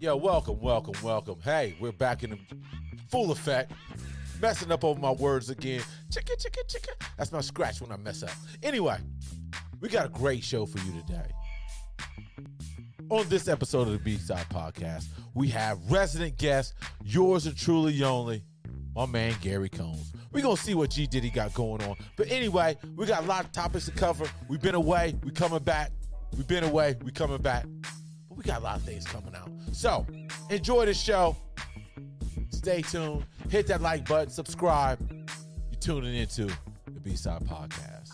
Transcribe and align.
Yo, 0.00 0.14
welcome, 0.14 0.60
welcome, 0.60 0.94
welcome. 1.02 1.40
Hey, 1.42 1.74
we're 1.80 1.90
back 1.90 2.22
in 2.22 2.38
full 3.10 3.32
effect. 3.32 3.72
Messing 4.40 4.70
up 4.70 4.84
over 4.84 5.00
my 5.00 5.10
words 5.10 5.50
again. 5.50 5.82
Chicka, 6.08 6.40
chicka, 6.40 6.64
chicka. 6.68 6.94
That's 7.16 7.32
my 7.32 7.40
scratch 7.40 7.80
when 7.80 7.90
I 7.90 7.96
mess 7.96 8.22
up. 8.22 8.30
Anyway, 8.62 8.96
we 9.80 9.88
got 9.88 10.06
a 10.06 10.08
great 10.08 10.44
show 10.44 10.66
for 10.66 10.78
you 10.86 10.92
today. 11.00 11.28
On 13.10 13.28
this 13.28 13.48
episode 13.48 13.88
of 13.88 13.92
the 13.92 13.98
B-Side 13.98 14.46
Podcast, 14.50 15.06
we 15.34 15.48
have 15.48 15.80
resident 15.90 16.38
guest, 16.38 16.74
yours 17.02 17.46
and 17.46 17.56
truly 17.56 18.00
only, 18.04 18.44
my 18.94 19.04
man 19.04 19.34
Gary 19.40 19.68
Combs. 19.68 20.12
We're 20.30 20.44
gonna 20.44 20.56
see 20.56 20.74
what 20.74 20.90
G 20.90 21.08
Diddy 21.08 21.30
got 21.30 21.54
going 21.54 21.82
on. 21.82 21.96
But 22.16 22.30
anyway, 22.30 22.76
we 22.94 23.04
got 23.06 23.24
a 23.24 23.26
lot 23.26 23.46
of 23.46 23.50
topics 23.50 23.86
to 23.86 23.90
cover. 23.90 24.26
We've 24.46 24.62
been 24.62 24.76
away, 24.76 25.16
we 25.24 25.32
coming 25.32 25.64
back. 25.64 25.90
We've 26.36 26.46
been 26.46 26.62
away, 26.62 26.94
we 27.02 27.10
coming 27.10 27.42
back. 27.42 27.64
We 28.38 28.44
got 28.44 28.60
a 28.60 28.64
lot 28.64 28.76
of 28.76 28.84
things 28.84 29.04
coming 29.04 29.34
out. 29.34 29.50
So 29.72 30.06
enjoy 30.48 30.86
the 30.86 30.94
show. 30.94 31.36
Stay 32.50 32.82
tuned. 32.82 33.26
Hit 33.50 33.66
that 33.66 33.82
like 33.82 34.08
button, 34.08 34.30
subscribe. 34.30 35.00
You're 35.10 35.80
tuning 35.80 36.14
into 36.14 36.44
the 36.44 37.00
B-Side 37.02 37.42
Podcast. 37.42 38.12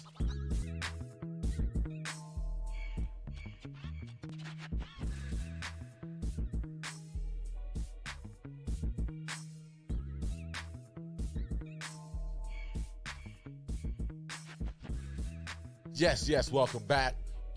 Yes, 15.92 16.26
yes, 16.30 16.50
welcome 16.50 16.82
back. 16.84 17.14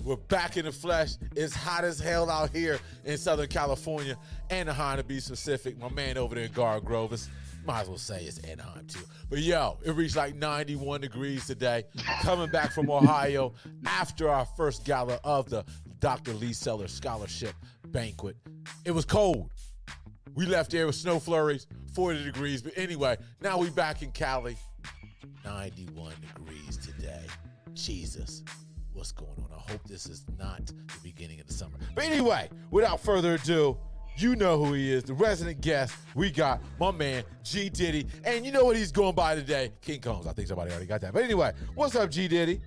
We're 0.07 0.15
back 0.15 0.55
in 0.55 0.63
the 0.63 0.71
flesh. 0.71 1.15
It's 1.35 1.53
hot 1.53 1.83
as 1.83 1.99
hell 1.99 2.29
out 2.29 2.55
here 2.55 2.79
in 3.03 3.17
Southern 3.17 3.49
California, 3.49 4.17
Anaheim 4.49 4.99
to 4.99 5.03
be 5.03 5.19
specific. 5.19 5.77
My 5.77 5.89
man 5.89 6.17
over 6.17 6.33
there 6.33 6.45
in 6.45 6.51
Grove 6.53 7.11
is, 7.11 7.29
might 7.65 7.81
as 7.81 7.89
well 7.89 7.97
say 7.97 8.23
it's 8.23 8.37
Anaheim 8.37 8.87
too. 8.87 9.01
But 9.29 9.39
yo, 9.39 9.77
it 9.83 9.91
reached 9.91 10.15
like 10.15 10.33
91 10.33 11.01
degrees 11.01 11.45
today. 11.45 11.83
Coming 12.21 12.49
back 12.49 12.71
from 12.71 12.89
Ohio 12.89 13.53
after 13.85 14.29
our 14.29 14.45
first 14.45 14.85
gala 14.85 15.19
of 15.25 15.49
the 15.49 15.65
Dr. 15.99 16.31
Lee 16.31 16.53
Sellers 16.53 16.93
Scholarship 16.93 17.53
Banquet. 17.87 18.37
It 18.85 18.91
was 18.91 19.03
cold. 19.03 19.51
We 20.35 20.45
left 20.45 20.71
there 20.71 20.85
with 20.85 20.95
snow 20.95 21.19
flurries, 21.19 21.67
40 21.95 22.23
degrees. 22.23 22.61
But 22.61 22.77
anyway, 22.77 23.17
now 23.41 23.57
we 23.57 23.69
back 23.71 24.01
in 24.03 24.11
Cali. 24.13 24.55
91 25.43 26.13
degrees 26.33 26.77
today. 26.77 27.25
Jesus, 27.73 28.43
what's 28.97 29.11
going 29.11 29.29
on? 29.37 29.47
I 29.55 29.71
hope 29.71 29.83
this 29.85 30.07
is 30.07 30.25
not 30.39 30.65
the 30.65 30.73
beginning 31.03 31.39
of 31.39 31.47
the 31.47 31.53
summer. 31.53 31.77
But 31.93 32.05
anyway, 32.05 32.49
without 32.71 32.99
further 32.99 33.35
ado, 33.35 33.77
you 34.17 34.35
know 34.35 34.63
who 34.63 34.73
he 34.73 34.91
is, 34.91 35.03
the 35.03 35.13
resident 35.13 35.61
guest. 35.61 35.95
We 36.15 36.31
got 36.31 36.59
my 36.79 36.89
man 36.89 37.23
G 37.43 37.69
Diddy, 37.69 38.07
and 38.23 38.43
you 38.43 38.51
know 38.51 38.65
what 38.65 38.75
he's 38.75 38.91
going 38.91 39.13
by 39.13 39.35
today, 39.35 39.71
King 39.81 40.01
Combs. 40.01 40.25
I 40.25 40.33
think 40.33 40.47
somebody 40.47 40.71
already 40.71 40.87
got 40.87 41.01
that. 41.01 41.13
But 41.13 41.23
anyway, 41.23 41.53
what's 41.75 41.95
up, 41.95 42.09
G 42.09 42.27
Diddy? 42.27 42.59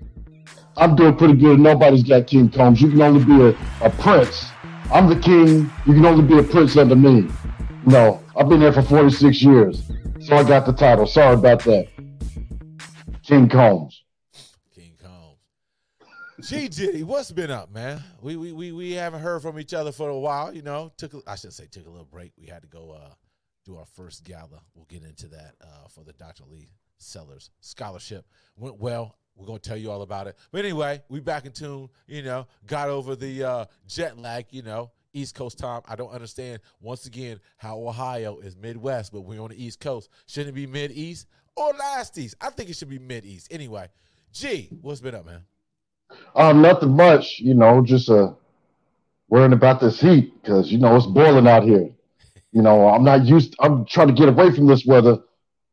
I'm 0.76 0.94
doing 0.94 1.16
pretty 1.16 1.34
good. 1.34 1.58
Nobody's 1.58 2.04
got 2.04 2.28
King 2.28 2.48
Combs. 2.48 2.80
You 2.80 2.90
can 2.90 3.02
only 3.02 3.24
be 3.24 3.42
a, 3.42 3.48
a 3.84 3.90
prince. 3.90 4.46
I'm 4.92 5.08
the 5.08 5.18
king. 5.18 5.68
You 5.84 5.94
can 5.94 6.06
only 6.06 6.24
be 6.24 6.38
a 6.38 6.42
prince 6.44 6.76
under 6.76 6.96
me. 6.96 7.28
No, 7.86 8.22
I've 8.36 8.48
been 8.48 8.60
there 8.60 8.72
for 8.72 8.82
46 8.82 9.42
years, 9.42 9.82
so 10.20 10.36
I 10.36 10.44
got 10.44 10.64
the 10.64 10.72
title. 10.72 11.06
Sorry 11.06 11.34
about 11.34 11.64
that. 11.64 11.88
King 13.24 13.48
Combs. 13.48 13.99
G 16.40 16.68
Diddy, 16.68 17.02
what's 17.02 17.30
been 17.30 17.50
up, 17.50 17.72
man? 17.72 18.02
We, 18.22 18.36
we 18.36 18.52
we 18.52 18.72
we 18.72 18.92
haven't 18.92 19.20
heard 19.20 19.42
from 19.42 19.58
each 19.58 19.74
other 19.74 19.92
for 19.92 20.08
a 20.08 20.18
while. 20.18 20.54
You 20.54 20.62
know, 20.62 20.90
took 20.96 21.12
a, 21.14 21.20
I 21.26 21.36
should 21.36 21.52
say 21.52 21.66
took 21.70 21.86
a 21.86 21.90
little 21.90 22.06
break. 22.06 22.32
We 22.38 22.46
had 22.46 22.62
to 22.62 22.68
go 22.68 22.92
uh, 22.92 23.12
do 23.64 23.76
our 23.76 23.84
first 23.84 24.24
gala. 24.24 24.62
We'll 24.74 24.86
get 24.86 25.02
into 25.02 25.28
that 25.28 25.54
uh, 25.60 25.88
for 25.88 26.02
the 26.02 26.12
Dr. 26.14 26.44
Lee 26.50 26.70
Sellers 26.98 27.50
Scholarship. 27.60 28.24
Went 28.56 28.78
well. 28.78 29.16
We're 29.36 29.46
gonna 29.46 29.58
tell 29.58 29.76
you 29.76 29.90
all 29.90 30.02
about 30.02 30.28
it. 30.28 30.36
But 30.50 30.64
anyway, 30.64 31.02
we 31.08 31.20
back 31.20 31.44
in 31.44 31.52
tune. 31.52 31.88
You 32.06 32.22
know, 32.22 32.46
got 32.66 32.88
over 32.88 33.16
the 33.16 33.44
uh, 33.44 33.64
jet 33.86 34.18
lag. 34.18 34.46
You 34.50 34.62
know, 34.62 34.92
East 35.12 35.34
Coast 35.34 35.58
time. 35.58 35.82
I 35.86 35.96
don't 35.96 36.10
understand 36.10 36.60
once 36.80 37.06
again 37.06 37.40
how 37.58 37.78
Ohio 37.86 38.38
is 38.38 38.56
Midwest, 38.56 39.12
but 39.12 39.22
we're 39.22 39.40
on 39.40 39.50
the 39.50 39.62
East 39.62 39.80
Coast. 39.80 40.08
Shouldn't 40.26 40.56
it 40.56 40.60
be 40.60 40.66
Mid 40.66 40.92
East 40.92 41.26
or 41.56 41.72
last 41.72 42.16
East? 42.16 42.34
I 42.40 42.50
think 42.50 42.70
it 42.70 42.76
should 42.76 42.88
be 42.88 42.98
Mid 42.98 43.26
East. 43.26 43.48
Anyway, 43.50 43.88
G, 44.32 44.68
what's 44.80 45.00
been 45.00 45.14
up, 45.14 45.26
man? 45.26 45.42
Um, 46.34 46.62
nothing 46.62 46.96
much. 46.96 47.38
You 47.40 47.54
know, 47.54 47.82
just 47.82 48.10
uh, 48.10 48.32
worrying 49.28 49.52
about 49.52 49.80
this 49.80 50.00
heat 50.00 50.32
because 50.42 50.70
you 50.72 50.78
know 50.78 50.96
it's 50.96 51.06
boiling 51.06 51.46
out 51.48 51.64
here. 51.64 51.90
You 52.52 52.62
know, 52.62 52.88
I'm 52.88 53.04
not 53.04 53.24
used. 53.24 53.54
I'm 53.60 53.84
trying 53.86 54.08
to 54.08 54.14
get 54.14 54.28
away 54.28 54.50
from 54.50 54.66
this 54.66 54.84
weather, 54.86 55.18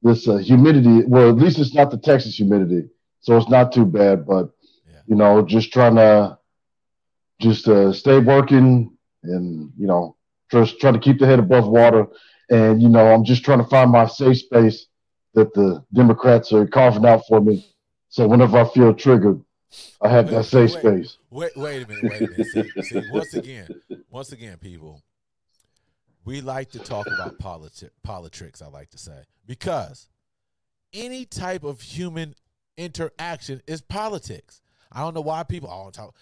this 0.01 0.27
uh, 0.27 0.37
humidity. 0.37 1.03
Well, 1.07 1.29
at 1.29 1.35
least 1.37 1.59
it's 1.59 1.73
not 1.73 1.91
the 1.91 1.97
Texas 1.97 2.35
humidity, 2.37 2.89
so 3.21 3.37
it's 3.37 3.49
not 3.49 3.71
too 3.71 3.85
bad. 3.85 4.25
But 4.25 4.49
Yeah. 4.87 5.01
you 5.07 5.15
know, 5.15 5.43
just 5.45 5.71
trying 5.73 5.95
to 5.95 6.37
just 7.39 7.67
uh, 7.67 7.91
stay 7.93 8.19
working 8.19 8.91
and 9.23 9.71
you 9.77 9.87
know, 9.87 10.15
just 10.51 10.79
trying 10.79 10.93
to 10.93 10.99
keep 10.99 11.19
the 11.19 11.25
head 11.25 11.39
above 11.39 11.67
water. 11.67 12.07
And 12.49 12.81
you 12.81 12.89
know, 12.89 13.07
I'm 13.13 13.23
just 13.23 13.43
trying 13.43 13.59
to 13.59 13.65
find 13.69 13.91
my 13.91 14.05
safe 14.07 14.37
space 14.39 14.87
that 15.33 15.53
the 15.53 15.83
Democrats 15.93 16.51
are 16.53 16.67
carving 16.67 17.05
out 17.05 17.21
for 17.27 17.41
me. 17.41 17.65
So 18.09 18.27
whenever 18.27 18.57
I 18.59 18.65
feel 18.65 18.93
triggered, 18.93 19.41
I 20.01 20.09
have 20.09 20.29
that 20.29 20.45
safe 20.45 20.73
Wait. 20.75 20.79
space. 20.79 21.17
Wait, 21.29 21.51
wait 21.57 21.83
a 21.83 21.87
minute, 21.87 22.03
wait 22.03 22.21
a 22.21 22.27
minute. 22.27 22.47
See, 22.47 22.81
see, 22.81 23.01
once 23.11 23.33
again, 23.33 23.67
once 24.09 24.31
again, 24.31 24.57
people, 24.57 25.01
we 26.25 26.41
like 26.41 26.71
to 26.71 26.79
talk 26.79 27.07
about 27.07 27.37
politi- 27.39 27.89
politics. 28.03 28.61
I 28.61 28.67
like 28.67 28.89
to 28.91 28.97
say 28.97 29.23
because 29.45 30.07
any 30.93 31.25
type 31.25 31.63
of 31.63 31.81
human 31.81 32.35
interaction 32.77 33.61
is 33.67 33.81
politics. 33.81 34.61
I 34.91 35.01
don't 35.01 35.13
know 35.13 35.21
why 35.21 35.43
people 35.43 35.69
all 35.69 35.91
talk. 35.91 36.15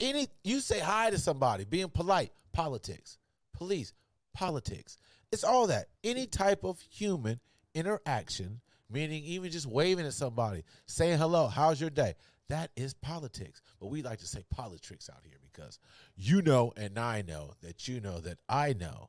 Any 0.00 0.28
you 0.44 0.60
say 0.60 0.78
hi 0.78 1.10
to 1.10 1.18
somebody, 1.18 1.64
being 1.64 1.88
polite, 1.88 2.32
politics. 2.52 3.18
Police, 3.52 3.92
politics. 4.32 4.96
It's 5.30 5.44
all 5.44 5.66
that. 5.68 5.86
Any 6.04 6.26
type 6.26 6.64
of 6.64 6.80
human 6.80 7.40
interaction, 7.74 8.60
meaning 8.90 9.24
even 9.24 9.50
just 9.50 9.66
waving 9.66 10.06
at 10.06 10.14
somebody, 10.14 10.62
saying 10.86 11.18
hello, 11.18 11.48
how's 11.48 11.80
your 11.80 11.90
day? 11.90 12.14
That 12.52 12.70
is 12.76 12.92
politics. 12.92 13.62
But 13.80 13.86
we 13.86 14.02
like 14.02 14.18
to 14.18 14.26
say 14.26 14.44
politics 14.50 15.08
out 15.10 15.22
here 15.24 15.38
because 15.40 15.78
you 16.16 16.42
know 16.42 16.70
and 16.76 16.98
I 16.98 17.22
know 17.22 17.54
that 17.62 17.88
you 17.88 17.98
know 17.98 18.20
that 18.20 18.40
I 18.46 18.74
know 18.74 19.08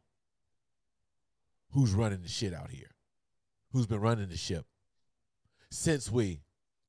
who's 1.73 1.91
running 1.91 2.21
the 2.21 2.29
shit 2.29 2.53
out 2.53 2.71
here. 2.71 2.91
Who's 3.73 3.85
been 3.85 3.99
running 3.99 4.29
the 4.29 4.37
ship 4.37 4.65
since 5.69 6.09
we 6.09 6.39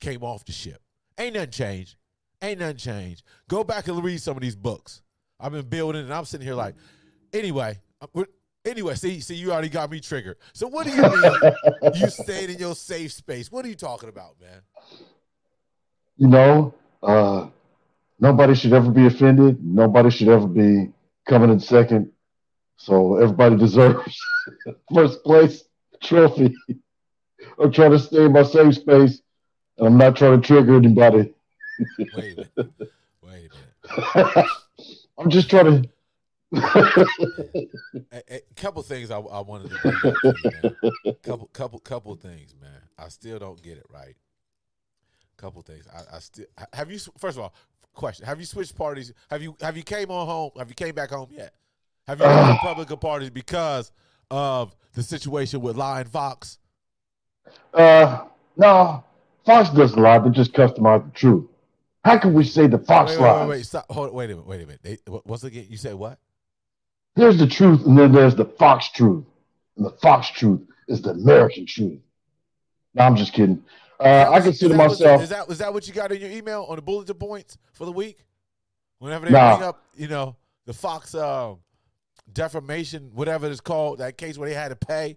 came 0.00 0.22
off 0.22 0.44
the 0.44 0.53
ship. 0.53 0.81
Ain't 1.19 1.34
nothing 1.34 1.50
changed. 1.50 1.97
Ain't 2.41 2.60
nothing 2.60 2.76
changed. 2.76 3.25
Go 3.48 3.65
back 3.65 3.88
and 3.88 4.04
read 4.04 4.22
some 4.22 4.36
of 4.36 4.42
these 4.42 4.54
books. 4.54 5.03
I've 5.41 5.50
been 5.50 5.66
building 5.66 6.03
and 6.03 6.15
I'm 6.15 6.25
sitting 6.25 6.47
here 6.47 6.54
like, 6.54 6.76
anyway, 7.32 7.81
uh, 8.00 8.22
anyway, 8.65 8.94
see, 8.94 9.19
see, 9.19 9.34
you 9.34 9.50
already 9.50 9.71
got 9.71 9.91
me 9.91 9.98
triggered. 9.98 10.36
So 10.53 10.69
what 10.69 10.86
do 10.86 10.92
you 10.92 11.03
mean 11.03 11.94
you 11.94 12.10
stayed 12.10 12.50
in 12.50 12.59
your 12.59 12.76
safe 12.76 13.10
space? 13.10 13.50
What 13.50 13.65
are 13.65 13.69
you 13.69 13.75
talking 13.75 14.09
about, 14.09 14.41
man? 14.41 14.60
You 16.17 16.29
know, 16.29 16.75
uh, 17.03 17.49
nobody 18.21 18.55
should 18.55 18.73
ever 18.73 18.91
be 18.91 19.07
offended. 19.07 19.65
Nobody 19.65 20.11
should 20.11 20.29
ever 20.29 20.47
be 20.47 20.93
coming 21.29 21.51
in 21.51 21.61
second. 21.61 22.13
So 22.77 23.16
everybody 23.16 23.57
deserves 23.57 24.21
first 24.95 25.22
place 25.25 25.65
trophy. 26.03 26.55
I'm 27.59 27.72
trying 27.72 27.93
to 27.93 27.99
stay 27.99 28.25
in 28.25 28.33
my 28.33 28.43
safe 28.43 28.75
space, 28.75 29.21
and 29.78 29.87
I'm 29.87 29.97
not 29.97 30.16
trying 30.16 30.41
to 30.41 30.47
trigger 30.47 30.77
anybody. 30.77 31.33
Wait 31.99 32.39
a 32.39 32.49
minute. 32.57 32.93
Wait 33.22 33.51
a 33.51 33.95
minute. 34.37 34.47
I'm 35.19 35.31
just 35.31 35.51
trying 35.51 35.83
to. 35.83 35.89
A, 38.13 38.37
a 38.37 38.41
couple 38.55 38.83
things 38.83 39.10
I, 39.10 39.19
I 39.19 39.41
wanted 39.41 39.71
to 39.71 39.78
bring 39.83 39.95
up 39.95 40.21
to 40.21 40.34
you, 40.45 40.51
man. 41.03 41.15
Couple, 41.22 41.47
couple, 41.53 41.78
couple 41.81 42.15
things, 42.15 42.55
man. 42.60 42.71
I 42.97 43.09
still 43.09 43.39
don't 43.41 43.60
get 43.60 43.77
it 43.77 43.87
right. 43.93 44.15
Couple 45.36 45.63
things. 45.63 45.86
I, 45.92 46.16
I 46.16 46.19
still 46.21 46.47
have 46.72 46.91
you. 46.91 46.98
First 47.19 47.36
of 47.36 47.45
all, 47.45 47.54
question: 47.92 48.27
Have 48.27 48.39
you 48.39 48.47
switched 48.47 48.77
parties? 48.77 49.13
Have 49.31 49.42
you 49.42 49.57
have 49.60 49.77
you 49.77 49.83
came 49.83 50.10
on 50.10 50.27
home? 50.27 50.51
Have 50.57 50.69
you 50.69 50.75
came 50.75 50.95
back 50.95 51.10
home 51.10 51.28
yet? 51.31 51.54
Have 52.07 52.21
you 52.21 52.27
left 52.27 52.63
Republican 52.63 52.98
parties 52.98 53.31
because 53.31 53.91
of 54.31 54.75
the 54.92 55.03
situation 55.03 55.60
with 55.60 55.77
Lion 55.77 56.07
Fox? 56.07 56.59
Uh, 57.72 58.25
no, 58.57 59.04
Fox 59.45 59.71
doesn't 59.71 60.01
lie. 60.01 60.19
They 60.19 60.31
just 60.31 60.53
customize 60.53 61.04
the 61.04 61.10
truth. 61.19 61.47
How 62.04 62.19
can 62.19 62.34
we 62.34 62.45
say 62.45 62.66
the 62.66 62.78
Fox 62.78 63.13
Wait, 63.13 63.21
wait, 63.21 63.27
lies? 63.27 63.41
wait, 63.41 63.48
wait, 63.57 63.66
stop. 63.66 63.86
Hold, 63.91 64.13
wait 64.13 64.27
a 64.27 64.28
minute. 64.28 64.47
Wait 64.47 64.63
a 64.63 64.66
minute. 64.66 64.81
They, 64.83 64.98
once 65.25 65.45
again, 65.45 65.66
you 65.69 65.78
said 65.78 65.95
what? 65.95 66.19
There's 67.16 67.39
the 67.39 67.47
truth, 67.47 67.86
and 67.86 67.98
then 67.98 68.13
there's 68.13 68.34
the 68.34 68.45
Fox 68.45 68.91
truth. 68.91 69.25
And 69.77 69.86
the 69.86 69.91
Fox 69.91 70.28
truth 70.28 70.60
is 70.89 71.01
the 71.01 71.10
American 71.10 71.66
truth. 71.66 72.01
No, 72.95 73.04
I'm 73.04 73.16
just 73.16 73.33
kidding. 73.33 73.63
Uh, 74.01 74.31
I 74.33 74.41
consider 74.41 74.75
that 74.75 74.79
what- 74.79 74.89
myself. 74.91 75.23
Is 75.23 75.29
that 75.31 75.49
is 75.51 75.59
that 75.59 75.73
what 75.73 75.87
you 75.87 75.95
got 75.95 76.13
in 76.13 76.21
your 76.21 76.31
email 76.31 76.65
on 76.69 76.77
the 76.77 76.83
bulletin 76.83 77.15
points 77.17 77.57
for 77.73 77.85
the 77.85 77.93
week? 77.93 78.25
Whenever 78.99 79.27
they 79.27 79.33
Nah. 79.33 79.57
bring 79.57 79.69
up, 79.69 79.83
you 79.97 80.09
know, 80.09 80.37
the 80.67 80.73
Fox 80.73 81.15
um 81.15 81.59
defamation, 82.33 83.11
whatever 83.15 83.51
it's 83.51 83.61
called, 83.61 83.99
that 83.99 84.17
case 84.17 84.39
where 84.39 84.49
they 84.49 84.55
had 84.55 84.69
to 84.69 84.77
pay. 84.77 85.17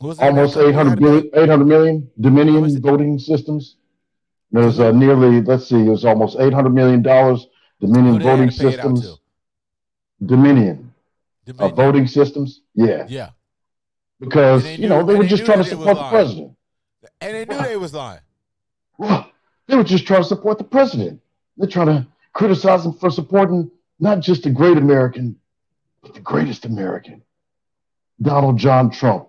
Was 0.00 0.18
Almost 0.18 0.54
that- 0.54 0.66
800 0.68 0.98
billion, 0.98 1.30
800 1.34 1.64
million 1.66 2.10
Dominion 2.18 2.80
voting 2.80 3.18
systems. 3.18 3.76
There's 4.50 4.80
uh, 4.80 4.92
nearly, 4.92 5.42
let's 5.42 5.66
see, 5.68 5.76
it 5.76 5.88
was 5.90 6.04
almost 6.04 6.38
800 6.40 6.70
million 6.70 7.02
dollars 7.02 7.46
Dominion 7.80 8.18
they 8.18 8.24
voting 8.24 8.50
to 8.50 8.58
pay 8.58 8.64
it 8.68 8.80
out 8.80 8.96
systems. 8.96 9.02
to? 9.02 10.26
Dominion 10.26 10.94
uh, 11.58 11.68
voting 11.68 12.06
systems. 12.06 12.62
Yeah, 12.74 13.06
Yeah, 13.08 13.30
because 14.20 14.66
you 14.78 14.88
know 14.88 15.04
they 15.04 15.14
were 15.14 15.22
they 15.24 15.28
just 15.28 15.44
trying 15.44 15.62
to 15.62 15.64
that 15.64 15.72
it 15.72 15.76
was 15.78 15.86
support 15.86 15.96
the 15.96 16.00
lying. 16.02 16.10
president. 16.10 16.56
And 17.20 17.34
they 17.34 17.44
knew 17.44 17.62
they 17.62 17.76
was 17.76 17.94
lying. 17.94 18.20
Well, 18.98 19.30
They 19.66 19.76
were 19.76 19.84
just 19.84 20.04
trying 20.06 20.22
to 20.22 20.28
support 20.28 20.58
the 20.58 20.64
president. 20.64 21.20
They're 21.56 21.68
trying 21.68 21.86
to 21.86 22.06
criticize 22.32 22.84
him 22.84 22.92
for 22.94 23.08
supporting 23.10 23.70
not 24.00 24.20
just 24.20 24.42
the 24.42 24.50
great 24.50 24.76
American, 24.76 25.38
but 26.02 26.14
the 26.14 26.20
greatest 26.20 26.64
American, 26.64 27.22
Donald 28.20 28.58
John 28.58 28.90
Trump. 28.90 29.28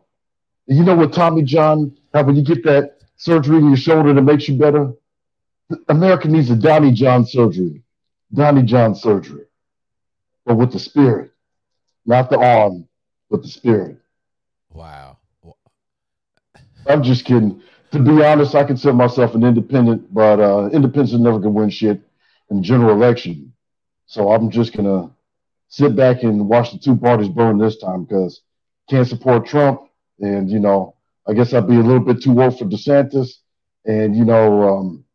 And 0.67 0.77
you 0.77 0.83
know 0.83 0.95
what, 0.95 1.13
Tommy 1.13 1.43
John, 1.43 1.95
how 2.13 2.23
when 2.23 2.35
you 2.35 2.43
get 2.43 2.63
that 2.63 2.97
surgery 3.17 3.57
in 3.57 3.67
your 3.67 3.77
shoulder 3.77 4.13
that 4.13 4.21
makes 4.21 4.47
you 4.47 4.57
better? 4.57 4.93
America 5.89 6.27
needs 6.27 6.49
a 6.49 6.55
Donnie 6.55 6.91
John 6.91 7.25
surgery, 7.25 7.83
Donnie 8.33 8.63
John 8.63 8.95
surgery, 8.95 9.45
but 10.45 10.55
with 10.55 10.71
the 10.71 10.79
spirit, 10.79 11.31
not 12.05 12.29
the 12.29 12.39
arm, 12.39 12.87
but 13.29 13.41
the 13.43 13.47
spirit. 13.47 13.97
Wow. 14.73 15.17
I'm 16.87 17.03
just 17.03 17.25
kidding. 17.25 17.61
To 17.91 17.99
be 17.99 18.23
honest, 18.23 18.55
I 18.55 18.63
consider 18.63 18.93
myself 18.93 19.35
an 19.35 19.43
independent, 19.43 20.13
but 20.13 20.39
uh, 20.39 20.69
independents 20.71 21.13
are 21.13 21.17
never 21.19 21.39
gonna 21.39 21.49
win 21.51 21.69
shit 21.69 21.99
in 22.49 22.57
the 22.57 22.63
general 22.63 22.91
election. 22.91 23.51
So 24.05 24.31
I'm 24.31 24.49
just 24.49 24.73
gonna 24.73 25.11
sit 25.67 25.95
back 25.95 26.23
and 26.23 26.47
watch 26.47 26.71
the 26.71 26.77
two 26.79 26.95
parties 26.95 27.27
burn 27.29 27.57
this 27.57 27.77
time 27.77 28.03
because 28.05 28.41
can't 28.89 29.07
support 29.07 29.45
Trump, 29.45 29.81
and 30.19 30.49
you 30.49 30.59
know, 30.59 30.95
I 31.27 31.33
guess 31.33 31.53
I'd 31.53 31.67
be 31.67 31.75
a 31.75 31.79
little 31.81 31.99
bit 31.99 32.21
too 32.23 32.41
old 32.41 32.57
for 32.57 32.65
DeSantis, 32.65 33.39
and 33.85 34.15
you 34.15 34.23
know, 34.25 34.77
um, 34.77 35.05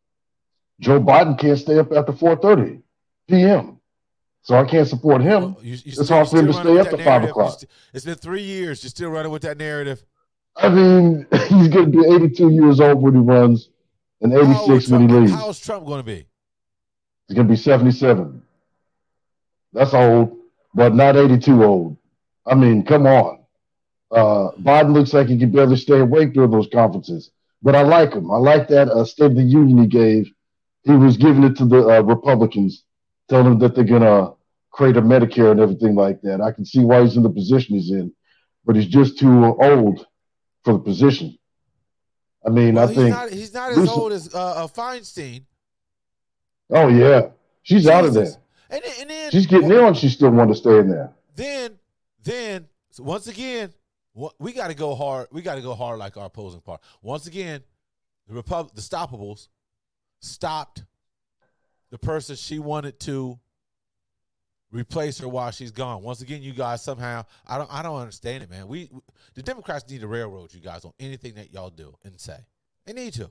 Joe 0.80 1.00
Biden 1.00 1.38
can't 1.38 1.58
stay 1.58 1.78
up 1.78 1.92
after 1.92 2.12
4:30 2.12 2.82
p.m. 3.28 3.80
So 4.42 4.54
I 4.54 4.64
can't 4.64 4.86
support 4.86 5.22
him. 5.22 5.56
You- 5.60 5.70
you 5.72 5.78
It's 5.86 5.92
still- 5.94 6.06
hard 6.16 6.28
for 6.28 6.38
him 6.38 6.46
to 6.46 6.52
stay 6.52 6.78
up 6.78 6.90
to 6.90 6.98
five 7.02 7.24
o'clock. 7.24 7.58
St- 7.58 7.70
It's 7.94 8.04
been 8.04 8.14
three 8.14 8.42
years. 8.44 8.84
You're 8.84 8.90
still 8.90 9.10
running 9.10 9.32
with 9.32 9.42
that 9.42 9.56
narrative. 9.58 10.04
I 10.56 10.68
mean, 10.68 11.26
he's 11.48 11.68
gonna 11.68 11.86
be 11.86 12.04
82 12.06 12.50
years 12.50 12.80
old 12.80 13.02
when 13.02 13.14
he 13.14 13.20
runs, 13.20 13.68
and 14.20 14.32
86 14.32 14.88
when 14.88 15.08
he 15.08 15.14
leaves. 15.14 15.32
How 15.32 15.50
is 15.50 15.60
Trump 15.60 15.86
going 15.86 16.00
to 16.00 16.04
be? 16.04 16.26
He's 17.28 17.36
gonna 17.36 17.48
be 17.48 17.56
77. 17.56 18.42
That's 19.72 19.92
old, 19.92 20.36
but 20.74 20.94
not 20.94 21.16
82 21.16 21.64
old. 21.64 21.96
I 22.46 22.54
mean, 22.54 22.84
come 22.84 23.06
on. 23.06 23.40
Uh, 24.10 24.52
Biden 24.60 24.92
looks 24.94 25.12
like 25.12 25.26
he 25.26 25.38
can 25.38 25.50
barely 25.50 25.76
stay 25.76 25.98
awake 25.98 26.32
during 26.32 26.50
those 26.52 26.68
conferences, 26.72 27.32
but 27.62 27.74
I 27.74 27.82
like 27.82 28.14
him. 28.14 28.30
I 28.30 28.36
like 28.36 28.68
that 28.68 28.88
uh, 28.88 29.04
State 29.04 29.32
of 29.32 29.36
the 29.36 29.42
Union 29.42 29.78
he 29.78 29.86
gave. 29.88 30.30
He 30.84 30.92
was 30.92 31.16
giving 31.16 31.42
it 31.42 31.56
to 31.56 31.66
the 31.66 31.88
uh, 31.88 32.02
Republicans, 32.02 32.84
telling 33.28 33.46
them 33.50 33.58
that 33.58 33.74
they're 33.74 33.84
gonna 33.84 34.32
create 34.70 34.96
a 34.96 35.02
Medicare 35.02 35.50
and 35.50 35.60
everything 35.60 35.96
like 35.96 36.22
that. 36.22 36.40
I 36.40 36.52
can 36.52 36.64
see 36.64 36.80
why 36.84 37.02
he's 37.02 37.16
in 37.16 37.24
the 37.24 37.30
position 37.30 37.74
he's 37.74 37.90
in, 37.90 38.12
but 38.64 38.76
he's 38.76 38.86
just 38.86 39.18
too 39.18 39.56
old 39.60 40.06
for 40.66 40.72
the 40.72 40.78
position. 40.80 41.38
I 42.44 42.50
mean, 42.50 42.74
Well, 42.74 42.84
I 42.84 42.88
he's 42.88 42.96
think. 42.96 43.10
not. 43.10 43.30
He's 43.30 43.54
not 43.54 43.70
as 43.72 43.88
old 43.88 44.12
as 44.12 44.34
uh, 44.34 44.38
uh, 44.64 44.66
Feinstein. 44.66 45.44
oh 46.70 46.88
yeah, 46.88 47.28
she's 47.62 47.86
out 47.86 48.04
of 48.04 48.12
there. 48.14 48.26
And 48.68 48.82
then, 48.84 48.92
and 49.00 49.10
then 49.10 49.30
She's 49.30 49.46
getting 49.46 49.70
ill, 49.70 49.86
and 49.86 49.96
she 49.96 50.08
still 50.08 50.30
want 50.30 50.50
to 50.50 50.56
stay 50.56 50.78
in 50.80 50.90
there. 50.90 51.12
Then, 51.36 51.78
then 52.24 52.66
so 52.90 53.04
once 53.04 53.28
again, 53.28 53.72
we 54.40 54.52
got 54.52 54.68
to 54.68 54.74
go 54.74 54.96
hard. 54.96 55.28
We 55.30 55.40
got 55.40 55.54
to 55.54 55.60
go 55.62 55.74
hard 55.74 56.00
like 56.00 56.16
our 56.16 56.26
opposing 56.26 56.60
part. 56.62 56.80
Once 57.00 57.28
again, 57.28 57.62
the 58.26 58.34
Republic, 58.34 58.74
the 58.74 58.80
Stoppables, 58.82 59.48
stopped 60.18 60.82
the 61.90 61.98
person 61.98 62.34
she 62.34 62.58
wanted 62.58 62.98
to 63.00 63.38
replace 64.76 65.18
her 65.18 65.28
while 65.28 65.50
she's 65.50 65.70
gone. 65.70 66.02
Once 66.02 66.20
again, 66.20 66.42
you 66.42 66.52
guys 66.52 66.82
somehow 66.82 67.24
I 67.46 67.58
don't 67.58 67.72
I 67.72 67.82
don't 67.82 67.96
understand 67.96 68.42
it, 68.42 68.50
man. 68.50 68.68
We 68.68 68.90
the 69.34 69.42
Democrats 69.42 69.88
need 69.90 70.00
to 70.00 70.06
railroad 70.08 70.52
you 70.52 70.60
guys 70.60 70.84
on 70.84 70.92
anything 71.00 71.34
that 71.34 71.52
y'all 71.52 71.70
do 71.70 71.96
and 72.04 72.18
say. 72.20 72.38
They 72.84 72.92
need 72.92 73.14
to. 73.14 73.30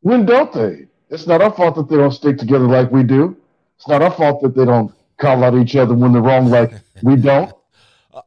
When 0.00 0.26
don't 0.26 0.52
they? 0.52 0.86
It's 1.10 1.26
not 1.26 1.40
our 1.42 1.52
fault 1.52 1.76
that 1.76 1.88
they 1.88 1.96
don't 1.96 2.12
stick 2.12 2.38
together 2.38 2.66
like 2.66 2.90
we 2.90 3.02
do. 3.02 3.36
It's 3.76 3.88
not 3.88 4.02
our 4.02 4.10
fault 4.10 4.42
that 4.42 4.54
they 4.54 4.64
don't 4.64 4.92
call 5.18 5.44
out 5.44 5.54
each 5.54 5.76
other 5.76 5.94
when 5.94 6.12
they're 6.12 6.22
wrong 6.22 6.48
like 6.48 6.72
we 7.02 7.16
don't. 7.16 7.52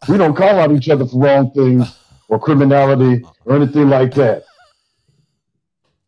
We 0.10 0.18
don't 0.18 0.36
call 0.36 0.60
out 0.60 0.72
each 0.72 0.90
other 0.90 1.06
for 1.06 1.20
wrong 1.20 1.52
things 1.52 1.96
or 2.28 2.40
criminality 2.40 3.24
or 3.46 3.56
anything 3.56 3.88
like 3.88 4.16
that. 4.16 4.44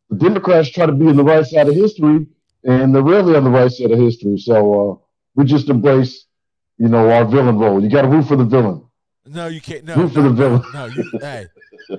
The 0.10 0.16
Democrats 0.16 0.70
try 0.70 0.88
to 0.88 0.92
be 0.94 1.06
on 1.08 1.16
the 1.16 1.24
right 1.24 1.46
side 1.46 1.68
of 1.68 1.76
history, 1.76 2.26
and 2.64 2.96
they're 2.96 3.04
rarely 3.04 3.36
on 3.36 3.44
the 3.44 3.52
right 3.52 3.72
side 3.72 3.92
of 3.92 4.00
history. 4.00 4.40
So 4.40 4.56
uh, 4.92 5.07
we 5.38 5.46
just 5.46 5.70
embrace, 5.70 6.26
you 6.78 6.90
know, 6.90 7.10
our 7.10 7.24
villain 7.26 7.58
role. 7.58 7.82
You 7.82 7.90
got 7.90 8.02
to 8.02 8.08
root 8.10 8.24
for 8.28 8.36
the 8.36 8.44
villain. 8.44 8.84
No, 9.26 9.48
you 9.48 9.62
can't. 9.62 9.84
No, 9.86 9.96
Root 9.96 10.14
for 10.14 10.22
the 10.22 10.30
villain. 10.32 10.62
no, 10.74 10.86
you, 10.86 11.12
hey, 11.20 11.48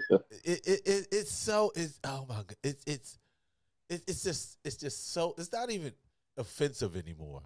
it, 0.45 0.67
it, 0.67 0.81
it, 0.87 1.09
it's 1.13 1.31
so 1.33 1.71
it's 1.75 1.99
oh 2.05 2.25
my 2.29 2.37
god, 2.37 2.55
it, 2.63 2.77
it's 2.87 3.19
it, 3.91 4.03
it's 4.07 4.23
just 4.23 4.59
it's 4.65 4.77
just 4.77 5.13
so 5.13 5.35
it's 5.39 5.53
not 5.53 5.71
even 5.71 5.93
offensive 6.39 6.97
anymore 6.97 7.43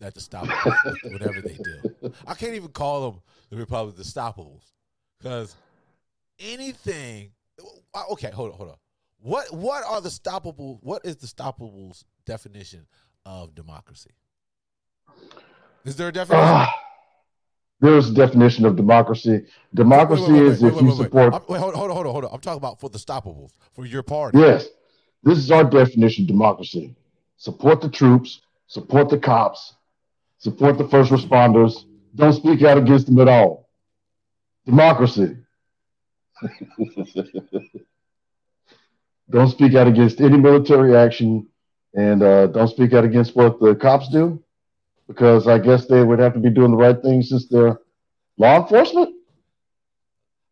that 0.00 0.14
the 0.14 0.20
stoppables 0.20 0.74
whatever 1.10 1.40
they 1.40 1.54
do. 1.54 2.12
I 2.26 2.34
can't 2.34 2.54
even 2.54 2.68
call 2.68 3.10
them 3.10 3.20
the 3.50 3.56
Republic 3.56 3.96
the 3.96 4.04
stoppables 4.04 4.72
because 5.18 5.54
anything. 6.38 7.30
uh, 7.94 8.02
Okay, 8.12 8.30
hold 8.30 8.50
on, 8.52 8.56
hold 8.58 8.68
on. 8.70 8.76
What 9.20 9.52
what 9.54 9.82
are 9.88 10.00
the 10.02 10.08
stoppable? 10.10 10.78
What 10.82 11.06
is 11.06 11.16
the 11.16 11.26
stoppables 11.26 12.04
definition 12.26 12.86
of 13.24 13.54
democracy? 13.54 14.10
Is 15.84 15.96
there 15.96 16.08
a 16.08 16.12
definition? 16.12 16.44
Ah, 16.44 16.72
there's 17.80 18.10
a 18.10 18.14
definition 18.14 18.64
of 18.64 18.76
democracy. 18.76 19.44
Democracy 19.74 20.22
Wait, 20.22 20.32
wait, 20.32 20.42
wait, 20.42 20.52
is 20.52 20.62
if 20.62 20.80
you 20.80 20.92
support. 20.92 21.32
I'm- 21.32 21.42
Wait, 21.48 21.58
hold 21.58 21.74
on, 21.74 21.78
hold 21.80 21.90
on, 21.90 21.96
hold 21.96 22.06
on, 22.06 22.12
hold 22.12 22.24
on. 22.26 22.30
I'm 22.32 22.40
talking 22.40 22.58
about 22.58 22.78
for 22.78 22.88
the 22.88 22.98
stoppables 22.98 23.52
for 23.72 23.84
your 23.84 24.04
party. 24.04 24.38
Yes, 24.38 24.68
this 25.24 25.38
is 25.38 25.50
our 25.50 25.64
definition 25.64 26.24
of 26.24 26.28
democracy. 26.28 26.94
Support 27.36 27.80
the 27.80 27.88
troops, 27.88 28.40
support 28.68 29.08
the 29.08 29.18
cops, 29.18 29.74
support 30.38 30.78
the 30.78 30.86
first 30.88 31.10
responders. 31.10 31.84
Don't 32.14 32.34
speak 32.34 32.62
out 32.62 32.78
against 32.78 33.06
them 33.06 33.18
at 33.18 33.26
all. 33.26 33.68
Democracy. 34.64 35.36
don't 39.30 39.48
speak 39.48 39.74
out 39.74 39.88
against 39.88 40.20
any 40.20 40.36
military 40.36 40.96
action, 40.96 41.48
and 41.94 42.22
uh, 42.22 42.46
don't 42.48 42.68
speak 42.68 42.92
out 42.92 43.02
against 43.04 43.34
what 43.34 43.58
the 43.58 43.74
cops 43.74 44.08
do, 44.10 44.40
because 45.14 45.46
I 45.46 45.58
guess 45.58 45.86
they 45.86 46.02
would 46.02 46.18
have 46.18 46.34
to 46.34 46.40
be 46.40 46.50
doing 46.50 46.70
the 46.70 46.76
right 46.76 47.00
thing 47.00 47.22
since 47.22 47.48
they're 47.48 47.78
law 48.38 48.62
enforcement. 48.62 49.14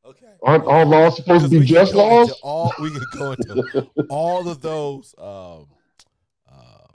Okay. 0.05 0.26
Aren't 0.43 0.64
all 0.64 0.87
laws 0.87 1.17
supposed 1.17 1.45
to 1.45 1.50
be 1.50 1.64
just 1.64 1.95
laws? 1.95 2.33
All 2.43 2.73
we 2.81 2.90
can 2.90 3.02
go 3.17 3.33
into 3.33 3.88
all 4.09 4.49
of 4.49 4.61
those 4.61 5.14
um, 5.19 5.67
um, 6.50 6.95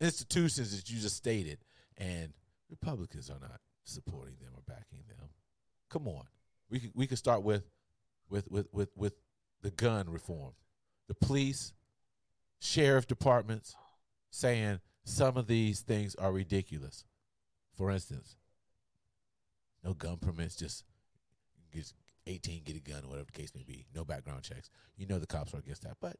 institutions 0.00 0.76
that 0.76 0.90
you 0.90 1.00
just 1.00 1.16
stated, 1.16 1.58
and 1.98 2.32
Republicans 2.70 3.30
are 3.30 3.40
not 3.40 3.60
supporting 3.84 4.36
them 4.40 4.50
or 4.54 4.62
backing 4.66 5.04
them. 5.08 5.28
Come 5.90 6.08
on, 6.08 6.24
we 6.70 6.80
could 6.80 6.92
we 6.94 7.06
could 7.06 7.18
start 7.18 7.42
with 7.42 7.64
with 8.28 8.50
with 8.50 8.66
with 8.72 8.90
with 8.96 9.14
the 9.62 9.70
gun 9.70 10.08
reform, 10.08 10.52
the 11.08 11.14
police, 11.14 11.72
sheriff 12.60 13.06
departments 13.06 13.74
saying 14.30 14.80
some 15.06 15.36
of 15.36 15.46
these 15.46 15.80
things 15.80 16.16
are 16.16 16.32
ridiculous. 16.32 17.04
For 17.76 17.92
instance, 17.92 18.36
no 19.84 19.94
gun 19.94 20.16
permits, 20.16 20.56
just 20.56 20.84
just 21.72 21.94
18, 22.26 22.64
get 22.64 22.76
a 22.76 22.80
gun, 22.80 23.08
whatever 23.08 23.26
the 23.26 23.38
case 23.38 23.52
may 23.54 23.62
be. 23.62 23.86
No 23.94 24.04
background 24.04 24.42
checks. 24.42 24.68
You 24.96 25.06
know 25.06 25.18
the 25.18 25.26
cops 25.26 25.54
are 25.54 25.58
against 25.58 25.82
that. 25.82 25.98
But 26.00 26.16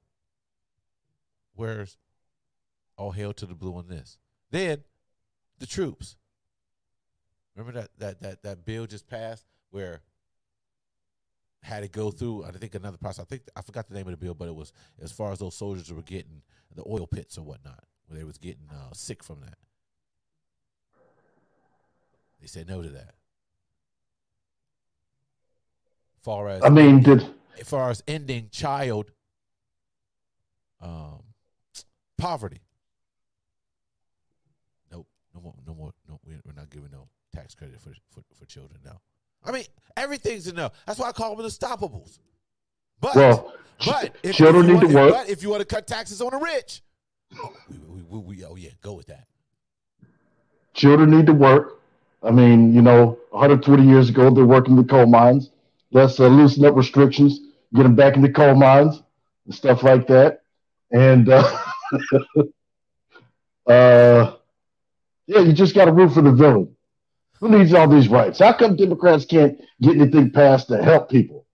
where's 1.55 1.99
all 2.97 3.11
hail 3.11 3.33
to 3.33 3.47
the 3.47 3.55
blue 3.55 3.75
on 3.75 3.89
this? 3.89 4.19
Then 4.53 4.85
the 5.59 5.67
troops. 5.67 6.17
Remember 7.57 7.81
that 7.81 7.91
that 7.99 8.23
that 8.23 8.43
that 8.45 8.65
bill 8.65 8.87
just 8.87 9.09
passed 9.09 9.47
where 9.71 10.03
had 11.63 11.81
to 11.81 11.89
go 11.89 12.13
through 12.13 12.45
I 12.45 12.53
think 12.53 12.77
another 12.77 12.99
process. 12.99 13.25
I 13.25 13.27
think 13.27 13.43
I 13.57 13.63
forgot 13.63 13.89
the 13.89 13.95
name 13.95 14.07
of 14.07 14.13
the 14.13 14.25
bill, 14.25 14.35
but 14.35 14.47
it 14.47 14.55
was 14.55 14.73
as 15.03 15.11
far 15.11 15.33
as 15.33 15.41
those 15.41 15.57
soldiers 15.57 15.93
were 15.93 16.03
getting 16.03 16.43
the 16.73 16.85
oil 16.87 17.09
pits 17.09 17.37
or 17.37 17.43
whatnot, 17.43 17.83
where 18.07 18.19
they 18.19 18.25
was 18.25 18.39
getting 18.39 18.69
uh, 18.71 18.93
sick 18.93 19.23
from 19.23 19.41
that. 19.41 19.59
They 22.41 22.47
said 22.47 22.69
no 22.69 22.83
to 22.83 22.89
that. 22.91 23.15
Far 26.23 26.49
as 26.49 26.63
I 26.65 26.69
mean, 26.71 27.03
did 27.03 27.25
as 27.59 27.69
far 27.69 27.91
as 27.91 28.03
ending 28.09 28.49
child 28.51 29.11
um, 30.81 31.23
poverty. 32.19 32.61
Nope, 34.91 35.07
no 35.35 35.41
more, 35.41 35.55
no 35.67 35.75
more, 35.75 35.93
no. 36.09 36.21
We're 36.25 36.53
not 36.55 36.71
giving 36.71 36.91
no 36.91 37.09
tax 37.35 37.55
credit 37.55 37.81
for, 37.81 37.93
for, 38.11 38.23
for 38.35 38.45
children. 38.47 38.81
now. 38.85 39.01
I 39.45 39.53
mean 39.53 39.65
everything's 39.97 40.53
no. 40.53 40.71
That's 40.87 40.99
why 40.99 41.09
I 41.09 41.13
call 41.13 41.37
them 41.37 41.47
unstoppables. 41.47 42.19
But 43.01 43.17
Well, 43.17 43.55
but 43.85 44.17
if, 44.23 44.37
children 44.37 44.65
if 44.65 44.69
you 44.69 44.75
need 44.75 44.89
to 44.89 44.95
want, 44.95 45.11
work. 45.13 45.15
But 45.27 45.31
if 45.31 45.43
you 45.43 45.51
want 45.51 45.61
to 45.61 45.67
cut 45.67 45.87
taxes 45.87 46.21
on 46.21 46.31
the 46.31 46.39
rich, 46.39 46.83
we, 47.69 47.77
oh 48.45 48.57
yeah, 48.57 48.71
go 48.83 48.93
with 48.95 49.07
that. 49.07 49.27
children 50.75 51.11
need 51.11 51.27
to 51.27 51.33
work. 51.33 51.81
I 52.23 52.31
mean, 52.31 52.75
you 52.75 52.83
know, 52.83 53.19
120 53.31 53.87
years 53.87 54.09
ago, 54.09 54.31
they're 54.31 54.45
working 54.45 54.77
the 54.77 54.85
coal 54.85 55.07
mines. 55.07 55.51
Let's 55.93 56.19
uh, 56.19 56.27
loosen 56.27 56.65
up 56.65 56.75
restrictions, 56.75 57.41
get 57.75 57.85
them 57.85 57.95
back 57.95 58.17
in 58.17 58.23
the 58.23 58.31
coal 58.31 58.55
mines 58.55 59.03
and 59.45 59.55
stuff 59.55 59.83
like 59.83 60.07
that. 60.09 60.43
And 60.91 61.29
uh, 61.29 61.43
uh, 63.67 64.33
yeah, 65.27 65.41
you 65.41 65.53
just 65.53 65.75
got 65.75 65.87
to 65.87 65.93
root 65.93 66.13
for 66.13 66.23
the 66.23 66.33
villain. 66.33 66.75
Who 67.41 67.49
needs 67.51 67.73
all 67.75 67.89
these 67.89 68.09
rights? 68.09 68.39
How 68.39 68.53
come 68.55 68.77
Democrats 68.77 69.25
can't 69.27 69.61
get 69.81 69.97
anything 69.97 70.31
passed 70.31 70.69
to 70.69 70.83
help 70.83 71.11
people? 71.11 71.45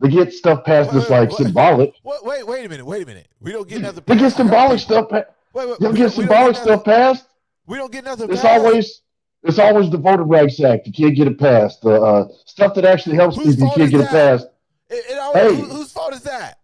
They 0.00 0.08
get 0.08 0.32
stuff 0.32 0.64
passed 0.64 0.92
that's 0.92 1.10
like 1.10 1.30
what- 1.30 1.38
symbolic. 1.38 1.92
Wait, 2.02 2.24
wait, 2.24 2.46
wait 2.46 2.66
a 2.66 2.68
minute, 2.68 2.86
wait 2.86 3.02
a 3.02 3.06
minute. 3.06 3.28
We 3.40 3.52
don't 3.52 3.68
get 3.68 3.82
nothing. 3.82 4.04
They 4.06 4.14
get 4.14 4.22
passed 4.22 4.36
to 4.36 4.44
help 4.44 4.50
symbolic 4.50 4.80
stuff. 4.80 5.08
Pa- 5.10 5.24
Wait, 5.58 5.68
wait, 5.70 5.80
They'll 5.80 5.92
get 5.92 5.98
don't- 6.10 6.16
we 6.18 6.24
don't 6.26 6.28
symbolic 6.28 6.56
stuff 6.56 6.84
passed. 6.84 7.26
We 7.66 7.78
don't 7.78 7.90
get 7.90 8.04
nothing. 8.04 8.30
It's 8.30 8.42
passed. 8.42 8.64
always 8.64 9.00
it's 9.42 9.58
always 9.58 9.90
the 9.90 9.98
Voter 9.98 10.22
Rights 10.22 10.62
Act. 10.62 10.86
You 10.86 10.92
can't 10.92 11.16
get 11.16 11.26
it 11.26 11.38
passed. 11.38 11.82
The 11.82 12.00
uh, 12.00 12.28
stuff 12.44 12.74
that 12.74 12.84
actually 12.84 13.16
helps 13.16 13.36
Whose 13.36 13.56
people, 13.56 13.68
you 13.68 13.74
can't 13.74 13.82
is 13.82 13.90
get 13.90 14.00
it 14.02 14.08
passed. 14.08 14.46
It, 14.88 15.04
it 15.10 15.18
always, 15.18 15.42
Hey. 15.42 15.56
who- 15.56 15.66
whose 15.68 15.92
fault 15.92 16.12
is 16.14 16.22
that? 16.22 16.58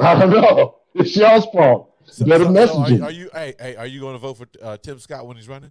I 0.00 0.18
don't 0.18 0.30
know. 0.30 0.76
It's 0.94 1.14
y'all's 1.16 1.46
fault. 1.46 1.94
So- 2.06 2.24
Better 2.24 2.44
so- 2.44 2.54
so 2.54 2.74
messaging. 2.84 3.00
are, 3.02 3.04
are 3.04 3.10
you? 3.12 3.30
Hey, 3.32 3.54
hey, 3.60 3.76
are 3.76 3.86
you 3.86 4.00
going 4.00 4.14
to 4.14 4.18
vote 4.18 4.34
for 4.38 4.46
uh, 4.62 4.76
Tim 4.78 4.98
Scott 4.98 5.26
when 5.26 5.36
he's 5.36 5.48
running? 5.48 5.70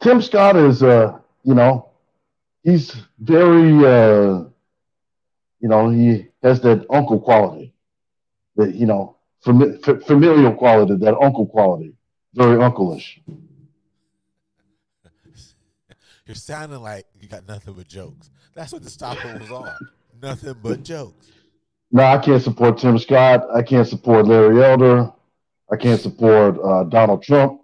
Tim 0.00 0.20
Scott 0.22 0.56
is, 0.56 0.82
uh, 0.82 1.18
you 1.44 1.54
know, 1.54 1.88
he's 2.62 2.94
very, 3.18 3.72
uh, 3.86 4.44
you 5.60 5.68
know, 5.68 5.88
he 5.90 6.26
has 6.42 6.60
that 6.60 6.86
uncle 6.90 7.20
quality, 7.20 7.72
that 8.56 8.74
you 8.74 8.86
know, 8.86 9.16
fami- 9.44 9.88
f- 9.88 10.02
familial 10.06 10.54
quality, 10.54 10.96
that 10.96 11.16
uncle 11.20 11.46
quality, 11.46 11.94
very 12.34 12.56
uncleish. 12.56 13.18
You're 16.26 16.34
sounding 16.34 16.80
like 16.82 17.06
you 17.20 17.28
got 17.28 17.46
nothing 17.48 17.74
but 17.74 17.88
jokes. 17.88 18.30
That's 18.54 18.72
what 18.72 18.82
the 18.82 18.90
stopper 18.90 19.38
was 19.38 19.50
on. 19.50 19.70
nothing 20.22 20.54
but 20.62 20.82
jokes. 20.82 21.30
No, 21.90 22.02
I 22.02 22.18
can't 22.18 22.42
support 22.42 22.78
Tim 22.78 22.98
Scott. 22.98 23.46
I 23.54 23.62
can't 23.62 23.86
support 23.88 24.26
Larry 24.26 24.62
Elder. 24.62 25.10
I 25.70 25.76
can't 25.76 26.00
support 26.00 26.58
uh, 26.62 26.84
Donald 26.84 27.22
Trump. 27.22 27.62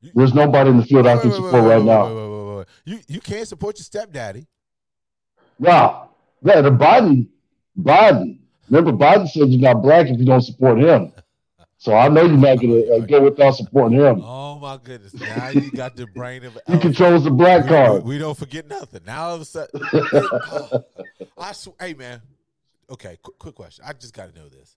You- 0.00 0.10
There's 0.14 0.34
nobody 0.34 0.70
in 0.70 0.78
the 0.78 0.84
field 0.84 1.06
I 1.06 1.16
can 1.18 1.30
wait, 1.30 1.40
wait, 1.40 1.44
support 1.44 1.62
wait, 1.64 1.68
right 1.70 1.78
wait, 1.78 1.84
now. 1.84 2.06
wait, 2.06 2.14
wait, 2.14 2.28
wait, 2.28 2.56
wait. 2.56 2.66
You 2.86 2.98
you 3.08 3.20
can't 3.20 3.46
support 3.46 3.78
your 3.78 3.84
stepdaddy. 3.84 4.46
Nah, 5.58 6.06
yeah, 6.42 6.60
the 6.60 6.70
Biden, 6.70 7.28
Biden. 7.78 8.38
Remember, 8.68 8.92
Biden 8.92 9.28
said 9.28 9.48
you're 9.48 9.60
not 9.60 9.82
black 9.82 10.06
if 10.08 10.18
you 10.18 10.24
don't 10.24 10.40
support 10.42 10.78
him. 10.78 11.12
So 11.76 11.94
I 11.94 12.08
know 12.08 12.22
you're 12.22 12.36
not 12.36 12.60
gonna 12.60 12.80
uh, 12.80 12.98
go 13.00 13.22
without 13.24 13.52
supporting 13.56 13.98
him. 13.98 14.22
Oh 14.24 14.58
my 14.58 14.78
goodness! 14.82 15.12
Now 15.12 15.48
you 15.50 15.70
got 15.70 15.96
the 15.96 16.06
brain 16.06 16.44
of 16.44 16.56
He 16.66 16.78
controls 16.78 17.24
the 17.24 17.30
black 17.30 17.64
We- 17.64 17.68
card. 17.68 18.04
We, 18.04 18.14
we 18.14 18.18
don't 18.18 18.36
forget 18.38 18.66
nothing. 18.66 19.02
Now 19.04 19.24
all 19.24 19.34
of 19.34 19.42
a 19.42 19.44
sudden, 19.44 19.80
oh, 19.92 20.84
I 21.38 21.52
swear, 21.52 21.74
hey 21.80 21.92
man. 21.94 22.22
Okay, 22.90 23.18
quick, 23.22 23.38
quick 23.38 23.54
question. 23.54 23.84
I 23.86 23.92
just 23.92 24.14
got 24.14 24.32
to 24.32 24.38
know 24.38 24.48
this. 24.48 24.76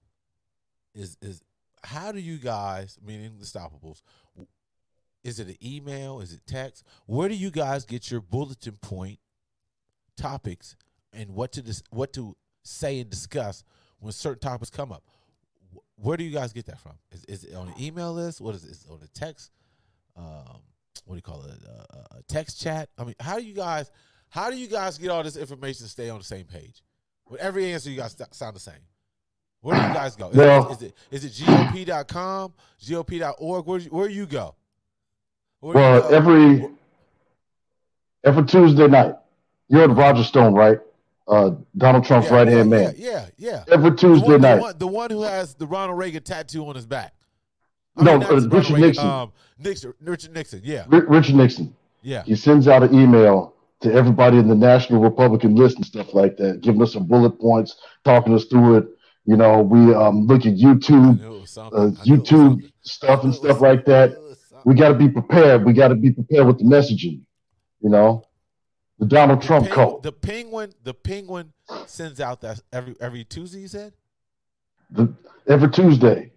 Is 0.94 1.18
is 1.22 1.44
how 1.84 2.12
do 2.12 2.20
you 2.20 2.38
guys, 2.40 2.98
meaning 3.06 3.36
the 3.40 3.46
stoppables, 3.46 4.02
is 5.24 5.40
it 5.40 5.48
an 5.48 5.58
email? 5.64 6.20
Is 6.20 6.34
it 6.34 6.42
text? 6.46 6.84
Where 7.06 7.30
do 7.30 7.36
you 7.36 7.52
guys 7.52 7.86
get 7.86 8.12
your 8.12 8.20
bulletin 8.20 8.78
point 8.82 9.20
topics 10.18 10.76
and 11.14 11.30
what 11.32 11.54
to 11.54 11.62
dis- 11.62 11.84
what 11.90 12.12
to 12.14 12.36
say 12.64 13.00
and 13.00 13.10
discuss 13.10 13.64
when 14.00 14.12
certain 14.12 14.40
topics 14.40 14.70
come 14.70 14.92
up? 14.92 15.04
Where 15.96 16.18
do 16.18 16.24
you 16.24 16.32
guys 16.32 16.54
get 16.54 16.66
that 16.68 16.80
from? 16.80 16.94
Is, 17.12 17.26
is 17.26 17.44
it 17.44 17.56
on 17.56 17.70
an 17.70 17.74
email 17.80 18.14
list? 18.14 18.40
What 18.42 18.54
is 18.56 18.64
it? 18.64 18.72
Is 18.72 18.86
it 18.88 18.92
on 18.92 19.00
a 19.04 19.08
text? 19.20 19.52
Um, 20.16 20.62
what 21.06 21.14
do 21.14 21.16
you 21.16 21.22
call 21.22 21.44
it? 21.44 21.60
Uh, 21.68 22.18
a 22.20 22.24
text 22.24 22.62
chat? 22.62 22.90
I 22.98 23.04
mean, 23.04 23.16
how 23.20 23.38
do 23.38 23.44
you 23.46 23.54
guys? 23.54 23.92
How 24.30 24.50
do 24.52 24.58
you 24.58 24.68
guys 24.68 24.98
get 24.98 25.10
all 25.10 25.24
this 25.24 25.38
information 25.38 25.86
to 25.86 25.90
stay 25.90 26.10
on 26.10 26.18
the 26.20 26.24
same 26.24 26.46
page? 26.46 26.84
With 27.30 27.42
every 27.42 27.72
answer, 27.74 27.90
you 27.90 27.98
guys 27.98 28.16
sound 28.32 28.56
the 28.56 28.60
same. 28.60 28.74
Where 29.62 29.76
do 29.80 29.88
you 29.88 29.94
guys 29.94 30.16
go? 30.16 30.30
Is, 30.30 30.38
Well- 30.38 30.72
it, 30.72 30.94
is 31.12 31.24
it 31.26 31.30
is 31.30 31.40
it 31.42 31.46
gop.com, 31.46 32.54
gop.org? 32.82 33.66
Where 33.66 33.80
where 33.82 34.10
you 34.10 34.26
go? 34.28 34.56
Where 35.60 35.74
do 35.74 35.80
you 35.80 35.86
Well, 35.86 36.02
go? 36.02 36.08
every 36.16 36.70
every 38.24 38.46
Tuesday 38.46 38.88
night, 38.88 39.16
you're 39.68 39.84
at 39.84 39.90
Roger 39.96 40.24
Stone, 40.24 40.54
right? 40.54 40.80
Uh, 41.28 41.52
Donald 41.78 42.06
Trump's 42.06 42.30
Yeah, 42.30 42.36
right 42.36 42.48
hand 42.48 42.72
yeah, 42.72 42.78
man. 42.78 42.94
Yeah, 42.98 43.26
yeah. 43.38 43.64
Every 43.68 43.90
The 43.92 43.96
Tuesday 43.98 44.28
one, 44.28 44.42
the, 44.42 44.56
night. 44.56 44.62
one, 44.62 44.78
the 44.78 44.88
one 44.88 45.10
who 45.10 45.22
has 45.24 45.54
the 45.56 45.68
Ronald 45.68 45.98
Reagan 46.00 46.24
tattoo 46.24 46.66
on 46.68 46.76
his 46.76 46.86
back. 46.86 47.14
I 47.98 48.04
No, 48.04 48.18
not 48.18 48.32
uh, 48.32 48.36
Richard 48.36 48.52
Reagan, 48.72 48.82
Nixon. 48.82 49.06
Um, 49.08 49.32
Nixon. 49.60 49.94
Richard 50.02 50.34
Nixon. 50.34 50.62
Yeah, 50.64 50.86
Ri- 50.88 51.06
Richard 51.08 51.36
Nixon. 51.36 51.76
yeah. 52.02 52.24
He 52.24 52.36
sends 52.36 52.68
out 52.68 52.84
an 52.84 52.94
email 52.94 53.54
to 53.82 53.92
everybody 53.94 54.38
in 54.38 54.48
the 54.48 54.56
National 54.56 55.02
Republican 55.02 55.56
list 55.56 55.76
and 55.78 55.86
stuff 55.86 56.14
like 56.14 56.38
that, 56.38 56.62
giving 56.62 56.82
us 56.82 56.94
some 56.94 57.06
bullet 57.06 57.40
points, 57.40 57.76
talking 58.06 58.34
us 58.34 58.46
through 58.46 58.78
it. 58.78 58.88
You 59.26 59.36
know, 59.36 59.62
we 59.62 59.94
um, 59.94 60.26
look 60.28 60.46
at 60.46 60.54
YouTube, 60.56 61.20
knew 61.20 61.36
it 61.38 61.42
was 61.42 61.58
uh, 61.58 61.70
something. 61.70 61.80
I 61.80 61.84
knew 61.84 62.14
it 62.16 62.20
was 62.20 62.30
YouTube 62.30 62.72
stuff 62.82 63.24
and 63.26 63.36
stuff 63.36 63.60
like 63.60 63.84
that. 63.86 64.12
knew 64.12 64.16
it 64.16 64.22
was 64.30 64.40
something. 64.50 64.62
We 64.66 64.76
got 64.76 64.90
to 64.90 64.94
be 64.96 65.10
prepared. 65.10 65.66
We 65.66 65.74
got 65.74 65.90
to 65.90 65.96
be 65.96 66.12
prepared 66.12 66.48
with 66.48 66.60
the 66.60 66.64
messaging. 66.64 67.22
You 67.82 67.90
know, 67.90 68.24
the 69.00 69.06
Donald 69.06 69.42
The 69.42 69.46
Trump 69.46 69.66
Peng- 69.66 69.74
cult. 69.76 70.04
The 70.04 70.12
penguin, 70.12 70.74
the 70.84 70.94
penguin 70.94 71.54
sends 71.86 72.20
out 72.20 72.42
that 72.42 72.60
every 72.74 72.96
every 73.00 73.24
Tuesday. 73.24 73.60
You 73.62 73.68
said. 73.68 73.94
The, 74.92 75.14
every 75.48 75.70
Tuesday. 75.70 76.32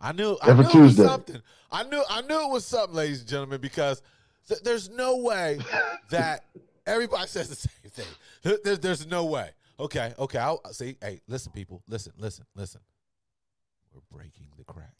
I 0.00 0.12
knew. 0.12 0.36
I 0.42 0.50
Every 0.50 0.64
knew 0.64 0.70
Tuesday. 0.72 1.02
it 1.02 1.04
was 1.04 1.12
something. 1.12 1.42
I 1.70 1.82
knew. 1.84 2.02
I 2.08 2.22
knew 2.22 2.40
it 2.48 2.50
was 2.50 2.64
something, 2.66 2.96
ladies 2.96 3.20
and 3.20 3.28
gentlemen, 3.28 3.60
because 3.60 4.02
th- 4.48 4.60
there's 4.62 4.88
no 4.90 5.18
way 5.18 5.58
that 6.10 6.44
everybody 6.86 7.26
says 7.28 7.48
the 7.48 7.54
same 7.56 7.90
thing. 7.90 8.06
There- 8.42 8.58
There's, 8.64 8.78
there's 8.80 9.06
no 9.06 9.24
way. 9.26 9.50
Okay. 9.78 10.12
Okay. 10.18 10.38
I'll 10.38 10.60
see. 10.72 10.96
Hey, 11.00 11.20
listen, 11.28 11.52
people. 11.52 11.82
Listen. 11.88 12.12
Listen. 12.18 12.44
Listen. 12.56 12.80
We're 13.94 14.00
breaking 14.18 14.46
the 14.56 14.64
crack. 14.64 14.94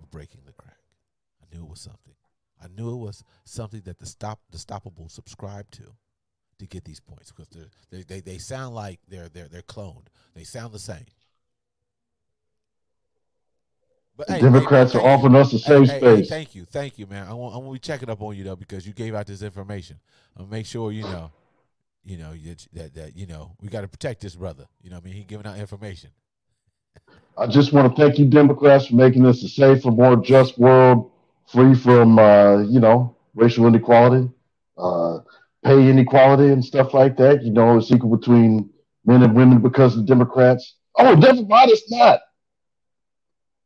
We're 0.00 0.06
breaking 0.10 0.40
the 0.46 0.52
crack. 0.52 0.76
I 1.42 1.54
knew 1.54 1.64
it 1.64 1.68
was 1.70 1.80
something. 1.80 2.14
I 2.62 2.66
knew 2.68 2.92
it 2.92 2.96
was 2.98 3.24
something 3.44 3.82
that 3.82 3.98
the 3.98 4.06
stop 4.06 4.40
the 4.50 4.58
stoppable 4.58 5.10
subscribe 5.10 5.70
to 5.72 5.84
to 6.58 6.66
get 6.66 6.84
these 6.84 7.00
points 7.00 7.32
because 7.32 7.48
they 7.90 8.02
they 8.02 8.20
they 8.20 8.38
sound 8.38 8.74
like 8.74 9.00
they're 9.08 9.28
they're 9.28 9.48
they're 9.48 9.62
cloned. 9.62 10.06
They 10.34 10.44
sound 10.44 10.72
the 10.74 10.78
same. 10.78 11.06
But 14.16 14.28
The 14.28 14.34
hey, 14.34 14.40
Democrats 14.40 14.94
hey, 14.94 14.98
are 14.98 15.02
offering 15.02 15.36
us 15.36 15.52
a 15.52 15.58
you. 15.58 15.60
safe 15.60 15.88
Hey, 15.88 16.00
hey, 16.00 16.02
hey, 16.04 16.22
space. 16.22 16.28
thank 16.28 16.54
you, 16.54 16.64
thank 16.66 16.98
you, 16.98 17.06
man. 17.06 17.26
I 17.28 17.34
want 17.34 17.54
I 17.54 17.58
want 17.58 17.70
to 17.70 17.72
be 17.74 17.78
checking 17.80 18.10
up 18.10 18.22
on 18.22 18.36
you 18.36 18.44
though 18.44 18.56
because 18.56 18.86
you 18.86 18.92
gave 18.92 19.14
out 19.14 19.26
this 19.26 19.42
information. 19.42 19.98
I'll 20.38 20.46
make 20.46 20.66
sure 20.66 20.92
you 20.92 21.06
know, 21.06 21.32
you 22.04 22.18
know 22.18 22.32
that 22.34 22.68
that, 22.74 22.94
that 22.94 23.16
you 23.16 23.26
know 23.26 23.56
we 23.60 23.68
got 23.68 23.82
to 23.82 23.88
protect 23.88 24.22
this 24.22 24.36
brother. 24.36 24.66
You 24.82 24.90
know, 24.90 24.96
what 24.96 25.04
I 25.04 25.08
mean, 25.08 25.14
he 25.14 25.24
giving 25.24 25.46
out 25.46 25.58
information. 25.58 26.10
I 27.38 27.46
just 27.46 27.72
want 27.72 27.94
to 27.94 28.02
thank 28.02 28.18
you, 28.18 28.26
Democrats, 28.26 28.86
for 28.88 28.96
making 28.96 29.22
this 29.22 29.42
a 29.42 29.48
safer, 29.48 29.90
more 29.90 30.16
just 30.16 30.58
world, 30.58 31.09
free 31.52 31.74
from, 31.74 32.18
uh, 32.18 32.62
you 32.62 32.80
know, 32.80 33.16
racial 33.34 33.66
inequality, 33.66 34.30
uh, 34.78 35.18
pay 35.64 35.88
inequality, 35.88 36.52
and 36.52 36.64
stuff 36.64 36.94
like 36.94 37.16
that. 37.16 37.42
You 37.42 37.52
know, 37.52 37.78
it's 37.78 37.90
equal 37.90 38.16
between 38.16 38.70
men 39.04 39.22
and 39.22 39.34
women 39.34 39.60
because 39.60 39.96
of 39.96 40.06
Democrats. 40.06 40.76
Oh, 40.96 41.14
never 41.14 41.42
mind, 41.44 41.70
it's 41.70 41.90
not. 41.90 42.20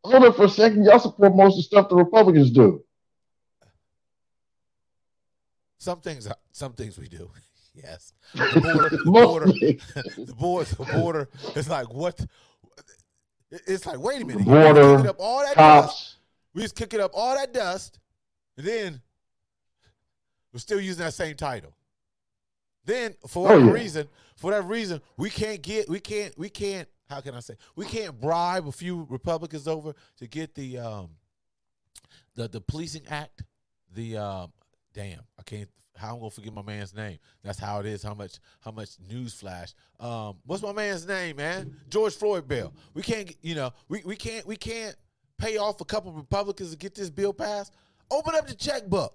Hold 0.04 0.24
up 0.24 0.36
for 0.36 0.44
a 0.44 0.48
second. 0.48 0.84
Y'all 0.84 0.98
support 0.98 1.34
most 1.34 1.54
of 1.54 1.56
the 1.58 1.62
stuff 1.62 1.88
the 1.88 1.96
Republicans 1.96 2.50
do. 2.50 2.84
Some 5.78 6.00
things, 6.00 6.28
some 6.52 6.72
things 6.72 6.98
we 6.98 7.08
do. 7.08 7.30
yes, 7.74 8.12
the 8.34 8.60
border, 8.60 8.88
the 8.88 9.02
border, 9.04 9.46
the 10.26 10.34
border, 10.34 10.70
the 10.76 10.84
border. 10.98 11.28
It's 11.56 11.68
like 11.68 11.92
what? 11.92 12.24
It's 13.50 13.86
like 13.86 13.98
wait 13.98 14.22
a 14.22 14.24
minute. 14.24 14.44
Border, 14.44 15.08
up 15.08 15.16
all 15.18 15.40
that. 15.40 15.54
Cops. 15.54 16.13
We 16.54 16.62
just 16.62 16.76
kicking 16.76 17.00
up 17.00 17.10
all 17.14 17.34
that 17.34 17.52
dust, 17.52 17.98
and 18.56 18.66
then 18.66 19.02
we're 20.52 20.60
still 20.60 20.80
using 20.80 21.04
that 21.04 21.14
same 21.14 21.34
title. 21.36 21.74
Then 22.84 23.14
for 23.26 23.40
Oh, 23.48 23.52
whatever 23.54 23.66
yeah. 23.66 23.82
reason, 23.82 24.08
for 24.36 24.46
whatever 24.48 24.68
reason, 24.68 25.00
we 25.16 25.30
can't 25.30 25.62
get, 25.62 25.88
we 25.88 26.00
can't, 26.00 26.36
we 26.38 26.48
can't. 26.48 26.88
How 27.08 27.20
can 27.20 27.34
I 27.34 27.40
say? 27.40 27.54
We 27.76 27.86
can't 27.86 28.18
bribe 28.20 28.66
a 28.68 28.72
few 28.72 29.06
Republicans 29.10 29.66
over 29.68 29.94
to 30.18 30.26
get 30.26 30.54
the 30.54 30.78
um 30.78 31.10
the 32.34 32.48
the 32.48 32.60
policing 32.60 33.06
act. 33.08 33.42
The 33.92 34.16
um 34.16 34.52
damn, 34.92 35.20
I 35.38 35.42
can't. 35.42 35.68
How 35.96 36.14
I'm 36.14 36.18
gonna 36.18 36.30
forget 36.30 36.52
my 36.52 36.62
man's 36.62 36.94
name? 36.94 37.18
That's 37.42 37.58
how 37.58 37.78
it 37.80 37.86
is. 37.86 38.02
How 38.02 38.14
much? 38.14 38.38
How 38.60 38.70
much 38.72 38.90
news 39.08 39.32
flash? 39.34 39.74
Um, 40.00 40.36
what's 40.44 40.62
my 40.62 40.72
man's 40.72 41.06
name, 41.06 41.36
man? 41.36 41.76
George 41.88 42.14
Floyd 42.14 42.48
bill. 42.48 42.72
We 42.94 43.02
can't. 43.02 43.32
You 43.42 43.54
know, 43.54 43.70
we 43.88 44.02
we 44.04 44.16
can't 44.16 44.44
we 44.46 44.56
can't 44.56 44.96
pay 45.38 45.56
off 45.56 45.80
a 45.80 45.84
couple 45.84 46.12
Republicans 46.12 46.70
to 46.70 46.76
get 46.76 46.94
this 46.94 47.10
bill 47.10 47.32
passed. 47.32 47.72
Open 48.10 48.34
up 48.34 48.46
the 48.46 48.54
checkbook. 48.54 49.14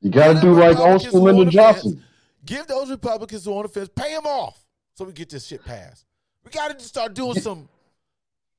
You 0.00 0.10
got 0.10 0.34
to 0.34 0.40
do 0.40 0.52
like 0.52 0.78
old 0.78 1.02
school 1.02 1.22
Lyndon 1.22 1.46
the 1.46 1.52
fence- 1.52 1.82
Johnson. 1.82 2.04
Give 2.44 2.66
those 2.66 2.90
Republicans 2.90 3.44
who 3.44 3.52
are 3.52 3.58
on 3.58 3.62
the 3.62 3.68
fence, 3.68 3.88
pay 3.94 4.12
them 4.12 4.26
off 4.26 4.58
so 4.94 5.04
we 5.04 5.12
get 5.12 5.30
this 5.30 5.46
shit 5.46 5.64
passed. 5.64 6.04
We 6.44 6.50
got 6.50 6.76
to 6.76 6.84
start 6.84 7.14
doing 7.14 7.38
some. 7.38 7.68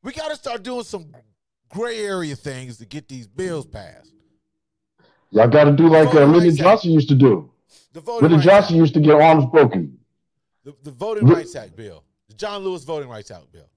We 0.01 0.13
got 0.13 0.29
to 0.29 0.35
start 0.37 0.63
doing 0.63 0.83
some 0.83 1.13
gray 1.69 1.99
area 2.05 2.35
things 2.35 2.77
to 2.77 2.85
get 2.85 3.09
these 3.09 3.27
bills 3.27 3.65
passed. 3.65 4.13
Y'all 5.31 5.47
got 5.47 5.65
to 5.65 5.71
do 5.71 5.89
like 5.89 6.13
uh, 6.13 6.25
Lyndon 6.25 6.51
Act. 6.51 6.57
Johnson 6.59 6.91
used 6.91 7.09
to 7.09 7.15
do. 7.15 7.51
The 7.91 8.01
voting 8.01 8.29
Lyndon 8.29 8.41
Johnson 8.41 8.75
act, 8.75 8.79
used 8.79 8.93
to 8.93 8.99
get 9.01 9.15
arms 9.15 9.45
broken. 9.51 9.97
the, 10.63 10.73
the 10.83 10.91
voting 10.91 11.27
rights 11.27 11.55
act 11.55 11.75
bill, 11.75 12.03
the 12.29 12.35
John 12.35 12.63
Lewis 12.63 12.83
voting 12.83 13.09
rights 13.09 13.31
act 13.31 13.51
bill. 13.51 13.67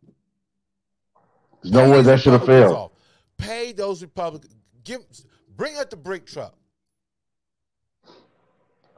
There's 1.70 1.88
no 1.88 1.90
way 1.90 2.02
that 2.02 2.20
should 2.20 2.32
have 2.32 2.46
failed. 2.46 2.72
off. 2.76 2.92
Pay 3.38 3.72
those 3.72 4.00
Republicans. 4.02 4.54
Give, 4.84 5.00
bring 5.56 5.76
out 5.76 5.90
the 5.90 5.96
brick 5.96 6.26
truck. 6.26 6.54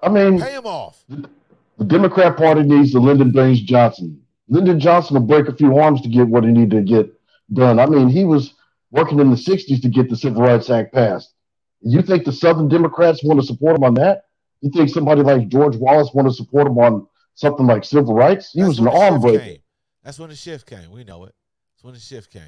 I 0.03 0.09
mean, 0.09 0.41
Pay 0.41 0.53
them 0.55 0.67
off. 0.67 1.03
the 1.09 1.85
Democrat 1.85 2.37
Party 2.37 2.63
needs 2.63 2.93
the 2.93 3.01
Lyndon 3.01 3.31
Baines 3.33 3.63
Johnson. 3.63 4.21
Lyndon 4.49 4.79
Johnson 4.79 5.15
will 5.15 5.27
break 5.27 5.49
a 5.49 5.55
few 5.55 5.77
arms 5.79 6.01
to 6.03 6.09
get 6.09 6.29
what 6.29 6.45
he 6.45 6.51
needed 6.51 6.71
to 6.71 6.83
get 6.83 7.13
done. 7.53 7.79
I 7.79 7.87
mean, 7.87 8.09
he 8.09 8.25
was 8.25 8.55
working 8.91 9.19
in 9.19 9.31
the 9.31 9.37
60s 9.37 9.83
to 9.83 9.89
get 9.89 10.09
the 10.09 10.17
Civil 10.17 10.43
Rights 10.43 10.71
Act 10.71 10.93
passed. 10.95 11.35
You 11.81 12.03
think 12.03 12.25
the 12.25 12.33
Southern 12.33 12.69
Democrats 12.69 13.25
want 13.25 13.41
to 13.41 13.47
support 13.47 13.77
him 13.77 13.85
on 13.85 13.95
that? 13.95 14.25
You 14.61 14.71
think 14.71 14.89
somebody 14.91 15.23
like 15.23 15.49
George 15.49 15.77
Wallace 15.77 16.11
want 16.13 16.29
to 16.29 16.35
support 16.35 16.67
him 16.67 16.79
on 16.79 17.07
something 17.35 17.67
like 17.67 17.85
civil 17.85 18.15
rights? 18.15 18.51
He 18.53 18.61
That's 18.61 18.69
was 18.71 18.79
an 18.81 18.89
arm 18.89 19.21
breaker. 19.21 19.39
came. 19.45 19.59
That's 20.03 20.19
when 20.19 20.31
the 20.31 20.37
shift 20.37 20.67
came. 20.67 20.91
We 20.91 21.05
know 21.05 21.25
it. 21.25 21.35
That's 21.79 21.85
when 21.85 21.95
the 21.95 22.01
shift 22.01 22.33
came. 22.33 22.43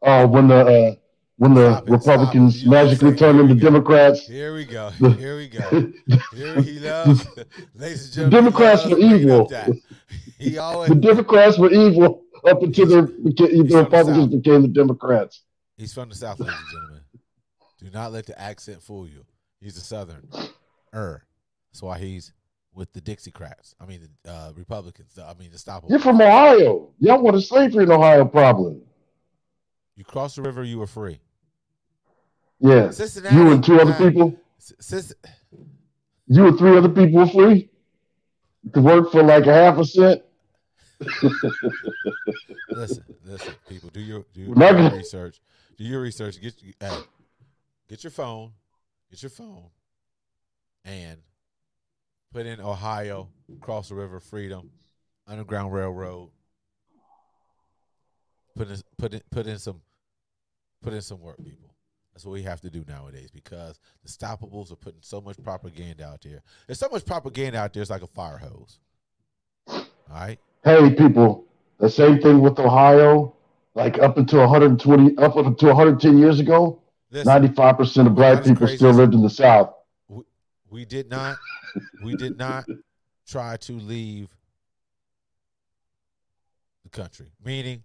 Uh, 0.00 0.24
when 0.24 0.46
the 0.46 0.54
uh, 0.54 0.94
when 1.36 1.52
the 1.54 1.72
Stop 1.78 1.88
Republicans 1.90 2.54
it. 2.54 2.62
You 2.62 2.70
know 2.70 2.76
what 2.76 2.80
I'm 2.82 2.86
magically 2.86 3.16
turned 3.16 3.40
into. 3.40 3.54
Democrats, 3.56 4.24
Here 4.28 4.54
we 4.54 4.64
go. 4.64 4.90
The- 5.00 5.10
Here 5.18 5.36
we 5.36 5.48
go. 5.48 5.92
Here 6.32 6.62
he 6.62 6.78
loves. 6.78 7.26
Ladies 7.74 8.16
and 8.16 8.26
The 8.26 8.30
gentlemen, 8.30 8.30
Democrats 8.30 8.86
were 8.86 8.98
evil. 8.98 9.52
He 10.38 10.58
always 10.58 10.90
the 10.90 10.94
Democrats 10.94 11.58
were 11.58 11.72
evil 11.72 12.22
up 12.46 12.62
until 12.62 12.86
the, 12.86 13.02
the 13.02 13.64
the 13.64 13.76
Republicans 13.78 14.32
South. 14.32 14.42
became 14.42 14.62
the 14.62 14.68
Democrats. 14.68 15.42
He's 15.76 15.92
from 15.92 16.08
the 16.08 16.14
South, 16.14 16.38
ladies 16.38 16.54
and 16.56 16.70
gentlemen. 16.70 17.00
Do 17.80 17.90
not 17.92 18.12
let 18.12 18.26
the 18.26 18.40
accent 18.40 18.80
fool 18.80 19.08
you. 19.08 19.24
He's 19.60 19.76
a 19.76 19.80
Southern. 19.80 20.28
Er. 20.94 21.24
That's 21.72 21.82
why 21.82 21.98
he's 21.98 22.32
with 22.74 22.92
the 22.92 23.00
Dixiecrats. 23.00 23.74
I 23.80 23.86
mean, 23.86 24.08
the 24.22 24.30
uh, 24.30 24.52
Republicans. 24.54 25.18
I 25.18 25.34
mean, 25.34 25.50
the 25.50 25.58
stop. 25.58 25.84
You're 25.88 25.98
from 25.98 26.20
Ohio. 26.20 26.90
Y'all 26.98 27.14
want 27.14 27.24
wanted 27.24 27.42
slavery 27.42 27.84
in 27.84 27.90
Ohio, 27.90 28.24
probably. 28.24 28.80
You 29.96 30.04
cross 30.04 30.36
the 30.36 30.42
river, 30.42 30.64
you 30.64 30.78
were 30.78 30.86
free. 30.86 31.20
Yeah. 32.58 32.90
Cincinnati. 32.90 33.36
You 33.36 33.52
and 33.52 33.64
two 33.64 33.80
other 33.80 33.92
people. 33.92 34.38
You 36.26 36.46
and 36.46 36.58
three 36.58 36.76
other 36.76 36.88
people 36.88 37.20
were 37.20 37.26
free 37.26 37.70
to 38.72 38.80
work 38.80 39.10
for 39.10 39.22
like 39.22 39.46
a 39.46 39.52
half 39.52 39.78
a 39.78 39.84
cent. 39.84 40.22
listen, 42.68 43.04
listen, 43.24 43.54
people. 43.68 43.88
Do 43.90 44.00
your 44.00 44.24
do 44.34 44.42
your, 44.42 44.54
not 44.54 44.92
research. 44.92 45.40
Do 45.78 45.84
your 45.84 46.00
research. 46.02 46.40
Get 46.40 46.54
hey, 46.78 46.90
get 47.88 48.04
your 48.04 48.10
phone. 48.10 48.52
Get 49.10 49.22
your 49.22 49.30
phone, 49.30 49.64
and 50.84 51.18
put 52.32 52.46
in 52.46 52.60
Ohio, 52.60 53.28
cross 53.60 53.88
the 53.88 53.94
river, 53.94 54.20
freedom, 54.20 54.70
Underground 55.26 55.72
Railroad. 55.72 56.30
Put 58.56 58.68
in 58.68 58.76
put 58.98 59.14
in 59.14 59.20
put 59.30 59.46
in 59.46 59.58
some 59.58 59.80
put 60.82 60.92
in 60.92 61.00
some 61.02 61.20
work, 61.20 61.38
people. 61.38 61.74
That's 62.12 62.24
what 62.24 62.32
we 62.32 62.42
have 62.42 62.60
to 62.62 62.70
do 62.70 62.84
nowadays 62.88 63.30
because 63.30 63.78
the 64.02 64.08
stoppables 64.08 64.72
are 64.72 64.76
putting 64.76 65.00
so 65.02 65.20
much 65.20 65.42
propaganda 65.42 66.04
out 66.04 66.20
there. 66.22 66.42
There's 66.66 66.78
so 66.78 66.88
much 66.90 67.06
propaganda 67.06 67.58
out 67.58 67.72
there. 67.72 67.82
It's 67.82 67.90
like 67.90 68.02
a 68.02 68.08
fire 68.08 68.38
hose. 68.38 68.80
All 69.68 69.86
right. 70.10 70.38
Hey, 70.64 70.90
people, 70.90 71.46
the 71.78 71.88
same 71.88 72.20
thing 72.20 72.40
with 72.40 72.58
Ohio. 72.58 73.34
Like 73.76 74.00
up 74.00 74.18
until 74.18 74.40
120, 74.40 75.16
up 75.18 75.36
until 75.36 75.68
110 75.68 76.18
years 76.18 76.40
ago, 76.40 76.82
Listen, 77.12 77.44
95% 77.44 78.06
of 78.08 78.14
black 78.16 78.44
people 78.44 78.66
still 78.66 78.90
lived 78.90 79.14
in 79.14 79.22
the 79.22 79.30
South. 79.30 79.72
We 80.70 80.84
did 80.84 81.10
not 81.10 81.36
we 82.02 82.14
did 82.16 82.38
not 82.38 82.64
try 83.26 83.56
to 83.56 83.72
leave 83.72 84.28
the 86.84 86.88
country 86.90 87.26
meaning 87.44 87.82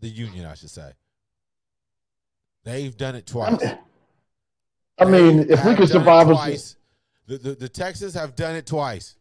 the 0.00 0.08
union 0.08 0.46
i 0.46 0.54
should 0.54 0.70
say 0.70 0.92
they've 2.64 2.96
done 2.96 3.14
it 3.14 3.26
twice 3.26 3.62
I 4.98 5.04
mean, 5.06 5.48
They 5.48 5.54
if 5.54 5.64
we 5.64 5.74
could 5.74 5.88
survive, 5.88 6.28
twice. 6.28 6.76
The, 7.26 7.38
the 7.38 7.54
the 7.54 7.68
texans 7.68 8.14
have 8.14 8.36
done 8.36 8.54
it 8.54 8.66
twice 8.66 9.16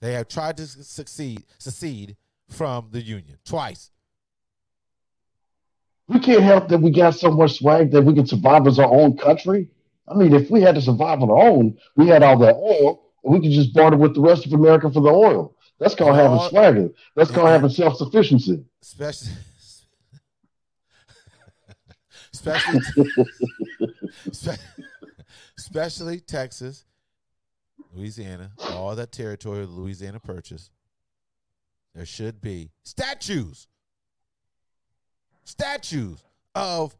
they 0.00 0.12
have 0.14 0.28
tried 0.28 0.56
to 0.58 0.66
su- 0.66 0.82
succeed 0.82 1.44
secede 1.58 2.16
from 2.48 2.88
the 2.92 3.02
union 3.02 3.38
twice 3.44 3.90
we 6.06 6.18
can't 6.20 6.42
help 6.42 6.68
that 6.68 6.78
we 6.78 6.90
got 6.90 7.14
so 7.16 7.30
much 7.30 7.58
swag 7.58 7.90
that 7.90 8.00
we 8.02 8.14
can 8.14 8.26
survive 8.26 8.66
as 8.66 8.78
our 8.78 8.90
own 8.90 9.14
country. 9.18 9.68
I 10.10 10.14
mean, 10.14 10.32
if 10.34 10.50
we 10.50 10.60
had 10.62 10.74
to 10.74 10.80
survive 10.80 11.20
on 11.22 11.30
our 11.30 11.38
own, 11.38 11.76
we 11.96 12.08
had 12.08 12.22
all 12.22 12.38
that 12.38 12.54
oil, 12.56 13.02
and 13.24 13.32
we 13.34 13.40
could 13.40 13.50
just 13.52 13.74
barter 13.74 13.96
with 13.96 14.14
the 14.14 14.20
rest 14.20 14.46
of 14.46 14.52
America 14.52 14.90
for 14.90 15.00
the 15.00 15.10
oil. 15.10 15.54
That's 15.78 15.94
called 15.94 16.10
And 16.10 16.18
having 16.20 16.38
all- 16.38 16.48
swagger. 16.48 16.90
That's 17.14 17.30
called 17.30 17.46
and- 17.48 17.54
having 17.54 17.70
self 17.70 17.96
sufficiency. 17.96 18.64
especially 18.82 19.32
especially 22.32 22.80
especially 25.58 26.20
Texas, 26.20 26.84
Louisiana, 27.94 28.52
all 28.72 28.94
that 28.96 29.12
territory 29.12 29.62
of 29.62 29.70
Louisiana 29.72 30.20
Purchase, 30.20 30.70
there 31.94 32.06
should 32.06 32.40
be 32.40 32.70
statues, 32.84 33.66
statues 35.44 36.22
of 36.54 36.96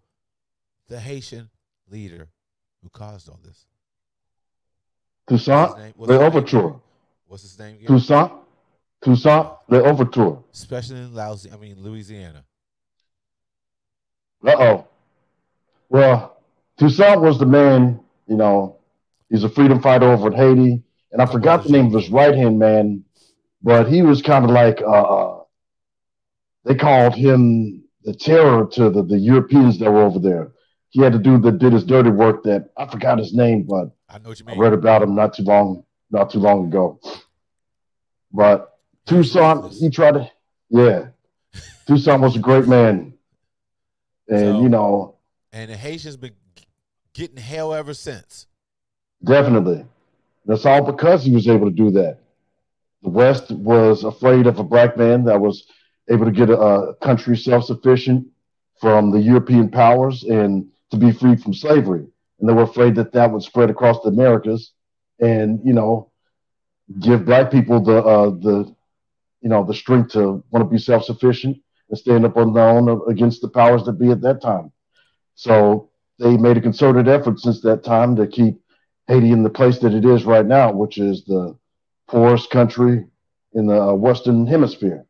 the 0.89 1.01
Haitian 1.01 1.51
leader 1.91 2.29
who 2.83 2.89
caused 2.91 3.29
all 3.29 3.41
this. 3.45 3.67
Toussaint, 5.29 5.95
Louverture. 5.99 6.75
What's 7.27 7.43
his 7.43 7.59
name? 7.59 7.77
again? 7.77 7.87
Toussaint, 7.87 8.33
Toussaint, 9.03 9.49
Louverture. 9.69 10.39
Especially 10.53 10.97
in 10.97 11.15
Louisiana, 11.15 11.57
I 11.57 11.61
mean 11.61 11.77
Louisiana. 11.79 12.45
Uh 14.47 14.57
oh. 14.59 14.89
Well, 15.89 16.39
Toussaint 16.79 17.21
was 17.21 17.39
the 17.39 17.47
man, 17.47 18.01
you 18.27 18.37
know, 18.37 18.79
he's 19.29 19.45
a 19.45 19.49
freedom 19.49 19.83
fighter 19.83 20.11
over 20.11 20.29
in 20.29 20.33
Haiti. 20.35 20.83
And 21.11 21.23
I 21.23 21.27
forgot 21.27 21.65
the 21.65 21.71
name 21.71 21.87
of 21.87 21.95
his 21.95 22.11
right 22.11 22.35
hand 22.35 22.59
man, 22.59 23.05
but 23.63 23.89
he 23.89 24.03
was 24.03 24.23
kind 24.23 24.45
of 24.45 24.51
like, 24.51 24.81
uh, 24.83 24.85
uh, 24.85 25.43
they 26.65 26.75
called 26.75 27.15
him 27.15 27.85
the 28.05 28.15
terror 28.15 28.67
to 28.73 28.91
the, 28.91 29.03
the 29.03 29.19
Europeans 29.19 29.79
that 29.79 29.91
were 29.91 30.03
over 30.03 30.19
there. 30.19 30.53
He 30.91 31.03
had 31.03 31.13
to 31.13 31.19
do 31.19 31.39
the 31.39 31.53
did 31.53 31.73
his 31.73 31.85
dirty 31.85 32.11
work 32.11 32.43
that 32.45 32.71
I 32.77 32.87
forgot 32.87 33.19
his 33.19 33.35
name, 33.35 33.65
but 33.65 33.91
I 34.09 34.19
know 34.19 34.31
what 34.31 34.41
you 34.41 34.47
I 34.49 34.55
read 34.57 34.73
about 34.73 35.03
him 35.03 35.15
not 35.15 35.35
too 35.35 35.43
long, 35.43 35.85
not 36.11 36.31
too 36.31 36.39
long 36.39 36.67
ago. 36.69 36.99
But 38.33 38.79
Toussaint, 39.07 39.73
he 39.75 39.91
tried 39.91 40.15
to, 40.15 40.31
yeah. 40.71 41.09
Toussaint 41.87 42.21
was 42.21 42.37
a 42.37 42.41
great 42.41 42.67
man. 42.67 43.15
And, 44.29 44.41
So- 44.57 44.61
you 44.63 44.69
know, 44.69 45.15
and 45.53 45.71
the 45.71 45.77
Haitians 45.77 46.17
been 46.17 46.33
getting 47.15 47.39
hell 47.39 47.73
ever 47.73 47.95
since. 47.95 48.47
Definitely. 49.25 49.85
That's 50.45 50.65
all 50.67 50.83
because 50.83 51.25
he 51.25 51.33
was 51.33 51.49
able 51.49 51.67
to 51.71 51.75
do 51.75 51.91
that. 51.93 52.19
The 53.03 53.09
West 53.09 53.51
was 53.51 54.05
afraid 54.05 54.47
of 54.47 54.59
a 54.59 54.65
black 54.65 54.97
man 54.97 55.25
that 55.25 55.41
was 55.41 55.67
able 56.11 56.25
to 56.27 56.31
get 56.31 56.51
a, 56.51 56.59
a 56.59 56.95
country 56.97 57.37
self 57.37 57.65
sufficient 57.65 58.27
from 58.81 59.11
the 59.11 59.19
European 59.21 59.71
powers 59.71 60.23
and 60.25 60.67
to 60.91 60.97
be 60.97 61.13
free 61.13 61.37
from 61.37 61.55
slavery. 61.55 62.07
And 62.41 62.49
they 62.49 62.53
were 62.53 62.63
afraid 62.63 62.95
that 62.97 63.13
that 63.13 63.31
would 63.33 63.43
spread 63.43 63.71
across 63.71 64.01
the 64.03 64.09
Americas 64.09 64.73
and, 65.21 65.61
you 65.65 65.73
know, 65.73 66.11
give 67.01 67.25
black 67.25 67.51
people 67.51 67.81
the, 67.81 67.99
uh, 67.99 68.31
the, 68.31 68.75
you 69.41 69.49
know, 69.49 69.65
the 69.65 69.75
strength 69.75 70.13
to 70.13 70.43
want 70.51 70.65
to 70.65 70.71
be 70.71 70.79
self 70.79 71.05
sufficient 71.05 71.59
and 71.89 71.99
stand 71.99 72.25
up 72.25 72.37
on 72.37 72.53
their 72.53 72.69
own 72.69 73.01
against 73.11 73.41
the 73.41 73.49
powers 73.49 73.85
that 73.85 73.93
be 73.95 74.11
at 74.11 74.21
that 74.23 74.41
time. 74.41 74.73
So 75.35 75.91
they 76.19 76.37
made 76.37 76.57
a 76.57 76.61
concerted 76.61 77.09
effort 77.09 77.41
since 77.41 77.61
that 77.63 77.85
time 77.85 78.17
to 78.17 78.27
keep 78.27 78.61
Haiti 79.07 79.33
in 79.33 79.43
the 79.43 79.51
place 79.51 79.79
that 79.79 79.95
it 79.95 80.05
is 80.05 80.25
right 80.25 80.45
now, 80.47 80.73
which 80.73 80.99
is 80.99 81.25
the 81.25 81.57
poorest 82.09 82.51
country 82.51 83.07
in 83.55 83.67
the 83.67 83.81
uh, 83.81 83.93
Western 83.95 84.47
Hemisphere. 84.47 85.07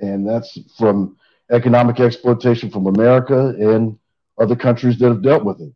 And 0.00 0.28
that's 0.28 0.58
from 0.76 1.16
economic 1.50 2.00
exploitation 2.00 2.70
from 2.70 2.86
America 2.86 3.54
and 3.58 3.98
other 4.38 4.56
countries 4.56 4.98
that 4.98 5.08
have 5.08 5.22
dealt 5.22 5.44
with 5.44 5.60
it. 5.60 5.72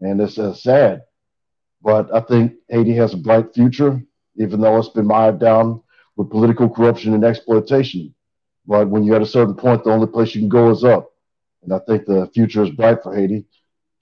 And 0.00 0.20
it's 0.20 0.38
uh, 0.38 0.54
sad. 0.54 1.02
But 1.82 2.12
I 2.14 2.20
think 2.20 2.54
Haiti 2.68 2.94
has 2.94 3.14
a 3.14 3.18
bright 3.18 3.54
future, 3.54 4.02
even 4.36 4.60
though 4.60 4.78
it's 4.78 4.88
been 4.88 5.06
mired 5.06 5.38
down 5.38 5.82
with 6.16 6.30
political 6.30 6.68
corruption 6.68 7.14
and 7.14 7.24
exploitation. 7.24 8.14
But 8.66 8.88
when 8.88 9.04
you're 9.04 9.16
at 9.16 9.22
a 9.22 9.26
certain 9.26 9.54
point, 9.54 9.84
the 9.84 9.90
only 9.90 10.06
place 10.06 10.34
you 10.34 10.40
can 10.40 10.48
go 10.48 10.70
is 10.70 10.84
up. 10.84 11.10
And 11.62 11.72
I 11.72 11.80
think 11.86 12.06
the 12.06 12.30
future 12.34 12.62
is 12.62 12.70
bright 12.70 13.02
for 13.02 13.14
Haiti 13.14 13.46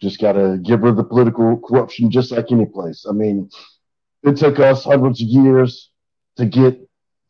Just 0.01 0.21
got 0.21 0.33
to 0.33 0.59
get 0.63 0.81
rid 0.81 0.91
of 0.91 0.97
the 0.97 1.05
political 1.05 1.59
corruption, 1.59 2.11
just 2.11 2.33
like 2.33 2.53
any 2.53 2.67
place. 2.67 3.07
I 3.09 3.13
mean, 3.13 3.51
it 4.23 4.37
took 4.37 4.59
us 4.61 4.85
hundreds 4.85 5.21
of 5.21 5.29
years 5.29 5.91
to 6.37 6.47
get 6.47 6.79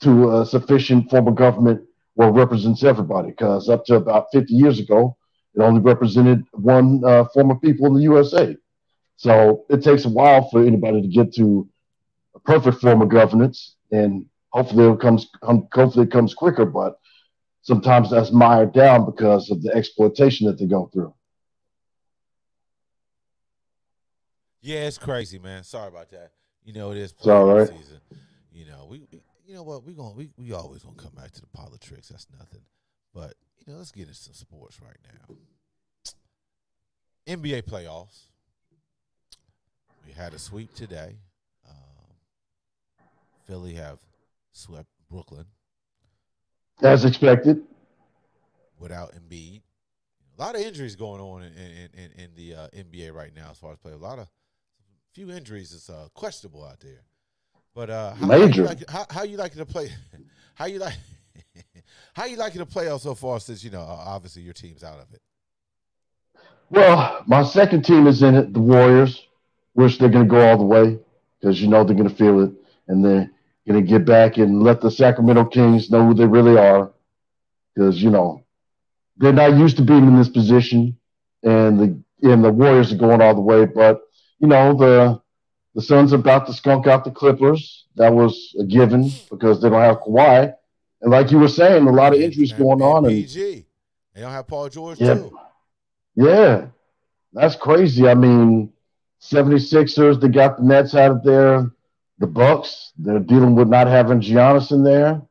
to 0.01 0.40
a 0.40 0.47
sufficient 0.47 1.11
form 1.11 1.29
of 1.29 1.35
government 1.35 1.83
where 2.14 2.29
it 2.29 2.33
represents 2.33 2.83
everybody. 2.83 3.31
Because 3.31 3.68
up 3.68 3.85
to 3.87 3.97
about 3.97 4.27
50 4.33 4.53
years 4.53 4.79
ago, 4.79 5.16
it 5.55 5.61
only 5.61 5.81
represented 5.81 6.45
one 6.53 7.03
uh, 7.05 7.25
form 7.35 7.51
of 7.51 7.61
people 7.61 7.87
in 7.87 7.95
the 7.95 8.03
USA. 8.03 8.57
So 9.17 9.65
it 9.69 9.83
takes 9.83 10.05
a 10.05 10.09
while 10.09 10.49
for 10.51 10.65
anybody 10.65 11.03
to 11.03 11.09
get 11.09 11.35
to 11.35 11.69
a 12.35 12.41
perfect 12.41 12.81
form 12.81 13.03
of 13.03 13.09
governance, 13.09 13.77
and 13.91 14.27
hopefully 14.51 14.87
it 14.93 15.01
comes 15.01 15.29
hopefully 15.43 16.07
it 16.07 16.12
comes 16.12 16.35
quicker. 16.35 16.65
But 16.65 16.99
sometimes 17.62 18.11
that's 18.11 18.33
mired 18.33 18.73
down 18.73 19.07
because 19.07 19.51
of 19.51 19.62
the 19.62 19.73
exploitation 19.75 20.47
that 20.47 20.59
they 20.59 20.67
go 20.67 20.91
through. 20.93 21.15
Yeah, 24.61 24.87
it's 24.87 24.99
crazy, 24.99 25.38
man. 25.38 25.65
Sorry 25.65 25.88
about 25.88 26.11
that. 26.11 26.31
You 26.65 26.73
know, 26.73 26.93
it 26.93 26.97
is 26.99 27.12
It's 27.19 27.27
all 27.27 27.47
right. 27.47 27.69
season. 27.69 28.01
You 28.53 28.67
know, 28.67 28.87
we, 28.88 29.03
we 29.11 29.21
you 29.47 29.55
know 29.55 29.65
what, 29.65 29.85
we 29.85 29.93
going 29.93 30.15
we, 30.17 30.31
we 30.37 30.53
always 30.53 30.83
gonna 30.83 30.97
come 30.97 31.12
back 31.17 31.33
to 31.33 31.41
the 31.41 31.49
politics. 31.49 32.09
That's 32.09 32.27
nothing. 32.38 32.62
But, 33.15 33.35
you 33.66 33.72
know, 33.72 33.79
let's 33.79 33.92
get 33.92 34.09
into 34.09 34.14
some 34.14 34.35
sports 34.35 34.81
right 34.81 34.96
now. 35.05 35.35
NBA 37.29 37.62
playoffs. 37.62 38.27
We 40.07 40.12
had 40.12 40.35
a 40.35 40.38
sweep 40.38 40.75
today. 40.75 41.16
Um, 41.68 42.16
Philly 43.46 43.75
have 43.75 43.98
swept 44.53 44.88
Brooklyn 45.09 45.46
As 46.83 47.05
expected. 47.05 47.62
without 48.79 49.12
Embiid. 49.14 49.62
A 50.38 50.42
lot 50.42 50.57
of 50.57 50.62
injuries 50.62 50.96
going 50.96 51.20
on 51.20 51.42
in 51.42 51.53
in, 51.53 51.88
in, 51.94 52.25
in 52.25 52.31
the 52.35 52.55
uh, 52.55 52.68
NBA 52.77 53.14
right 53.14 53.35
now 53.35 53.48
as 53.53 53.59
far 53.59 53.72
as 53.72 53.79
play. 53.79 53.92
A 53.92 53.96
lot 53.96 54.18
of 54.18 54.29
few 55.12 55.31
injuries 55.31 55.72
is 55.72 55.88
uh, 55.88 56.09
questionable 56.14 56.64
out 56.64 56.81
there. 56.81 57.05
But 57.75 57.90
uh, 57.90 58.14
how, 58.14 58.27
Major. 58.27 58.46
How 58.46 58.57
you, 58.57 58.64
like, 58.64 58.90
how, 58.90 59.07
how 59.09 59.22
you 59.22 59.37
liking 59.37 59.59
to 59.59 59.66
play? 59.66 59.90
How 60.55 60.66
you 60.66 60.79
like? 60.79 60.94
How 62.15 62.27
you 62.27 62.37
liking 62.37 62.61
to 62.61 62.67
play 62.67 62.89
out 62.89 63.01
so 63.01 63.15
far? 63.15 63.41
Since 63.41 63.65
you 63.65 63.71
know, 63.71 63.81
uh, 63.81 64.05
obviously 64.07 64.43
your 64.43 64.55
team's 64.55 64.85
out 64.85 64.99
of 64.99 65.13
it. 65.13 65.21
Well, 66.71 67.23
my 67.27 67.43
second 67.43 67.85
team 67.85 68.07
is 68.07 68.23
in 68.23 68.35
it, 68.35 68.53
the 68.55 68.61
Warriors, 68.61 69.27
which 69.75 69.99
they're 69.99 70.09
going 70.09 70.25
to 70.25 70.31
go 70.31 70.41
all 70.41 70.57
the 70.57 70.65
way 70.65 70.99
because 71.39 71.61
you 71.61 71.69
know 71.69 71.85
they're 71.85 71.97
going 71.97 72.09
to 72.09 72.15
feel 72.15 72.41
it, 72.41 72.53
and 72.89 73.05
they're 73.05 73.31
going 73.67 73.85
to 73.85 73.87
get 73.87 74.05
back 74.05 74.39
and 74.39 74.63
let 74.63 74.81
the 74.81 74.91
Sacramento 74.91 75.47
Kings 75.47 75.91
know 75.91 76.07
who 76.07 76.15
they 76.15 76.27
really 76.27 76.57
are, 76.57 76.93
because 77.75 78.03
you 78.03 78.11
know 78.11 78.43
they're 79.17 79.33
not 79.33 79.57
used 79.57 79.77
to 79.77 79.83
being 79.83 80.07
in 80.07 80.17
this 80.17 80.29
position, 80.29 80.97
and 81.43 81.79
the 81.79 82.29
and 82.29 82.45
the 82.45 82.53
Warriors 82.53 82.93
are 82.93 82.97
going 82.97 83.21
all 83.21 83.35
the 83.35 83.41
way. 83.41 83.65
But 83.67 84.03
you 84.39 84.49
know 84.49 84.75
the 84.75 85.21
the 85.75 85.83
Suns 85.83 86.13
are 86.13 86.17
about 86.17 86.47
to 86.47 86.53
skunk 86.53 86.87
out 86.87 87.05
the 87.05 87.11
Clippers. 87.11 87.87
That 87.97 88.15
was 88.15 88.55
a 88.59 88.65
given 88.65 89.11
because 89.31 89.61
they 89.61 89.69
don't 89.69 89.81
have 89.81 90.01
Kawhi, 90.01 90.55
and 91.03 91.11
like 91.11 91.31
you 91.31 91.38
were 91.38 91.49
saying, 91.49 91.87
a 91.87 91.93
lot 91.93 92.15
of 92.15 92.21
injuries 92.21 92.51
And- 92.53 92.59
going 92.61 92.81
and 92.81 92.83
on, 92.83 93.05
and 93.07 93.15
PG. 93.15 93.67
They 94.15 94.21
don't 94.21 94.31
have 94.31 94.47
Paul 94.47 94.69
George 94.69 95.01
Yeah. 95.01 95.15
too. 95.15 95.38
Yeah, 96.15 96.67
that's 97.33 97.57
crazy. 97.57 98.07
I 98.09 98.15
mean, 98.15 98.73
76ers, 99.21 100.21
they 100.21 100.29
got 100.29 100.59
the 100.59 100.62
Nets 100.65 100.95
out 100.95 101.11
of 101.11 101.23
there. 101.23 101.71
The 102.19 102.27
Bucks, 102.27 102.93
they're 102.99 103.19
dealing 103.19 103.55
with 103.55 103.69
not 103.69 103.87
having 103.88 104.21
Giannis 104.21 104.71
in 104.71 104.85
there. 104.85 105.23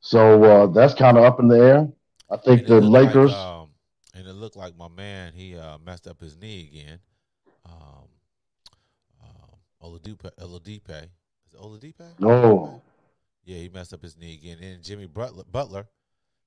So 0.00 0.42
uh, 0.44 0.66
that's 0.66 0.94
kind 0.94 1.16
of 1.16 1.24
up 1.24 1.40
in 1.40 1.48
the 1.48 1.58
air. 1.58 1.88
I 2.30 2.36
think 2.36 2.60
And 2.62 2.68
the 2.68 2.80
looked 2.80 2.92
like, 2.92 3.14
Lakers, 3.14 3.32
um, 3.34 3.68
and 4.14 4.26
it 4.26 4.32
looked 4.32 4.56
like 4.56 4.76
my 4.76 4.88
man 4.88 5.32
he 5.32 5.56
uh, 5.56 5.78
messed 5.78 6.06
up 6.08 6.20
his 6.20 6.36
knee 6.36 6.68
again. 6.72 6.98
Um, 7.64 8.08
um, 9.22 9.50
Oladipo, 9.82 10.30
Oladipo, 10.40 11.02
is 11.04 11.54
it 11.54 11.60
Oladipo? 11.60 12.04
Oh. 12.22 12.80
Yeah, 13.46 13.58
he 13.58 13.68
messed 13.68 13.92
up 13.94 14.02
his 14.02 14.18
knee 14.18 14.34
again. 14.34 14.58
And 14.62 14.82
Jimmy 14.82 15.06
Butler, 15.06 15.44
Butler, 15.50 15.86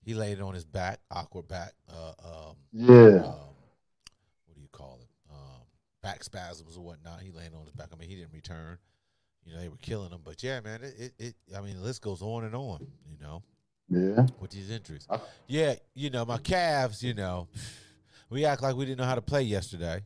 he 0.04 0.14
laid 0.14 0.38
it 0.38 0.42
on 0.42 0.54
his 0.54 0.66
back, 0.66 1.00
awkward 1.10 1.48
back. 1.48 1.72
Uh, 1.90 2.12
um, 2.24 2.56
yeah, 2.74 3.24
um, 3.24 3.56
what 4.46 4.56
do 4.56 4.62
you 4.62 4.68
call 4.72 5.00
it? 5.02 5.08
Um, 5.32 5.62
back 6.04 6.24
spasms 6.24 6.78
or 6.78 6.84
whatnot. 6.84 7.22
He 7.22 7.32
landed 7.32 7.56
on 7.56 7.64
his 7.64 7.72
back. 7.72 7.88
I 7.94 7.98
mean, 7.98 8.10
he 8.10 8.16
didn't 8.16 8.34
return. 8.34 8.78
You 9.46 9.54
know, 9.54 9.62
they 9.62 9.70
were 9.70 9.78
killing 9.78 10.12
him. 10.12 10.20
But 10.24 10.44
yeah, 10.44 10.60
man, 10.60 10.84
it, 10.84 10.94
it, 11.00 11.14
it 11.18 11.36
I 11.58 11.62
mean, 11.62 11.78
the 11.78 11.82
list 11.84 12.02
goes 12.02 12.22
on 12.22 12.44
and 12.44 12.54
on. 12.54 12.86
You 13.10 13.18
know, 13.22 13.44
yeah. 13.88 14.28
with 14.42 14.52
these 14.52 14.70
injuries. 14.70 15.08
I- 15.10 15.20
Yeah, 15.48 15.76
you 15.96 16.10
know, 16.10 16.26
my 16.26 16.38
Cavs. 16.38 17.02
you 17.02 17.14
know, 17.14 17.48
we 18.30 18.44
act 18.44 18.62
like 18.62 18.76
we 18.76 18.86
didn't 18.86 19.00
know 19.00 19.06
how 19.06 19.16
to 19.16 19.22
play 19.22 19.44
yesterday. 19.44 20.02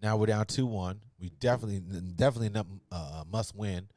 Now 0.00 0.16
we're 0.16 0.26
down 0.26 0.46
2 0.46 0.64
1. 0.66 1.00
We 1.20 1.30
definitely, 1.40 1.80
definitely 2.14 2.50
not, 2.50 2.66
uh, 2.92 3.24
must 3.28 3.56
win 3.56 3.88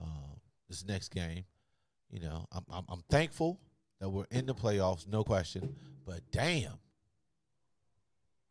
um, 0.00 0.38
this 0.68 0.84
next 0.86 1.08
game. 1.08 1.42
You 2.12 2.20
know, 2.20 2.46
I'm, 2.52 2.64
I'm, 2.70 2.84
I'm 2.88 3.02
thankful 3.10 3.58
that 4.00 4.08
we're 4.08 4.26
in 4.30 4.46
the 4.46 4.54
playoffs, 4.54 5.08
no 5.08 5.24
question. 5.24 5.74
But 6.06 6.20
damn, 6.30 6.74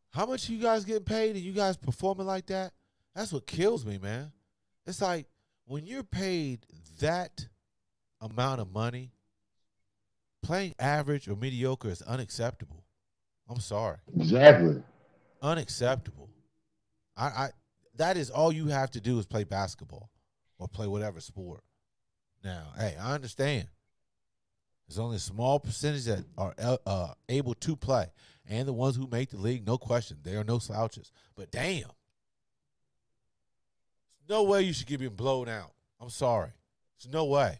how 0.09 0.25
much 0.25 0.49
you 0.49 0.59
guys 0.59 0.83
getting 0.83 1.03
paid 1.03 1.35
and 1.35 1.45
you 1.45 1.53
guys 1.53 1.77
performing 1.77 2.25
like 2.27 2.47
that? 2.47 2.73
That's 3.15 3.31
what 3.31 3.45
kills 3.47 3.85
me, 3.85 3.97
man. 3.97 4.31
It's 4.85 5.01
like 5.01 5.27
when 5.65 5.85
you're 5.85 6.03
paid 6.03 6.65
that 6.99 7.47
amount 8.19 8.61
of 8.61 8.71
money, 8.73 9.11
playing 10.41 10.73
average 10.79 11.27
or 11.27 11.35
mediocre 11.35 11.89
is 11.89 12.01
unacceptable. 12.01 12.83
I'm 13.47 13.59
sorry, 13.59 13.97
Exactly. 14.15 14.81
unacceptable. 15.41 16.29
I, 17.17 17.25
I 17.25 17.49
that 17.97 18.17
is 18.17 18.29
all 18.29 18.51
you 18.51 18.67
have 18.67 18.89
to 18.91 19.01
do 19.01 19.19
is 19.19 19.25
play 19.25 19.43
basketball 19.43 20.09
or 20.57 20.67
play 20.67 20.87
whatever 20.87 21.19
sport. 21.19 21.61
Now, 22.43 22.73
hey, 22.77 22.95
I 22.99 23.13
understand. 23.13 23.67
There's 24.87 24.99
only 24.99 25.17
a 25.17 25.19
small 25.19 25.59
percentage 25.59 26.05
that 26.05 26.25
are 26.37 26.53
uh, 26.85 27.13
able 27.29 27.53
to 27.55 27.75
play, 27.75 28.07
and 28.49 28.67
the 28.67 28.73
ones 28.73 28.95
who 28.97 29.07
make 29.07 29.29
the 29.29 29.37
league, 29.37 29.65
no 29.65 29.77
question, 29.77 30.17
they 30.23 30.35
are 30.35 30.43
no 30.43 30.59
slouches. 30.59 31.11
But 31.35 31.51
damn, 31.51 31.83
there's 34.17 34.29
no 34.29 34.43
way 34.43 34.63
you 34.63 34.73
should 34.73 34.87
get 34.87 34.99
being 34.99 35.15
blown 35.15 35.47
out. 35.47 35.71
I'm 36.01 36.09
sorry, 36.09 36.49
there's 37.01 37.13
no 37.13 37.25
way. 37.25 37.59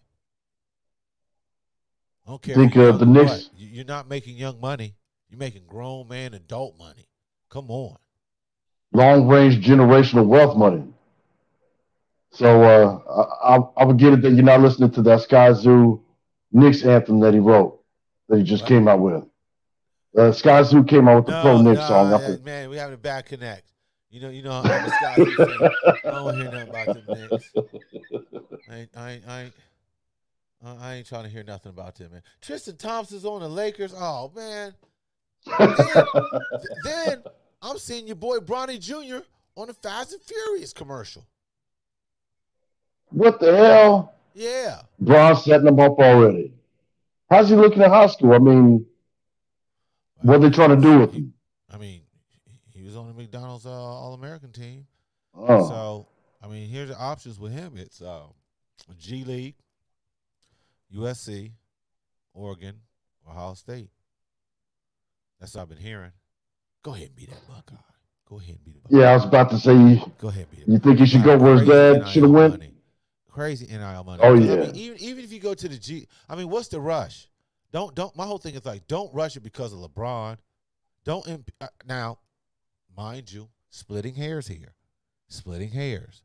I 2.26 2.30
don't 2.32 2.42
care. 2.42 2.56
Think, 2.56 2.76
uh, 2.76 2.92
the 2.98 3.06
Knicks- 3.06 3.50
You're 3.56 3.86
not 3.86 4.10
making 4.10 4.36
young 4.36 4.60
money. 4.60 4.96
You're 5.30 5.40
making 5.40 5.64
grown 5.68 6.08
man 6.10 6.34
adult 6.34 6.78
money. 6.78 7.08
Come 7.50 7.72
on. 7.72 7.96
Long 8.92 9.28
range 9.28 9.66
generational 9.66 10.28
wealth 10.28 10.58
money. 10.58 10.84
So 12.32 12.64
uh, 12.64 13.28
I, 13.44 13.82
I, 13.82 13.86
would 13.86 13.98
get 13.98 14.14
it 14.14 14.22
that 14.22 14.32
you're 14.32 14.44
not 14.44 14.62
listening 14.62 14.92
to 14.92 15.02
that 15.02 15.28
Skyzoo 15.28 16.02
Knicks 16.54 16.84
anthem 16.84 17.20
that 17.20 17.34
he 17.34 17.40
wrote, 17.40 17.82
that 18.30 18.38
he 18.38 18.44
just 18.44 18.66
came 18.66 18.88
out 18.88 19.00
with. 19.00 19.24
Uh, 20.18 20.32
Skyzoo 20.32 20.88
came 20.88 21.10
out 21.10 21.18
with 21.18 21.26
the 21.26 21.42
Pro 21.42 21.62
Knicks 21.62 21.82
no, 21.82 21.88
song. 21.88 22.20
Think- 22.22 22.46
man, 22.46 22.70
we 22.70 22.78
having 22.78 22.94
a 22.94 22.98
bad 22.98 23.26
connect. 23.26 23.66
You 24.10 24.22
know, 24.22 24.30
you 24.30 24.44
know, 24.44 24.52
I'm 24.52 24.66
a 24.66 25.24
Lee 25.24 25.36
fan. 25.36 25.72
I 26.06 26.12
don't 26.12 26.36
hear 26.36 26.52
nothing 26.52 26.70
about 26.70 26.86
them 26.88 27.04
Knicks. 27.08 27.54
I 28.70 28.76
ain't, 28.76 28.90
I 28.96 29.12
ain't, 29.12 29.28
I 29.28 29.42
ain't, 29.44 29.54
I 30.66 30.76
I 30.82 30.94
ain't 30.96 31.08
trying 31.08 31.24
to 31.24 31.30
hear 31.30 31.44
nothing 31.44 31.72
about 31.72 31.96
them, 31.96 32.12
man. 32.12 32.22
Tristan 32.42 32.78
Thompson's 32.78 33.26
on 33.26 33.42
the 33.42 33.48
Lakers. 33.48 33.94
Oh 33.98 34.32
man. 34.36 34.74
Th- 35.46 36.06
then 36.84 37.24
I'm 37.62 37.78
seeing 37.78 38.06
your 38.06 38.16
boy 38.16 38.40
Bronny 38.40 38.80
Jr. 38.80 39.26
on 39.56 39.68
the 39.68 39.74
Fast 39.74 40.14
and 40.14 40.22
Furious 40.22 40.74
commercial. 40.74 41.26
What 43.12 43.40
the 43.40 43.56
hell? 43.56 44.14
Yeah. 44.34 44.82
Braun 45.00 45.36
setting 45.36 45.68
him 45.68 45.80
up 45.80 45.98
already. 46.00 46.54
How's 47.30 47.50
he 47.50 47.56
looking 47.56 47.82
at 47.82 47.90
high 47.90 48.08
school? 48.08 48.34
I 48.34 48.40
mean, 48.40 48.86
what 50.22 50.36
are 50.36 50.40
they 50.40 50.50
trying 50.50 50.76
to 50.76 50.82
do 50.82 51.00
with 51.00 51.14
him? 51.14 51.34
I 51.74 51.78
mean, 51.78 52.02
he 52.74 52.84
was 52.84 52.96
on 52.96 53.08
the 53.08 53.14
McDonald's 53.14 53.66
uh, 53.66 53.70
All 53.72 54.14
American 54.14 54.52
team. 54.52 54.86
Oh, 55.36 55.68
So, 55.68 56.08
I 56.44 56.48
mean, 56.48 56.68
here's 56.70 56.90
the 56.90 56.98
options 56.98 57.40
with 57.40 57.54
him. 57.54 57.74
It's 57.78 58.02
uh, 58.02 58.24
G 59.00 59.24
League, 59.24 59.56
USC, 60.96 61.52
Oregon, 62.34 62.76
Ohio 63.30 63.54
State. 63.54 63.90
That's 65.40 65.56
what 65.56 65.62
I've 65.62 65.70
been 65.70 65.78
hearing. 65.78 66.12
Go 66.84 66.94
ahead 66.94 67.08
and 67.08 67.16
be 67.16 67.26
that 67.28 67.48
Buckeye. 67.48 67.76
Go 68.30 68.38
ahead 68.40 68.56
and 68.56 68.66
be 68.66 68.72
the 68.72 68.80
Buckeye. 68.80 68.98
yeah, 69.00 69.12
I 69.12 69.16
was 69.16 69.26
about 69.26 69.50
to 69.52 69.60
say, 69.60 70.04
Go 70.18 70.28
ahead 70.28 70.48
and 70.58 70.66
be 70.66 70.72
you 70.74 70.80
think 70.80 71.00
he 71.00 71.06
should 71.06 71.24
go 71.24 71.38
where 71.38 71.58
his 71.58 71.68
dad 71.68 72.08
should 72.10 72.24
have 72.24 72.32
went? 72.32 72.62
Crazy 73.32 73.66
NIL 73.68 74.04
money. 74.04 74.22
Oh, 74.22 74.38
'Cause, 74.38 74.50
I 74.50 74.54
yeah. 74.54 74.60
mean, 74.66 74.76
even 74.76 74.98
even 75.00 75.24
if 75.24 75.32
you 75.32 75.40
go 75.40 75.54
to 75.54 75.68
the 75.70 75.78
G, 75.78 76.06
I 76.28 76.36
mean, 76.36 76.50
what's 76.50 76.68
the 76.68 76.82
rush? 76.82 77.30
Don't 77.72 77.96
don't. 77.96 78.14
My 78.16 78.26
whole 78.26 78.38
thing 78.38 78.56
is 78.56 78.66
like, 78.66 78.88
don't 78.88 79.14
rush 79.14 79.38
it 79.38 79.40
because 79.42 79.72
of 79.72 79.80
LeBron. 79.80 80.38
Don't 81.06 81.26
imp- 81.28 81.50
uh, 81.62 81.68
now, 81.88 82.20
mind 82.96 83.32
you, 83.32 83.48
splitting 83.70 84.16
hairs 84.16 84.48
here, 84.48 84.74
splitting 85.30 85.70
hairs. 85.70 86.24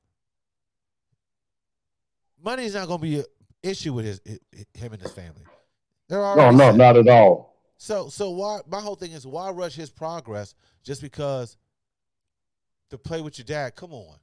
Money 2.42 2.64
is 2.64 2.74
not 2.74 2.86
going 2.88 2.98
to 2.98 3.02
be 3.02 3.18
an 3.20 3.24
issue 3.62 3.92
with 3.92 4.04
his, 4.04 4.20
hi- 4.28 4.64
him 4.74 4.92
and 4.92 5.00
his 5.00 5.12
family. 5.12 5.42
They're 6.08 6.18
No, 6.20 6.50
no, 6.50 6.70
set. 6.70 6.76
not 6.76 6.96
at 6.96 7.08
all. 7.08 7.54
So 7.78 8.08
so 8.08 8.30
why 8.30 8.60
my 8.68 8.80
whole 8.80 8.96
thing 8.96 9.12
is 9.12 9.26
why 9.26 9.50
rush 9.50 9.74
his 9.74 9.90
progress 9.90 10.54
just 10.82 11.00
because 11.02 11.56
to 12.90 12.98
play 12.98 13.20
with 13.20 13.38
your 13.38 13.44
dad. 13.44 13.76
Come 13.76 13.92
on. 13.92 14.16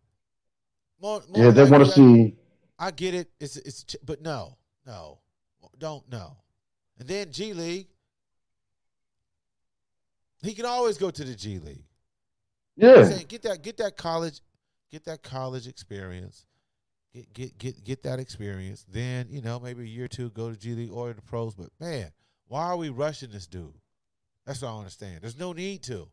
More, 1.02 1.22
more 1.30 1.46
Yeah, 1.46 1.52
they 1.52 1.64
want 1.70 1.86
to 1.86 1.92
see. 1.92 2.36
I 2.78 2.92
get 2.92 3.14
it. 3.14 3.30
It's 3.40 3.58
it's 3.58 3.96
but 4.04 4.22
no, 4.22 4.58
no, 4.86 5.20
don't 5.78 6.10
no. 6.12 6.38
And 7.00 7.08
then 7.08 7.32
G 7.32 7.54
League, 7.54 7.88
he 10.42 10.54
can 10.54 10.66
always 10.66 10.98
go 10.98 11.10
to 11.12 11.24
the 11.24 11.36
G 11.36 11.60
League. 11.60 11.86
Yeah, 12.76 13.04
saying 13.06 13.26
get 13.28 13.44
that 13.44 13.62
get 13.62 13.78
that 13.78 13.98
college, 13.98 14.42
get 14.92 15.06
that 15.06 15.22
college 15.22 15.68
experience, 15.68 16.46
get 17.14 17.34
get 17.34 17.58
get 17.58 17.84
get 17.84 18.04
that 18.04 18.20
experience. 18.20 18.86
Then 18.90 19.28
you 19.30 19.42
know 19.42 19.60
maybe 19.60 19.84
a 19.84 19.88
year 19.88 20.06
or 20.06 20.10
two 20.10 20.30
go 20.32 20.50
to 20.50 20.58
G 20.58 20.74
League 20.74 20.92
or 20.92 21.14
the 21.14 21.22
pros. 21.22 21.56
But 21.56 21.70
man, 21.80 22.12
why 22.48 22.66
are 22.66 22.78
we 22.78 22.90
rushing 22.90 23.32
this 23.32 23.48
dude? 23.48 23.78
That's 24.46 24.62
what 24.62 24.72
I 24.72 24.78
understand. 24.78 25.22
There's 25.22 25.40
no 25.40 25.54
need 25.54 25.84
to. 25.84 26.10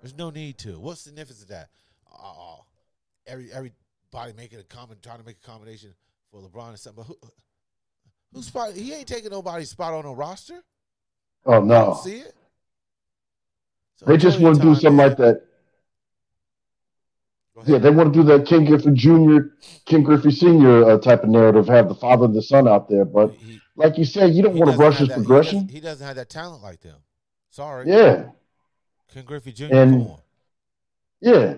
There's 0.00 0.16
no 0.16 0.30
need 0.30 0.58
to. 0.58 0.78
What's 0.78 1.02
the 1.02 1.08
significance 1.08 1.42
of 1.42 1.48
that? 1.48 1.70
Oh, 2.12 2.64
every 3.26 3.50
every 3.52 3.72
everybody 4.14 4.36
making 4.36 4.58
a 4.60 4.62
comment, 4.64 5.02
trying 5.02 5.18
to 5.18 5.24
make 5.24 5.36
a 5.42 5.46
combination 5.46 5.90
for 6.30 6.40
LeBron 6.40 6.70
and 6.70 6.78
something. 6.78 7.04
But 7.06 7.06
who, 7.06 7.30
who's 8.32 8.46
spot? 8.46 8.72
He 8.72 8.92
ain't 8.92 9.06
taking 9.06 9.30
nobody's 9.30 9.70
spot 9.70 9.92
on 9.94 10.04
a 10.04 10.12
roster. 10.12 10.62
oh 11.46 11.60
no, 11.60 11.98
see 12.02 12.18
it. 12.18 12.34
So 13.96 14.06
they 14.06 14.16
just 14.16 14.40
want 14.40 14.56
to 14.56 14.62
do 14.62 14.74
something 14.74 14.96
like 14.96 15.16
that. 15.18 15.42
Yeah, 17.66 17.78
they 17.78 17.90
want 17.90 18.12
to 18.12 18.20
do 18.22 18.26
that 18.26 18.46
Ken 18.46 18.64
Griffey 18.64 18.90
Jr., 18.92 19.38
Ken 19.86 20.02
Griffey 20.02 20.32
Sr. 20.32 20.90
Uh, 20.90 20.98
type 20.98 21.22
of 21.22 21.28
narrative, 21.28 21.68
have 21.68 21.88
the 21.88 21.94
father 21.94 22.24
and 22.24 22.34
the 22.34 22.42
son 22.42 22.66
out 22.66 22.88
there. 22.88 23.04
But 23.04 23.30
He- 23.34 23.60
like 23.76 23.96
you 23.96 24.04
said, 24.04 24.34
you 24.34 24.42
don't 24.42 24.56
want 24.56 24.72
to 24.72 24.76
rush 24.76 24.98
his 24.98 25.08
that- 25.08 25.14
he 25.18 25.20
progression. 25.20 25.54
doesn't- 25.60 25.70
He 25.70 25.80
doesn't, 25.80 26.04
have 26.04 26.16
that 26.16 26.28
talent 26.28 26.62
like 26.64 26.80
them. 26.80 26.98
Sorry. 27.50 27.88
Yeah, 27.88 28.30
Ken 29.12 29.24
Griffey 29.24 29.52
Jr. 29.52 29.72
And- 29.72 30.10
yeah. 31.20 31.54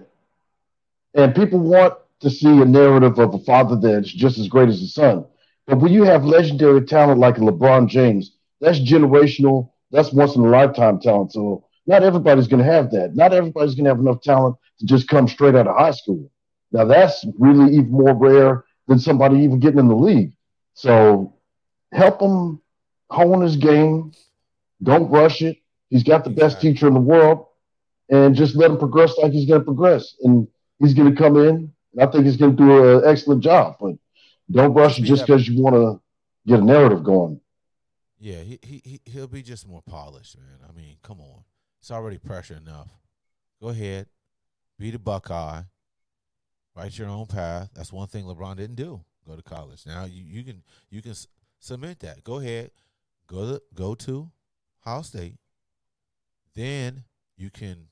And 1.15 1.35
people 1.35 1.61
want 1.61 1.95
to 2.27 2.35
see 2.35 2.61
a 2.61 2.65
narrative 2.65 3.21
of 3.21 3.35
a 3.35 3.39
father 3.39 3.77
that's 3.77 4.13
just 4.13 4.37
as 4.37 4.49
great 4.49 4.69
as 4.69 4.81
his 4.81 4.95
son. 4.95 5.25
But 5.69 5.79
when 5.79 5.93
you 5.93 6.03
have 6.03 6.25
legendary 6.25 6.85
talent 6.85 7.21
like 7.21 7.37
LeBron 7.37 7.89
James, 7.89 8.33
that's 8.61 8.81
generational. 8.81 9.71
That's 9.93 10.13
once 10.13 10.35
in 10.35 10.43
a 10.43 10.49
lifetime 10.49 10.99
talent. 10.99 11.33
So 11.33 11.69
not 11.87 12.03
everybody's 12.03 12.49
going 12.49 12.65
to 12.65 12.73
have 12.73 12.91
that. 12.91 13.15
Not 13.15 13.33
everybody's 13.33 13.77
going 13.77 13.85
to 13.85 13.91
have 13.91 14.01
enough 14.01 14.23
talent 14.23 14.57
to 14.81 14.87
just 14.87 15.07
come 15.07 15.29
straight 15.29 15.55
out 15.55 15.69
of 15.69 15.77
high 15.77 15.93
school. 15.93 16.29
Now 16.73 16.85
that's 16.85 17.25
really 17.39 17.73
even 17.75 17.93
more 17.93 18.13
rare 18.13 18.65
than 18.89 18.99
somebody 18.99 19.39
even 19.39 19.61
getting 19.61 19.79
in 19.79 19.87
the 19.87 19.95
league. 19.95 20.33
So 20.75 21.33
help 21.93 22.21
him 22.21 22.61
hone 23.09 23.43
his 23.43 23.55
game. 23.55 24.11
Don't 24.83 25.09
rush 25.13 25.43
it. 25.43 25.59
He's 25.91 26.03
got 26.03 26.25
the 26.25 26.31
best 26.31 26.61
teacher 26.61 26.89
in 26.89 26.95
the 26.95 27.01
world, 27.01 27.47
and 28.11 28.35
just 28.35 28.57
let 28.57 28.73
him 28.73 28.79
progress 28.79 29.17
like 29.17 29.31
he's 29.31 29.49
going 29.49 29.61
to 29.61 29.65
progress. 29.65 30.17
And 30.25 30.49
he's 30.81 30.93
going 30.93 31.15
to 31.15 31.17
come 31.17 31.37
in. 31.37 31.73
I 31.99 32.07
think 32.07 32.25
he's 32.25 32.37
going 32.37 32.57
to 32.57 32.63
do 32.63 32.99
an 32.99 33.05
excellent 33.07 33.43
job. 33.43 33.77
But 33.81 33.97
don't 34.51 34.75
rush 34.75 34.99
it 34.99 35.03
just 35.03 35.27
because 35.27 35.49
you 35.49 35.63
want 35.63 35.75
to 35.77 36.01
get 36.47 36.61
a 36.61 36.65
narrative 36.65 37.03
going. 37.05 37.41
Yeah, 38.19 38.41
he, 38.41 38.59
he 38.63 38.83
he 38.85 39.01
he'll 39.05 39.27
be 39.27 39.43
just 39.43 39.69
more 39.69 39.83
polished, 39.83 40.39
man. 40.39 40.59
I 40.69 40.73
mean, 40.73 40.97
come 41.03 41.21
on. 41.21 41.45
It's 41.81 41.91
already 41.91 42.19
pressure 42.19 42.57
enough. 42.57 42.89
Go 43.61 43.69
ahead. 43.69 44.07
Be 44.79 44.91
the 44.91 44.99
Buckeye. 44.99 45.63
Write 46.75 46.99
your 46.99 47.09
own 47.09 47.27
path. 47.27 47.71
That's 47.75 47.93
one 47.93 48.07
thing 48.07 48.25
LeBron 48.25 48.57
didn't 48.57 48.77
do. 48.77 49.03
Go 49.27 49.37
to 49.37 49.43
college. 49.43 49.85
Now 49.87 50.05
you, 50.05 50.23
you 50.25 50.45
can 50.45 50.63
you 50.91 51.03
can 51.03 51.13
s- 51.13 51.27
cement 51.59 52.01
that. 52.01 52.25
Go 52.25 52.39
ahead. 52.39 52.71
Go 53.27 53.55
to 53.55 53.63
go 53.75 53.95
to 53.95 54.31
Ohio 54.87 55.03
State. 55.03 55.35
Then 56.55 57.05
you 57.37 57.51
can 57.51 57.89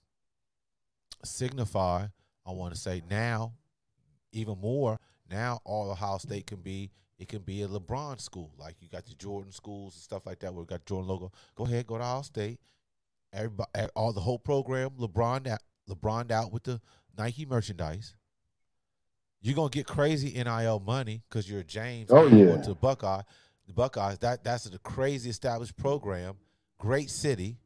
signify, 1.23 2.07
I 2.47 2.51
want 2.53 2.75
to 2.75 2.81
say 2.81 3.03
now, 3.11 3.53
even 4.35 4.59
more, 4.61 4.99
now 5.31 5.61
all 5.65 5.91
Ohio 5.91 6.19
State 6.19 6.47
can 6.47 6.61
be 6.61 6.91
it 7.19 7.29
can 7.29 7.41
be 7.41 7.63
a 7.63 7.69
LeBron 7.69 8.21
school. 8.21 8.53
Like 8.59 8.77
you 8.81 8.89
got 8.89 9.07
the 9.07 9.15
Jordan 9.15 9.53
schools 9.53 9.95
and 9.95 10.03
stuff 10.03 10.27
like 10.27 10.41
that 10.41 10.53
where 10.53 10.63
we 10.63 10.67
got 10.67 10.85
Jordan 10.85 11.09
logo. 11.09 11.33
Go 11.55 11.65
ahead, 11.65 11.87
go 11.87 11.97
to 11.97 12.03
Ohio 12.03 12.23
State. 12.23 12.59
Everybody 13.33 13.71
eh, 13.75 13.87
all 13.95 14.13
the 14.13 14.21
whole 14.21 14.39
program, 14.39 14.91
LeBron 14.99 15.47
out 15.47 15.61
LeBron 15.89 16.31
out 16.31 16.53
with 16.53 16.65
the 16.65 16.81
Nike 17.17 17.47
merchandise. 17.47 18.15
You're 19.41 19.55
gonna 19.55 19.71
get 19.71 19.87
crazy 19.87 20.33
NIL 20.43 20.81
money 20.81 21.23
because 21.29 21.49
you're 21.49 21.61
a 21.61 21.65
James. 21.65 22.11
Oh, 22.11 22.27
yeah. 22.27 22.47
going 22.47 22.63
to 22.63 22.71
the 22.71 22.75
Buckeye. 22.75 23.23
The 23.67 23.73
Buckeyes, 23.73 24.19
that 24.19 24.45
that's 24.45 24.67
a 24.67 24.79
crazy 24.79 25.31
established 25.31 25.77
program. 25.77 26.37
Great 26.79 27.11
city. 27.11 27.59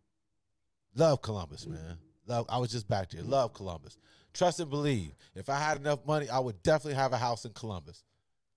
Love 0.94 1.22
Columbus, 1.22 1.66
man. 1.66 1.98
Love. 2.26 2.46
I 2.48 2.58
was 2.58 2.70
just 2.70 2.88
back 2.88 3.10
there. 3.10 3.22
Love 3.22 3.52
Columbus. 3.52 3.96
Trust 4.38 4.60
and 4.60 4.70
believe. 4.70 5.16
If 5.34 5.50
I 5.50 5.58
had 5.58 5.78
enough 5.78 6.06
money, 6.06 6.28
I 6.30 6.38
would 6.38 6.62
definitely 6.62 6.94
have 6.94 7.12
a 7.12 7.18
house 7.18 7.44
in 7.44 7.52
Columbus. 7.52 8.04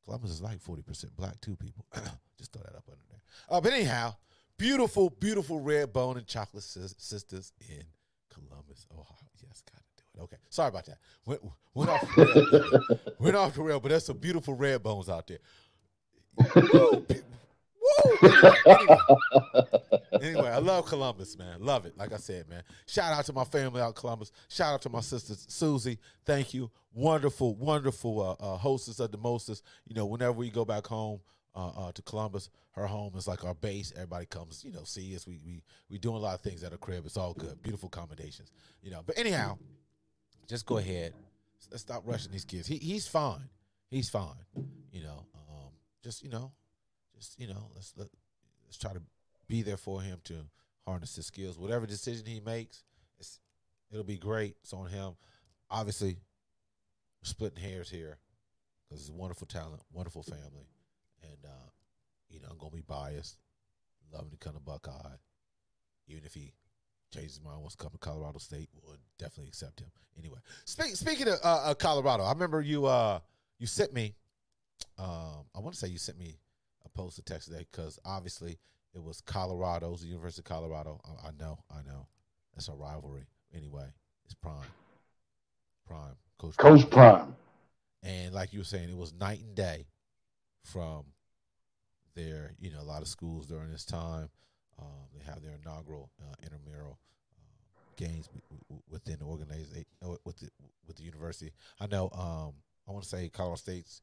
Columbus 0.06 0.30
is 0.30 0.40
like 0.42 0.62
forty 0.62 0.84
percent 0.84 1.16
black 1.18 1.42
too. 1.42 1.56
People, 1.56 1.86
just 2.38 2.54
throw 2.54 2.62
that 2.62 2.76
up 2.76 2.84
under 2.88 3.02
there. 3.10 3.22
Uh, 3.50 3.60
but 3.60 3.74
anyhow, 3.74 4.14
beautiful, 4.58 5.10
beautiful 5.10 5.60
red 5.60 5.92
bone 5.92 6.18
and 6.18 6.28
chocolate 6.28 6.62
sis- 6.64 6.94
sisters 7.00 7.52
in 7.68 7.84
Columbus, 8.32 8.86
Ohio. 8.94 9.28
Yes, 9.42 9.64
gotta 9.72 9.84
do 9.98 10.04
it. 10.20 10.24
Okay, 10.24 10.38
sorry 10.52 10.70
about 10.70 10.86
that. 10.86 11.00
Went, 11.26 11.42
went 11.74 11.90
off 11.90 12.02
the 12.16 12.80
rail. 12.90 13.00
went 13.20 13.36
off 13.36 13.56
the 13.56 13.62
rail, 13.64 13.80
but 13.80 13.90
there's 13.90 14.06
some 14.06 14.18
beautiful 14.20 14.54
red 14.54 14.84
bones 14.84 15.10
out 15.10 15.26
there. 15.28 15.40
Anyway, 18.64 18.98
anyway, 20.22 20.50
I 20.50 20.58
love 20.60 20.86
Columbus, 20.86 21.38
man. 21.38 21.62
Love 21.62 21.86
it. 21.86 21.98
Like 21.98 22.14
I 22.14 22.18
said, 22.18 22.48
man. 22.50 22.64
Shout 22.86 23.12
out 23.12 23.26
to 23.26 23.34
my 23.34 23.44
family 23.44 23.82
out 23.82 23.96
Columbus. 23.96 24.32
Shout 24.50 24.74
out 24.74 24.82
to 24.84 24.90
my 24.90 25.02
sister 25.02 25.34
Susie. 25.48 25.98
Thank 26.26 26.54
you. 26.54 26.70
Wonderful, 26.94 27.56
wonderful 27.56 28.22
uh, 28.22 28.44
uh, 28.44 28.58
hostess 28.58 29.00
of 29.00 29.12
the 29.12 29.18
mostest. 29.18 29.64
You 29.88 29.96
know, 29.96 30.06
whenever 30.06 30.34
we 30.34 30.50
go 30.50 30.66
back 30.66 30.86
home 30.88 31.22
uh, 31.56 31.70
uh, 31.70 31.92
to 31.94 32.02
Columbus, 32.02 32.50
her 32.72 32.86
home 32.86 33.14
is 33.16 33.28
like 33.28 33.44
our 33.44 33.56
base. 33.56 33.92
Everybody 33.96 34.26
comes, 34.26 34.64
you 34.64 34.72
know, 34.72 34.84
see 34.84 35.16
us. 35.16 35.26
We 35.26 35.40
we 35.44 35.64
we 35.90 35.98
doing 35.98 36.16
a 36.16 36.20
lot 36.20 36.36
of 36.36 36.42
things 36.42 36.64
at 36.64 36.72
her 36.72 36.78
crib. 36.78 37.06
It's 37.06 37.18
all 37.18 37.34
good. 37.34 37.62
Beautiful 37.62 37.88
accommodations. 37.88 38.52
You 38.82 38.92
know. 38.92 39.02
But 39.06 39.18
anyhow, 39.18 39.58
just 40.48 40.66
go 40.66 40.78
ahead. 40.78 41.14
Let's 41.70 41.84
stop 41.84 42.04
rushing 42.06 42.32
these 42.32 42.46
kids. 42.46 42.68
He 42.68 42.78
he's 42.78 43.08
fine. 43.08 43.50
He's 43.90 44.10
fine. 44.10 44.46
You 44.92 45.04
know. 45.04 45.26
Um, 45.36 45.72
just 46.04 46.24
you 46.24 46.30
know, 46.30 46.52
just 47.22 47.40
you 47.40 47.48
know, 47.48 47.70
let's 47.76 47.94
let, 47.96 48.08
let's 48.66 48.78
try 48.78 48.94
to 48.94 49.02
be 49.48 49.62
there 49.62 49.78
for 49.78 50.02
him 50.02 50.20
to 50.26 50.46
harness 50.88 51.16
his 51.16 51.28
skills. 51.28 51.60
Whatever 51.60 51.86
decision 51.86 52.26
he 52.26 52.40
makes, 52.40 52.84
it'll 53.92 54.04
be 54.04 54.18
great. 54.18 54.56
It's 54.64 54.74
on 54.74 54.88
him. 54.88 55.14
Obviously, 55.70 56.18
we're 57.22 57.30
splitting 57.30 57.64
hairs 57.64 57.90
here 57.90 58.18
because 58.90 59.02
it's 59.02 59.10
a 59.10 59.14
wonderful 59.14 59.48
talent, 59.48 59.82
wonderful 59.94 60.24
family, 60.24 60.68
and 61.22 61.46
uh, 61.46 61.70
you 62.30 62.40
know 62.42 62.48
I'm 62.50 62.58
gonna 62.58 62.76
be 62.76 62.82
biased, 62.82 63.38
loving 64.12 64.32
to 64.32 64.38
come 64.38 64.54
to 64.54 64.60
Buckeye, 64.60 65.18
even 66.08 66.26
if 66.26 66.34
he 66.34 66.54
changes 67.14 67.36
his 67.36 67.44
mind 67.44 67.60
wants 67.60 67.76
to 67.76 67.84
come 67.84 67.92
to 67.92 67.98
Colorado 67.98 68.40
State, 68.40 68.70
we'll 68.82 68.96
definitely 69.20 69.50
accept 69.50 69.82
him. 69.82 69.92
Anyway, 70.18 70.40
speak, 70.66 70.96
speaking 70.96 71.28
of 71.28 71.36
uh, 71.44 71.62
uh, 71.66 71.74
Colorado, 71.74 72.24
I 72.24 72.32
remember 72.32 72.62
you 72.62 72.86
uh, 72.86 73.20
you 73.60 73.68
sent 73.68 73.94
me. 73.94 74.16
Um, 74.98 75.46
I 75.56 75.60
want 75.60 75.74
to 75.74 75.80
say 75.80 75.88
you 75.88 76.00
sent 76.00 76.18
me 76.18 76.38
post 76.94 77.16
to 77.16 77.22
text 77.22 77.48
today 77.48 77.66
because 77.72 78.00
obviously 78.06 78.60
it 78.94 79.04
was 79.04 79.22
Colorado's 79.22 80.02
the 80.02 80.08
University 80.08 80.42
of 80.42 80.46
Colorado. 80.46 81.00
I, 81.06 81.28
I 81.28 81.32
know, 81.40 81.60
I 81.72 81.82
know, 81.88 82.08
that's 82.54 82.68
a 82.68 82.74
rivalry. 82.74 83.26
Anyway, 83.56 83.86
it's 84.26 84.34
Prime, 84.34 84.56
Prime, 85.88 86.16
Coach, 86.38 86.58
Coach 86.58 86.90
Prime. 86.90 87.36
and 88.04 88.34
like 88.34 88.54
you 88.54 88.60
were 88.60 88.66
saying, 88.66 88.90
it 88.90 88.98
was 88.98 89.14
night 89.14 89.40
and 89.40 89.56
day 89.56 89.88
from 90.64 91.06
their, 92.16 92.54
you 92.60 92.72
know, 92.72 92.82
a 92.82 92.84
lot 92.84 93.02
of 93.02 93.08
schools 93.08 93.48
during 93.48 93.72
this 93.72 93.86
time. 93.86 94.30
Um, 94.80 95.08
they 95.14 95.24
have 95.26 95.42
their 95.42 95.58
inaugural 95.62 96.10
uh, 96.22 96.34
intramural 96.44 96.98
uh, 97.38 97.82
games 97.98 98.30
within 98.90 99.18
the 99.20 99.26
organization 99.26 99.86
uh, 100.04 100.16
with 100.26 100.38
the 100.38 100.50
with 100.88 100.98
the 100.98 101.04
university. 101.04 101.52
I 101.80 101.88
know. 101.88 102.10
Um, 102.14 102.54
I 102.88 102.92
want 102.92 103.04
to 103.04 103.10
say 103.10 103.30
Colorado 103.30 103.58
State's 103.58 104.02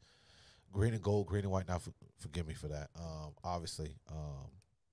green 0.73 0.95
and 0.95 1.03
gold, 1.03 1.27
green 1.27 1.43
and 1.45 1.51
white. 1.53 1.69
Now, 1.69 1.77
f- 1.77 1.89
forgive 2.19 2.47
me 2.47 2.55
for 2.55 2.69
that. 2.69 2.89
Um, 2.99 3.33
obviously, 3.45 3.97
um, 4.11 4.49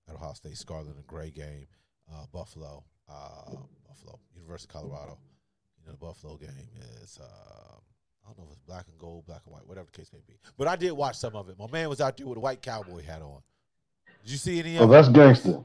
at 0.10 0.16
Ohio 0.16 0.34
State, 0.34 0.58
scarlet 0.58 0.96
and 0.96 1.08
gray 1.08 1.30
game. 1.32 1.68
Uh, 2.12 2.26
Buffalo, 2.32 2.84
uh, 3.10 3.52
Buffalo, 3.88 4.20
University 4.36 4.70
of 4.70 4.82
Colorado. 4.82 5.18
You 5.80 5.86
know, 5.88 5.92
the 5.94 5.98
Buffalo 5.98 6.38
game 6.38 6.50
is. 7.02 7.20
Uh, 7.22 7.26
I 7.26 8.28
don't 8.30 8.40
know 8.40 8.46
if 8.46 8.52
it's 8.54 8.62
black 8.66 8.86
and 8.90 8.98
gold, 8.98 9.26
black 9.28 9.42
and 9.46 9.54
white, 9.54 9.68
whatever 9.68 9.88
the 9.92 9.98
case 9.98 10.12
may 10.12 10.20
be. 10.28 10.34
But 10.58 10.68
I 10.68 10.76
did 10.76 10.92
watch 10.94 11.16
some 11.18 11.36
of 11.36 11.48
it. 11.50 11.58
My 11.60 11.68
man 11.72 11.90
was 11.90 12.02
out 12.02 12.18
there 12.18 12.26
with 12.28 12.38
a 12.38 12.42
white 12.42 12.62
cowboy 12.62 13.04
hat 13.04 13.22
on. 13.22 13.42
Did 14.24 14.32
you 14.32 14.38
see 14.38 14.60
any 14.60 14.80
Oh, 14.80 14.84
of 14.86 14.90
it? 14.90 14.94
that's 14.94 15.10
gangster. 15.10 15.64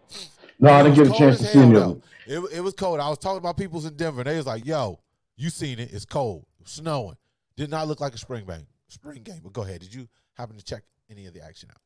No, 0.59 0.71
I 0.71 0.83
didn't 0.83 0.97
get 0.97 1.07
a 1.15 1.19
chance 1.19 1.39
to 1.39 1.45
see 1.47 1.59
any 1.59 1.77
of 1.77 1.91
it. 1.97 2.03
It, 2.27 2.57
it 2.57 2.61
was 2.61 2.75
cold. 2.75 3.01
I 3.01 3.09
was 3.09 3.17
talking 3.17 3.39
about 3.39 3.57
people's 3.57 3.87
in 3.87 3.95
Denver, 3.97 4.21
and 4.21 4.29
they 4.29 4.37
was 4.37 4.45
like, 4.47 4.67
"Yo, 4.67 5.01
you 5.37 5.49
seen 5.49 5.79
it? 5.79 5.91
It's 5.93 6.05
cold, 6.05 6.45
it 6.59 6.65
was 6.65 6.73
snowing. 6.73 7.17
Did 7.57 7.71
not 7.71 7.89
look 7.89 8.01
like 8.01 8.15
a 8.15 8.19
spring 8.19 8.45
game. 8.45 8.67
Spring 8.91 9.23
game." 9.23 9.41
But 9.43 9.53
go 9.53 9.63
ahead. 9.63 9.81
Did 9.81 9.95
you 9.95 10.09
happen 10.35 10.57
to 10.57 10.65
check 10.65 10.83
any 11.11 11.27
of 11.27 11.35
the 11.35 11.43
action 11.43 11.71
out? 11.71 11.81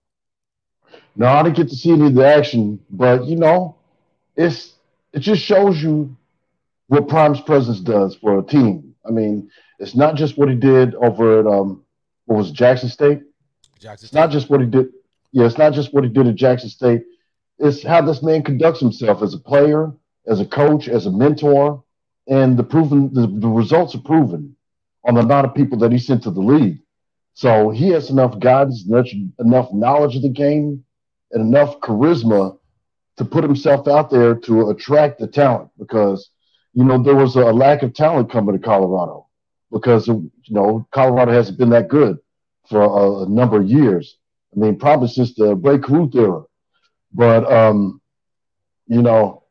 No, 1.16 1.26
I 1.26 1.42
didn't 1.42 1.56
get 1.56 1.68
to 1.68 1.76
see 1.76 1.92
any 1.92 2.06
of 2.06 2.14
the 2.14 2.26
action, 2.26 2.80
but 2.90 3.24
you 3.24 3.36
know, 3.36 3.76
it's 4.36 4.74
it 5.12 5.20
just 5.20 5.42
shows 5.42 5.82
you 5.82 6.16
what 6.88 7.08
Prime's 7.08 7.40
presence 7.40 7.80
does 7.80 8.16
for 8.16 8.38
a 8.38 8.42
team. 8.42 8.94
I 9.06 9.10
mean, 9.10 9.50
it's 9.78 9.94
not 9.94 10.16
just 10.16 10.36
what 10.36 10.48
he 10.48 10.54
did 10.54 10.94
over 10.94 11.40
at 11.40 11.46
um, 11.46 11.82
what 12.26 12.36
was 12.36 12.50
it, 12.50 12.54
Jackson 12.54 12.88
State. 12.88 13.22
Jackson 13.78 14.06
State. 14.06 14.06
It's 14.06 14.14
not 14.14 14.30
just 14.30 14.50
what 14.50 14.60
he 14.60 14.66
did. 14.66 14.88
Yeah, 15.32 15.46
it's 15.46 15.58
not 15.58 15.72
just 15.72 15.92
what 15.92 16.04
he 16.04 16.10
did 16.10 16.26
at 16.26 16.36
Jackson 16.36 16.68
State. 16.68 17.02
It's 17.58 17.82
how 17.82 18.02
this 18.02 18.22
man 18.22 18.42
conducts 18.42 18.80
himself 18.80 19.22
as 19.22 19.34
a 19.34 19.38
player, 19.38 19.92
as 20.26 20.40
a 20.40 20.46
coach, 20.46 20.88
as 20.88 21.06
a 21.06 21.10
mentor, 21.10 21.82
and 22.26 22.56
the 22.56 22.64
proven 22.64 23.12
the, 23.12 23.26
the 23.26 23.48
results 23.48 23.94
are 23.94 24.00
proven 24.00 24.56
on 25.04 25.14
the 25.14 25.20
amount 25.20 25.46
of 25.46 25.54
people 25.54 25.78
that 25.78 25.92
he 25.92 25.98
sent 25.98 26.22
to 26.24 26.30
the 26.30 26.40
league. 26.40 26.80
So 27.34 27.70
he 27.70 27.88
has 27.90 28.10
enough 28.10 28.38
guidance, 28.38 28.84
enough, 29.38 29.72
knowledge 29.72 30.16
of 30.16 30.22
the 30.22 30.28
game, 30.28 30.84
and 31.32 31.42
enough 31.42 31.80
charisma 31.80 32.56
to 33.16 33.24
put 33.24 33.44
himself 33.44 33.88
out 33.88 34.10
there 34.10 34.34
to 34.36 34.70
attract 34.70 35.18
the 35.18 35.26
talent. 35.26 35.70
Because 35.78 36.30
you 36.72 36.84
know 36.84 37.02
there 37.02 37.16
was 37.16 37.36
a 37.36 37.44
lack 37.44 37.82
of 37.82 37.92
talent 37.92 38.30
coming 38.30 38.56
to 38.56 38.64
Colorado 38.64 39.26
because 39.72 40.06
you 40.06 40.30
know 40.48 40.86
Colorado 40.92 41.32
hasn't 41.32 41.58
been 41.58 41.70
that 41.70 41.88
good 41.88 42.18
for 42.68 42.80
a, 42.82 43.24
a 43.24 43.28
number 43.28 43.58
of 43.60 43.66
years. 43.66 44.16
I 44.54 44.60
mean, 44.60 44.78
probably 44.78 45.08
since 45.08 45.34
the 45.34 45.56
Rae 45.56 45.78
Carruth 45.78 46.14
era. 46.14 46.44
But 47.12 47.50
um, 47.50 48.00
you 48.86 49.02
know, 49.02 49.44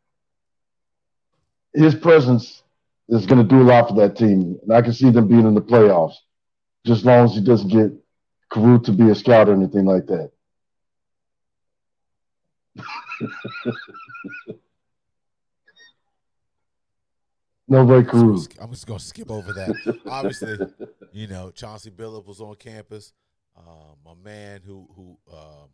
his 1.74 1.96
presence 1.96 2.64
is 3.10 3.26
going 3.26 3.42
to 3.42 3.48
do 3.48 3.62
a 3.62 3.66
lot 3.66 3.90
for 3.90 3.96
that 3.96 4.16
team, 4.16 4.58
and 4.62 4.74
I 4.74 4.82
can 4.82 4.94
see 4.94 5.10
them 5.10 5.28
being 5.28 5.46
in 5.46 5.54
the 5.54 5.62
playoffs, 5.62 6.16
just 6.86 7.02
as 7.02 7.06
long 7.06 7.26
as 7.26 7.34
he 7.34 7.42
doesn't 7.42 7.70
get 7.70 7.92
Carruth 8.50 8.84
to 8.84 8.92
be 8.92 9.10
a 9.10 9.16
scout 9.16 9.50
or 9.50 9.54
anything 9.54 9.86
like 9.86 10.06
that. 10.08 10.32
no 17.68 17.86
way, 17.86 17.98
I'm 17.98 18.04
just 18.04 18.12
gonna 18.12 18.24
Carruth. 18.24 18.42
sk- 18.44 18.58
I'm 18.62 18.70
just 18.72 18.88
gonna 18.88 19.00
skip 19.00 19.32
over 19.32 19.54
that. 19.54 20.00
Obviously, 20.08 20.58
you 21.12 21.28
know 21.28 21.52
Chauncey 21.52 21.92
Billups 21.92 22.28
was 22.28 22.42
on 22.42 22.56
campus. 22.56 23.14
Um, 23.58 23.98
my 24.06 24.14
man 24.24 24.62
who 24.66 24.88
who 24.96 25.18
um, 25.32 25.70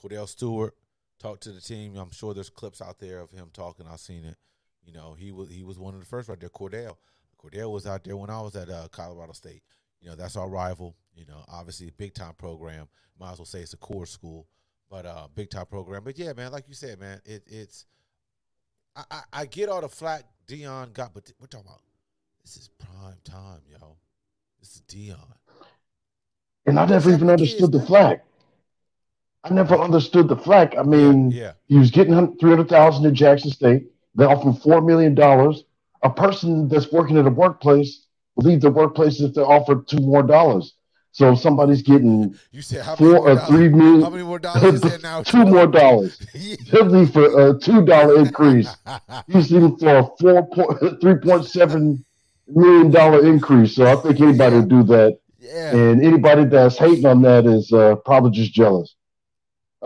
Kordell 0.00 0.28
Stewart 0.28 0.74
talked 1.18 1.42
to 1.44 1.52
the 1.52 1.60
team. 1.60 1.96
I'm 1.96 2.10
sure 2.10 2.34
there's 2.34 2.50
clips 2.50 2.82
out 2.82 2.98
there 2.98 3.20
of 3.20 3.30
him 3.30 3.48
talking. 3.52 3.86
I've 3.90 4.00
seen 4.00 4.24
it. 4.24 4.36
You 4.84 4.92
know 4.92 5.14
he 5.18 5.32
was 5.32 5.48
he 5.48 5.62
was 5.62 5.78
one 5.78 5.94
of 5.94 6.00
the 6.00 6.06
first 6.06 6.28
right 6.28 6.38
there. 6.38 6.48
Kordell 6.50 6.96
Kordell 7.42 7.72
was 7.72 7.86
out 7.86 8.04
there 8.04 8.16
when 8.16 8.30
I 8.30 8.40
was 8.40 8.54
at 8.56 8.68
uh, 8.68 8.88
Colorado 8.90 9.32
State. 9.32 9.62
You 10.02 10.10
know 10.10 10.16
that's 10.16 10.36
our 10.36 10.48
rival. 10.48 10.96
You 11.14 11.24
know 11.26 11.44
obviously 11.48 11.90
big 11.96 12.12
time 12.14 12.34
program. 12.36 12.88
Might 13.18 13.32
as 13.32 13.38
well 13.38 13.46
say 13.46 13.60
it's 13.60 13.72
a 13.72 13.76
core 13.78 14.06
school, 14.06 14.48
but 14.90 15.06
uh, 15.06 15.28
big 15.34 15.48
time 15.50 15.66
program. 15.66 16.02
But 16.04 16.18
yeah, 16.18 16.32
man, 16.32 16.50
like 16.50 16.64
you 16.68 16.74
said, 16.74 16.98
man, 16.98 17.20
it, 17.24 17.44
it's 17.46 17.86
I, 18.96 19.04
I, 19.10 19.20
I 19.32 19.46
get 19.46 19.68
all 19.68 19.80
the 19.80 19.88
flack 19.88 20.24
Deion 20.48 20.92
got, 20.92 21.14
but 21.14 21.30
we're 21.40 21.46
talking 21.46 21.66
about 21.68 21.82
this 22.42 22.56
is 22.56 22.68
prime 22.78 23.18
time, 23.24 23.60
yo. 23.70 23.96
This 24.60 24.76
is 24.76 24.82
Deion. 24.88 25.18
And 26.66 26.78
I 26.78 26.86
never 26.86 27.12
even 27.12 27.30
understood 27.30 27.72
the 27.72 27.80
flack. 27.80 28.24
I 29.44 29.52
never 29.52 29.76
understood 29.76 30.28
the 30.28 30.36
flack. 30.36 30.76
I 30.76 30.82
mean, 30.82 31.30
Yeah, 31.30 31.52
he 31.66 31.78
was 31.78 31.90
getting 31.90 32.14
three 32.38 32.50
hundred 32.50 32.68
thousand 32.68 33.06
in 33.06 33.14
Jackson 33.14 33.50
State. 33.50 33.86
They 34.14 34.24
offered 34.24 34.62
four 34.62 34.80
million 34.80 35.14
dollars. 35.14 35.64
A 36.02 36.10
person 36.10 36.68
that's 36.68 36.90
working 36.90 37.16
at 37.18 37.26
a 37.26 37.30
workplace 37.30 38.06
leave 38.36 38.60
the 38.60 38.70
workplace 38.70 39.20
if 39.20 39.34
they're 39.34 39.44
offered 39.46 39.86
two 39.88 39.98
more 40.00 40.22
dollars. 40.22 40.74
So 41.14 41.32
if 41.32 41.40
somebody's 41.40 41.82
getting 41.82 42.34
you 42.52 42.62
said 42.62 42.82
how 42.86 42.96
four 42.96 43.18
or 43.28 43.34
dollars? 43.34 43.48
three 43.48 43.68
How 44.02 44.10
many 44.10 44.22
more 44.22 44.38
dollars 44.38 44.74
is 44.74 44.80
there 44.80 44.98
now? 44.98 45.22
two 45.22 45.44
more 45.44 45.66
dollars. 45.66 46.18
Leave 46.72 47.12
for 47.12 47.48
a 47.48 47.58
two 47.58 47.84
dollar 47.84 48.18
increase. 48.18 48.74
He's 49.28 49.50
leaving 49.52 49.76
for 49.76 49.98
a 49.98 50.08
four 50.18 50.46
point 50.46 51.00
three 51.02 51.16
point 51.16 51.44
seven 51.44 52.04
million 52.48 52.90
dollar 52.90 53.26
increase. 53.26 53.74
So 53.76 53.86
I 53.86 53.96
think 53.96 54.20
anybody 54.20 54.56
would 54.56 54.68
do 54.70 54.82
that. 54.84 55.18
yeah, 55.38 55.70
And 55.76 56.02
anybody 56.02 56.44
that's 56.46 56.78
hating 56.78 57.04
on 57.04 57.20
that 57.22 57.44
is 57.46 57.70
uh, 57.72 57.96
probably 57.96 58.30
just 58.30 58.54
jealous. 58.54 58.94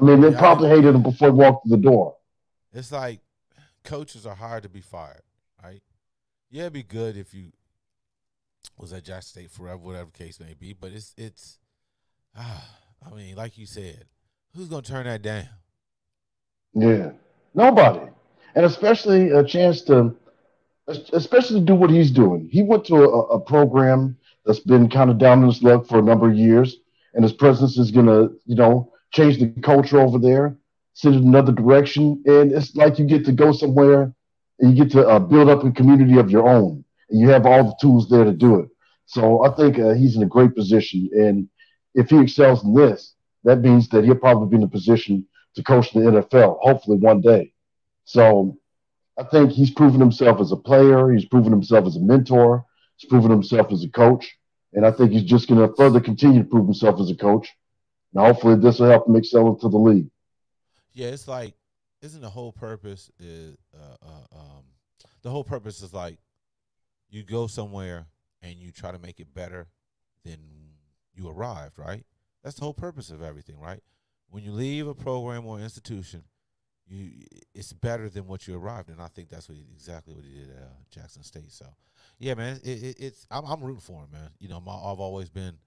I 0.00 0.04
mean, 0.04 0.20
they 0.20 0.30
Yeah, 0.30 0.38
probably 0.38 0.68
hated 0.68 0.94
him 0.94 1.02
before 1.02 1.28
he 1.28 1.34
walked 1.34 1.66
through 1.66 1.76
the 1.78 1.82
door. 1.82 2.16
it's 2.72 2.92
like 2.92 3.20
coaches 3.82 4.26
are 4.26 4.34
hard 4.34 4.62
to 4.62 4.68
be 4.68 4.80
fired, 4.80 5.22
right? 5.62 5.82
Yeah, 6.50 6.62
it'd 6.62 6.72
be 6.74 6.82
good 6.82 7.16
if 7.16 7.34
you 7.34 7.52
was 8.78 8.92
at 8.92 9.04
Jackson 9.04 9.42
State 9.42 9.50
forever, 9.50 9.78
whatever 9.78 10.10
case 10.10 10.40
may 10.40 10.54
be. 10.58 10.72
But 10.72 10.92
it's 10.92 11.14
it's, 11.16 11.58
ah, 12.36 12.68
I 13.04 13.14
mean, 13.14 13.36
like 13.36 13.58
you 13.58 13.66
said, 13.66 14.04
who's 14.54 14.68
gonna 14.68 14.82
turn 14.82 15.06
that 15.06 15.22
down? 15.22 15.48
Yeah, 16.74 17.12
nobody, 17.54 18.10
and 18.54 18.66
especially 18.66 19.30
a 19.30 19.42
chance 19.44 19.82
to, 19.82 20.14
especially 20.86 21.60
to 21.60 21.66
do 21.66 21.74
what 21.74 21.90
he's 21.90 22.10
doing. 22.10 22.48
He 22.50 22.62
went 22.62 22.84
to 22.86 22.96
a, 22.96 23.20
a 23.26 23.40
program 23.40 24.16
that's 24.44 24.60
been 24.60 24.88
kind 24.88 25.10
of 25.10 25.18
down 25.18 25.40
in 25.40 25.48
his 25.48 25.62
luck 25.62 25.86
for 25.86 25.98
a 25.98 26.02
number 26.02 26.28
of 26.30 26.36
years, 26.36 26.76
and 27.14 27.24
his 27.24 27.32
presence 27.32 27.78
is 27.78 27.90
gonna, 27.90 28.28
you 28.44 28.56
know, 28.56 28.92
change 29.12 29.38
the 29.38 29.48
culture 29.62 30.00
over 30.00 30.18
there, 30.18 30.56
send 30.92 31.14
it 31.14 31.22
another 31.22 31.52
direction, 31.52 32.22
and 32.26 32.52
it's 32.52 32.76
like 32.76 32.98
you 32.98 33.06
get 33.06 33.24
to 33.24 33.32
go 33.32 33.52
somewhere 33.52 34.12
and 34.58 34.76
you 34.76 34.84
get 34.84 34.92
to 34.92 35.06
uh, 35.06 35.18
build 35.18 35.48
up 35.48 35.64
a 35.64 35.70
community 35.70 36.18
of 36.18 36.30
your 36.30 36.48
own, 36.48 36.84
you 37.08 37.28
have 37.28 37.46
all 37.46 37.64
the 37.64 37.76
tools 37.80 38.08
there 38.08 38.24
to 38.24 38.32
do 38.32 38.60
it. 38.60 38.68
So 39.06 39.44
I 39.44 39.54
think 39.54 39.78
uh, 39.78 39.94
he's 39.94 40.16
in 40.16 40.22
a 40.22 40.26
great 40.26 40.54
position, 40.54 41.08
and 41.12 41.48
if 41.94 42.10
he 42.10 42.20
excels 42.20 42.64
in 42.64 42.74
this, 42.74 43.14
that 43.44 43.60
means 43.60 43.88
that 43.90 44.04
he'll 44.04 44.16
probably 44.16 44.48
be 44.48 44.56
in 44.56 44.64
a 44.64 44.68
position 44.68 45.26
to 45.54 45.62
coach 45.62 45.92
the 45.92 46.00
NFL, 46.00 46.58
hopefully 46.60 46.98
one 46.98 47.20
day. 47.20 47.52
So 48.04 48.58
I 49.18 49.24
think 49.24 49.50
he's 49.50 49.70
proven 49.70 50.00
himself 50.00 50.40
as 50.40 50.52
a 50.52 50.56
player. 50.56 51.10
He's 51.12 51.24
proven 51.24 51.52
himself 51.52 51.86
as 51.86 51.96
a 51.96 52.00
mentor. 52.00 52.64
He's 52.96 53.08
proven 53.08 53.30
himself 53.30 53.72
as 53.72 53.82
a 53.82 53.88
coach. 53.88 54.36
And 54.74 54.84
I 54.84 54.90
think 54.90 55.12
he's 55.12 55.24
just 55.24 55.48
going 55.48 55.66
to 55.66 55.74
further 55.74 56.00
continue 56.00 56.42
to 56.42 56.48
prove 56.48 56.66
himself 56.66 57.00
as 57.00 57.10
a 57.10 57.16
coach. 57.16 57.48
And 58.14 58.26
hopefully 58.26 58.56
this 58.56 58.78
will 58.78 58.90
help 58.90 59.08
him 59.08 59.16
excel 59.16 59.48
into 59.48 59.68
the 59.68 59.78
league. 59.78 60.08
Yeah, 60.92 61.08
it's 61.08 61.28
like, 61.28 61.54
isn't 62.02 62.20
the 62.20 62.30
whole 62.30 62.52
purpose 62.52 63.10
is 63.18 63.56
uh, 63.74 63.96
uh, 64.06 64.38
um, 64.38 64.64
the 65.22 65.30
whole 65.30 65.44
purpose 65.44 65.82
is 65.82 65.94
like 65.94 66.18
you 67.16 67.24
go 67.24 67.46
somewhere 67.46 68.06
and 68.42 68.60
you 68.60 68.70
try 68.70 68.92
to 68.92 68.98
make 68.98 69.18
it 69.20 69.34
better 69.34 69.68
than 70.24 70.38
you 71.14 71.28
arrived, 71.28 71.78
right? 71.78 72.04
That's 72.44 72.56
the 72.56 72.62
whole 72.62 72.74
purpose 72.74 73.10
of 73.10 73.22
everything, 73.22 73.58
right? 73.58 73.80
When 74.28 74.44
you 74.44 74.52
leave 74.52 74.86
a 74.86 74.94
program 74.94 75.46
or 75.46 75.58
institution, 75.58 76.24
you 76.86 77.10
it's 77.54 77.72
better 77.72 78.08
than 78.08 78.26
what 78.26 78.46
you 78.46 78.56
arrived, 78.56 78.90
and 78.90 79.00
I 79.00 79.08
think 79.08 79.28
that's 79.28 79.48
what 79.48 79.56
he, 79.56 79.64
exactly 79.72 80.14
what 80.14 80.24
he 80.24 80.30
did 80.30 80.50
at 80.50 80.62
uh, 80.62 80.66
Jackson 80.90 81.22
State. 81.22 81.50
So, 81.50 81.66
yeah, 82.18 82.34
man, 82.34 82.60
it, 82.62 82.82
it, 82.82 82.96
it's 83.00 83.26
I'm, 83.30 83.44
I'm 83.44 83.62
rooting 83.62 83.80
for 83.80 84.02
him, 84.02 84.10
man. 84.12 84.30
You 84.38 84.48
know, 84.48 84.60
my, 84.60 84.72
I've 84.72 85.00
always 85.00 85.30
been 85.30 85.58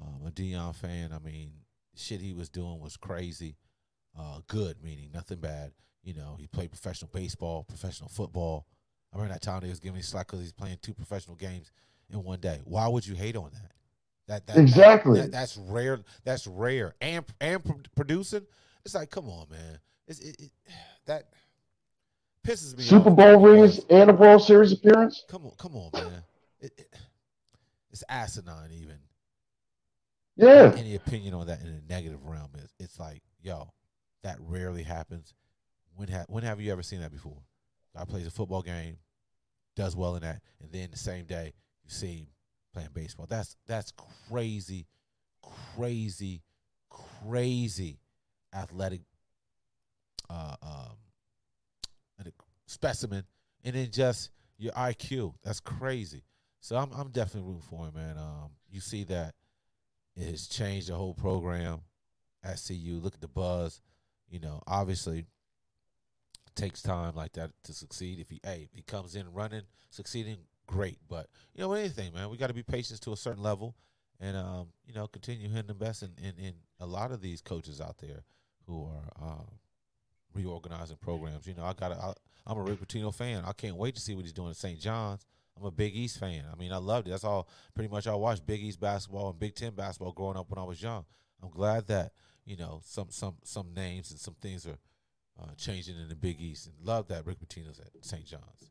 um, 0.00 0.26
a 0.26 0.30
Deion 0.30 0.74
fan. 0.74 1.12
I 1.12 1.18
mean, 1.18 1.52
shit 1.94 2.20
he 2.20 2.32
was 2.32 2.48
doing 2.48 2.80
was 2.80 2.96
crazy. 2.96 3.56
Uh, 4.18 4.40
good 4.46 4.82
meaning 4.82 5.10
nothing 5.12 5.38
bad. 5.38 5.72
You 6.02 6.14
know, 6.14 6.36
he 6.38 6.46
played 6.46 6.70
professional 6.70 7.10
baseball, 7.12 7.64
professional 7.64 8.08
football. 8.08 8.66
I 9.14 9.18
remember 9.18 9.34
that 9.34 9.42
time 9.42 9.60
they 9.60 9.68
was 9.68 9.78
giving 9.78 9.94
me 9.96 10.02
slack 10.02 10.26
because 10.26 10.40
he's 10.40 10.52
playing 10.52 10.78
two 10.82 10.92
professional 10.92 11.36
games 11.36 11.70
in 12.10 12.22
one 12.24 12.40
day. 12.40 12.60
Why 12.64 12.88
would 12.88 13.06
you 13.06 13.14
hate 13.14 13.36
on 13.36 13.50
that? 13.52 13.70
That, 14.26 14.46
that 14.48 14.56
Exactly. 14.60 15.20
that- 15.20 15.30
that's 15.32 15.56
rare. 15.56 16.00
That's 16.24 16.46
rare. 16.46 16.94
And 17.00 17.24
and 17.40 17.88
producing, 17.94 18.46
it's 18.84 18.94
like, 18.94 19.10
come 19.10 19.28
on, 19.28 19.46
man. 19.50 19.78
It's, 20.08 20.18
it, 20.20 20.36
it, 20.40 20.50
that 21.06 21.28
pisses 22.44 22.76
me 22.76 22.82
Super 22.82 23.10
off. 23.10 23.16
Bowl 23.16 23.36
rings 23.40 23.80
and 23.88 24.10
a 24.10 24.14
World 24.14 24.42
Series 24.42 24.72
appearance. 24.72 25.22
Come 25.28 25.46
on, 25.46 25.52
come 25.58 25.76
on, 25.76 25.90
man. 25.94 26.22
It, 26.60 26.72
it, 26.76 26.94
it's 27.90 28.02
asinine, 28.08 28.70
even. 28.72 28.96
Yeah. 30.36 30.74
Any 30.76 30.96
opinion 30.96 31.34
on 31.34 31.46
that 31.46 31.60
in 31.60 31.68
a 31.68 31.80
negative 31.92 32.24
realm 32.24 32.50
is 32.58 32.72
it's 32.80 32.98
like, 32.98 33.22
yo, 33.40 33.68
that 34.24 34.38
rarely 34.40 34.82
happens. 34.82 35.32
When 35.94 36.08
ha- 36.08 36.24
when 36.28 36.42
have 36.42 36.60
you 36.60 36.72
ever 36.72 36.82
seen 36.82 37.00
that 37.02 37.12
before? 37.12 37.38
Guy 37.96 38.04
plays 38.04 38.26
a 38.26 38.30
football 38.30 38.62
game, 38.62 38.98
does 39.76 39.94
well 39.94 40.16
in 40.16 40.22
that, 40.22 40.40
and 40.60 40.70
then 40.72 40.88
the 40.90 40.98
same 40.98 41.24
day 41.26 41.52
you 41.84 41.90
see 41.90 42.16
him 42.18 42.26
playing 42.72 42.88
baseball. 42.92 43.26
That's 43.28 43.56
that's 43.66 43.92
crazy, 44.28 44.86
crazy, 45.76 46.42
crazy 46.90 47.98
athletic 48.52 49.02
uh, 50.30 50.56
um, 50.62 52.32
specimen, 52.66 53.24
and 53.64 53.74
then 53.74 53.90
just 53.90 54.30
your 54.58 54.72
IQ. 54.72 55.34
That's 55.42 55.60
crazy. 55.60 56.24
So 56.60 56.76
I'm 56.76 56.90
I'm 56.92 57.10
definitely 57.10 57.48
rooting 57.48 57.68
for 57.68 57.86
him, 57.86 57.94
man. 57.94 58.18
Um, 58.18 58.50
you 58.70 58.80
see 58.80 59.04
that 59.04 59.34
it 60.16 60.26
has 60.30 60.46
changed 60.46 60.88
the 60.88 60.94
whole 60.94 61.14
program 61.14 61.80
at 62.42 62.62
CU. 62.66 63.00
Look 63.02 63.14
at 63.14 63.20
the 63.20 63.28
buzz. 63.28 63.80
You 64.30 64.40
know, 64.40 64.62
obviously, 64.66 65.26
takes 66.54 66.82
time 66.82 67.14
like 67.14 67.32
that 67.34 67.50
to 67.64 67.72
succeed. 67.72 68.18
If 68.18 68.30
he, 68.30 68.40
hey, 68.42 68.68
if 68.70 68.74
he 68.74 68.82
comes 68.82 69.16
in 69.16 69.32
running, 69.32 69.62
succeeding, 69.90 70.38
great. 70.66 70.98
But 71.08 71.28
you 71.54 71.62
know, 71.62 71.72
anything, 71.72 72.12
man, 72.14 72.30
we 72.30 72.36
got 72.36 72.48
to 72.48 72.54
be 72.54 72.62
patient 72.62 73.00
to 73.02 73.12
a 73.12 73.16
certain 73.16 73.42
level, 73.42 73.74
and 74.20 74.36
um, 74.36 74.68
you 74.86 74.94
know, 74.94 75.06
continue 75.06 75.48
hitting 75.48 75.66
the 75.66 75.74
best. 75.74 76.02
And 76.02 76.18
in, 76.18 76.44
in, 76.44 76.54
a 76.80 76.86
lot 76.86 77.12
of 77.12 77.20
these 77.20 77.40
coaches 77.40 77.80
out 77.80 77.98
there 77.98 78.24
who 78.66 78.84
are 78.84 79.26
um, 79.26 79.46
reorganizing 80.34 80.96
programs. 81.00 81.46
You 81.46 81.54
know, 81.54 81.64
I 81.64 81.72
got, 81.72 82.18
I'm 82.46 82.58
a 82.58 82.62
Rick 82.62 82.80
Pitino 82.80 83.14
fan. 83.14 83.44
I 83.46 83.52
can't 83.52 83.76
wait 83.76 83.94
to 83.94 84.00
see 84.00 84.14
what 84.14 84.24
he's 84.24 84.32
doing 84.32 84.50
at 84.50 84.56
St. 84.56 84.78
John's. 84.78 85.24
I'm 85.56 85.66
a 85.66 85.70
Big 85.70 85.94
East 85.94 86.18
fan. 86.18 86.44
I 86.52 86.56
mean, 86.56 86.72
I 86.72 86.78
loved 86.78 87.06
it. 87.06 87.10
That's 87.12 87.24
all 87.24 87.48
pretty 87.74 87.88
much 87.88 88.06
I 88.06 88.14
watched 88.14 88.44
Big 88.44 88.60
East 88.60 88.80
basketball 88.80 89.30
and 89.30 89.38
Big 89.38 89.54
Ten 89.54 89.72
basketball 89.72 90.12
growing 90.12 90.36
up 90.36 90.50
when 90.50 90.58
I 90.58 90.66
was 90.66 90.82
young. 90.82 91.04
I'm 91.42 91.50
glad 91.50 91.86
that 91.88 92.12
you 92.44 92.56
know 92.56 92.80
some 92.84 93.08
some 93.10 93.36
some 93.44 93.72
names 93.72 94.10
and 94.10 94.18
some 94.18 94.34
things 94.40 94.66
are 94.66 94.78
uh, 95.40 95.54
changing 95.56 95.96
in 95.96 96.08
the 96.08 96.14
Big 96.14 96.40
East, 96.40 96.66
and 96.66 96.74
love 96.86 97.08
that 97.08 97.26
Rick 97.26 97.38
Pitino's 97.40 97.80
at 97.80 98.04
St. 98.04 98.24
John's. 98.24 98.70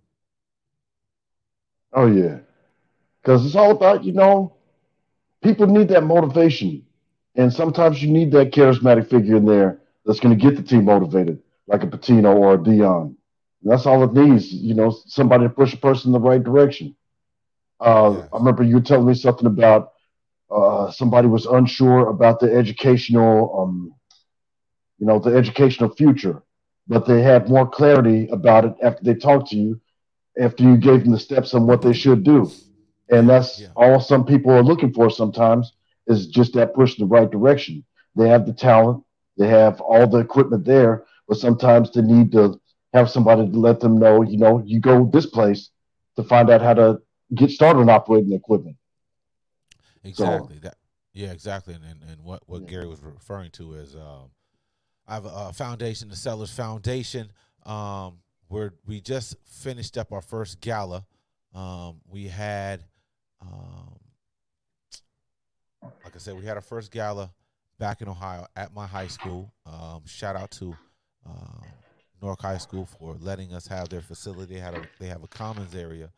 Oh 1.92 2.08
yeah, 2.08 2.40
because 3.22 3.46
it's 3.46 3.56
all 3.56 3.72
about 3.72 4.04
you 4.04 4.14
know 4.14 4.56
people 5.44 5.68
need 5.68 5.90
that 5.90 6.04
motivation, 6.04 6.86
and 7.36 7.52
sometimes 7.52 8.02
you 8.02 8.10
need 8.10 8.32
that 8.32 8.52
charismatic 8.52 9.10
figure 9.10 9.38
in 9.38 9.46
there 9.46 9.82
that's 10.06 10.20
going 10.20 10.38
to 10.38 10.42
get 10.42 10.56
the 10.56 10.64
team 10.64 10.86
motivated, 10.86 11.42
like 11.68 11.84
a 11.84 11.88
Pitino 11.88 12.36
or 12.36 12.56
a 12.56 12.58
Deion. 12.58 13.16
And 13.64 13.72
that's 13.72 13.86
all 13.86 14.04
it 14.04 14.14
needs, 14.14 14.52
you 14.52 14.74
know, 14.74 14.96
somebody 15.06 15.46
to 15.46 15.50
push 15.50 15.74
a 15.74 15.78
person 15.78 16.10
in 16.10 16.14
the 16.14 16.28
right 16.28 16.44
direction. 16.44 16.96
Uh, 17.80 18.16
yes. 18.18 18.30
I 18.34 18.38
remember 18.38 18.64
you 18.64 18.82
telling 18.82 19.08
me 19.08 19.14
something 19.14 19.46
about 19.46 19.94
uh, 20.52 20.92
somebody 20.92 21.28
was 21.28 21.46
unsure 21.46 22.10
about 22.10 22.40
the 22.40 22.54
educational, 22.54 23.62
um, 23.62 23.94
you 25.00 25.06
know, 25.06 25.20
the 25.20 25.36
educational 25.36 25.90
future, 25.96 26.44
but 26.88 27.06
they 27.06 27.22
have 27.22 27.50
more 27.50 27.68
clarity 27.68 28.28
about 28.32 28.66
it 28.66 28.76
after 28.84 29.04
they 29.04 29.16
talk 29.16 29.50
to 29.50 29.56
you, 29.56 29.82
after 30.40 30.64
you 30.64 30.78
gave 30.78 31.04
them 31.04 31.12
the 31.12 31.20
steps 31.20 31.54
on 31.54 31.68
what 31.68 31.82
they 31.82 31.94
should 31.94 32.24
do. 32.24 32.52
And 33.10 33.30
that's 33.30 33.60
yeah. 33.60 33.68
all 33.76 34.00
some 34.00 34.26
people 34.26 34.52
are 34.52 34.64
looking 34.64 34.94
for 34.94 35.10
sometimes 35.10 35.74
is 36.08 36.28
just 36.28 36.54
that 36.54 36.74
push 36.74 36.98
in 36.98 37.08
the 37.08 37.14
right 37.14 37.30
direction. 37.30 37.84
They 38.16 38.30
have 38.30 38.46
the 38.46 38.54
talent, 38.54 39.04
they 39.38 39.48
have 39.48 39.82
all 39.82 40.08
the 40.08 40.20
equipment 40.20 40.66
there, 40.66 41.06
but 41.28 41.38
sometimes 41.38 41.92
they 41.92 42.02
need 42.02 42.32
to 42.34 42.60
have 42.94 43.10
somebody 43.10 43.50
to 43.50 43.58
let 43.58 43.80
them 43.80 43.98
know, 43.98 44.22
you 44.22 44.38
know, 44.38 44.62
you 44.66 44.80
go 44.80 45.10
this 45.12 45.26
place 45.26 45.70
to 46.16 46.24
find 46.24 46.50
out 46.50 46.62
how 46.62 46.74
to 46.76 47.02
get 47.34 47.50
started 47.50 47.80
on 47.80 47.90
operating 47.90 48.30
the 48.30 48.36
equipment. 48.36 48.78
Exactly. 50.04 50.56
So, 50.56 50.60
that 50.62 50.76
yeah, 51.14 51.32
exactly. 51.32 51.74
And 51.74 51.84
and, 51.84 52.04
and 52.10 52.24
what, 52.24 52.44
what 52.48 52.64
yeah. 52.64 52.68
Gary 52.68 52.88
was 52.88 53.02
referring 53.02 53.52
to 53.52 53.74
is 53.76 53.96
um, 53.96 54.30
I 55.08 55.16
have 55.16 55.26
a, 55.26 55.52
foundation, 55.54 56.10
the 56.10 56.16
Sellers 56.16 56.52
Foundation, 56.52 57.32
um, 57.66 58.20
where 58.48 58.74
we 58.86 59.02
just 59.02 59.36
finished 59.46 59.98
up 59.98 60.12
our 60.12 60.22
first 60.22 60.62
gala. 60.62 61.06
Um, 61.54 62.02
we 62.08 62.28
had 62.28 62.84
um, 63.42 64.00
like 66.04 66.16
I 66.16 66.18
said, 66.18 66.38
we 66.38 66.46
had 66.46 66.56
our 66.56 66.62
first 66.62 66.92
gala 66.92 67.32
back 67.80 68.02
in 68.02 68.08
Ohio 68.08 68.48
at 68.56 68.74
my 68.74 68.88
high 68.88 69.08
school. 69.08 69.54
Um, 69.66 70.04
shout 70.06 70.36
out 70.36 70.52
to 70.52 70.76
um, 71.26 71.64
Newark 72.22 72.42
High 72.42 72.58
School 72.58 72.86
for 72.86 73.16
letting 73.20 73.54
us 73.54 73.68
have 73.68 73.90
their 73.90 74.02
facility. 74.02 74.56
They 74.56 74.60
had 74.60 74.76
a, 74.76 74.84
they 75.00 75.08
have 75.08 75.24
a 75.24 75.28
commons 75.28 75.76
area 75.76 76.10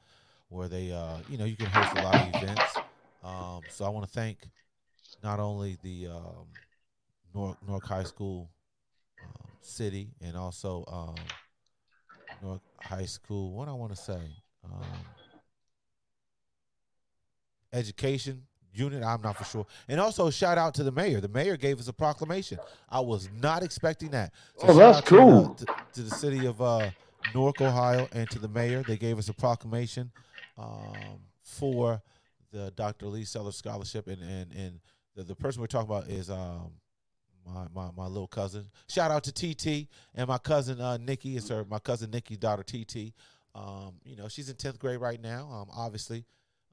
where 0.50 0.68
they 0.68 0.92
uh, 0.92 1.18
you 1.30 1.38
know 1.38 1.46
you 1.46 1.56
can 1.56 1.68
host 1.68 1.96
a 1.96 2.04
lot 2.04 2.16
of 2.16 2.42
events. 2.42 2.78
Um, 3.24 3.62
so 3.70 3.86
I 3.86 3.90
want 3.90 4.06
to 4.06 4.12
thank 4.12 4.38
not 5.24 5.40
only 5.40 5.78
the 5.82 6.08
um, 6.08 6.48
Newark, 7.34 7.58
Newark 7.68 7.86
High 7.86 8.04
School 8.04 8.50
city 9.66 10.10
and 10.22 10.36
also 10.36 10.84
um, 10.88 11.16
Newark 12.42 12.62
High 12.82 13.06
School. 13.06 13.52
What 13.54 13.68
I 13.68 13.74
want 13.74 13.96
to 13.96 14.02
say, 14.02 14.22
um, 14.64 14.82
education 17.74 18.44
unit. 18.74 19.04
I'm 19.04 19.22
not 19.22 19.38
for 19.38 19.44
sure. 19.44 19.66
And 19.88 20.00
also, 20.00 20.30
shout 20.30 20.58
out 20.58 20.74
to 20.76 20.84
the 20.84 20.92
mayor. 20.92 21.22
The 21.22 21.30
mayor 21.30 21.58
gave 21.58 21.80
us 21.80 21.88
a 21.88 21.94
proclamation. 21.94 22.60
I 22.90 23.00
was 23.00 23.30
not 23.42 23.64
expecting 23.64 24.10
that. 24.12 24.34
So 24.58 24.68
oh, 24.70 24.74
that's 24.74 25.02
cool. 25.02 25.56
To, 25.56 25.66
to, 25.66 25.76
to, 25.94 26.02
the 26.02 26.12
city 26.12 26.46
of 26.46 26.62
uh, 26.62 26.90
Newark, 27.34 27.62
Ohio, 27.62 28.08
and 28.12 28.30
to 28.32 28.40
the 28.40 28.50
mayor, 28.50 28.84
they 28.84 28.98
gave 28.98 29.18
us 29.18 29.30
a 29.30 29.34
proclamation 29.34 30.12
um, 30.58 31.20
for 31.42 32.02
the 32.52 32.72
Dr. 32.76 33.08
Lee 33.08 33.26
Sellers 33.26 33.56
Scholarship, 33.56 34.08
and 34.08 34.22
and 34.22 34.52
and 34.54 34.80
the, 35.16 35.24
the 35.24 35.36
person 35.36 35.62
we're 35.62 35.68
talking 35.68 35.90
about 35.90 36.10
is 36.10 36.30
um, 36.30 36.72
my, 37.46 37.66
my 37.74 37.90
my 37.96 38.08
little 38.08 38.28
cousin. 38.28 38.66
Shout 38.88 39.12
out 39.12 39.24
to 39.26 39.32
TT 39.32 39.88
and 40.14 40.28
my 40.28 40.38
cousin 40.38 40.82
uh, 40.82 40.98
Nikki. 40.98 41.38
It's 41.38 41.50
her 41.50 41.66
my 41.66 41.80
cousin 41.80 42.12
Nikki's 42.12 42.38
daughter 42.38 42.64
TT. 42.64 43.14
Um, 43.54 43.94
you 44.04 44.16
know, 44.16 44.28
she's 44.28 44.50
in 44.50 44.56
tenth 44.56 44.80
grade 44.80 45.00
right 45.00 45.22
now. 45.22 45.50
Um, 45.50 45.70
obviously, 45.74 46.26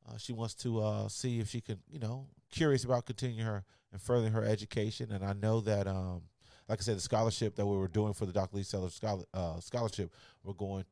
uh, 0.09 0.18
she 0.18 0.33
wants 0.33 0.55
to 0.57 0.81
uh, 0.81 1.09
see 1.09 1.39
if 1.39 1.49
she 1.49 1.61
can, 1.61 1.79
you 1.89 2.01
know, 2.01 2.27
curious 2.51 2.85
about 2.85 3.07
continuing 3.07 3.47
her 3.47 3.64
and 3.93 4.01
furthering 4.01 4.33
her 4.33 4.45
education. 4.45 5.12
And 5.12 5.25
I 5.25 5.33
know 5.33 5.61
that, 5.61 5.87
um, 5.87 6.23
like 6.68 6.81
I 6.81 6.83
said, 6.83 6.97
the 6.97 7.01
scholarship 7.01 7.55
that 7.57 7.66
we 7.66 7.77
were 7.77 7.89
doing 7.89 8.14
for 8.14 8.27
the 8.27 8.33
Dr. 8.33 8.57
Lee 8.57 8.62
Sellers 8.64 8.95
scholar, 8.95 9.25
uh, 9.33 9.61
scholarship, 9.61 10.12
we're 10.43 10.55
going, 10.55 10.85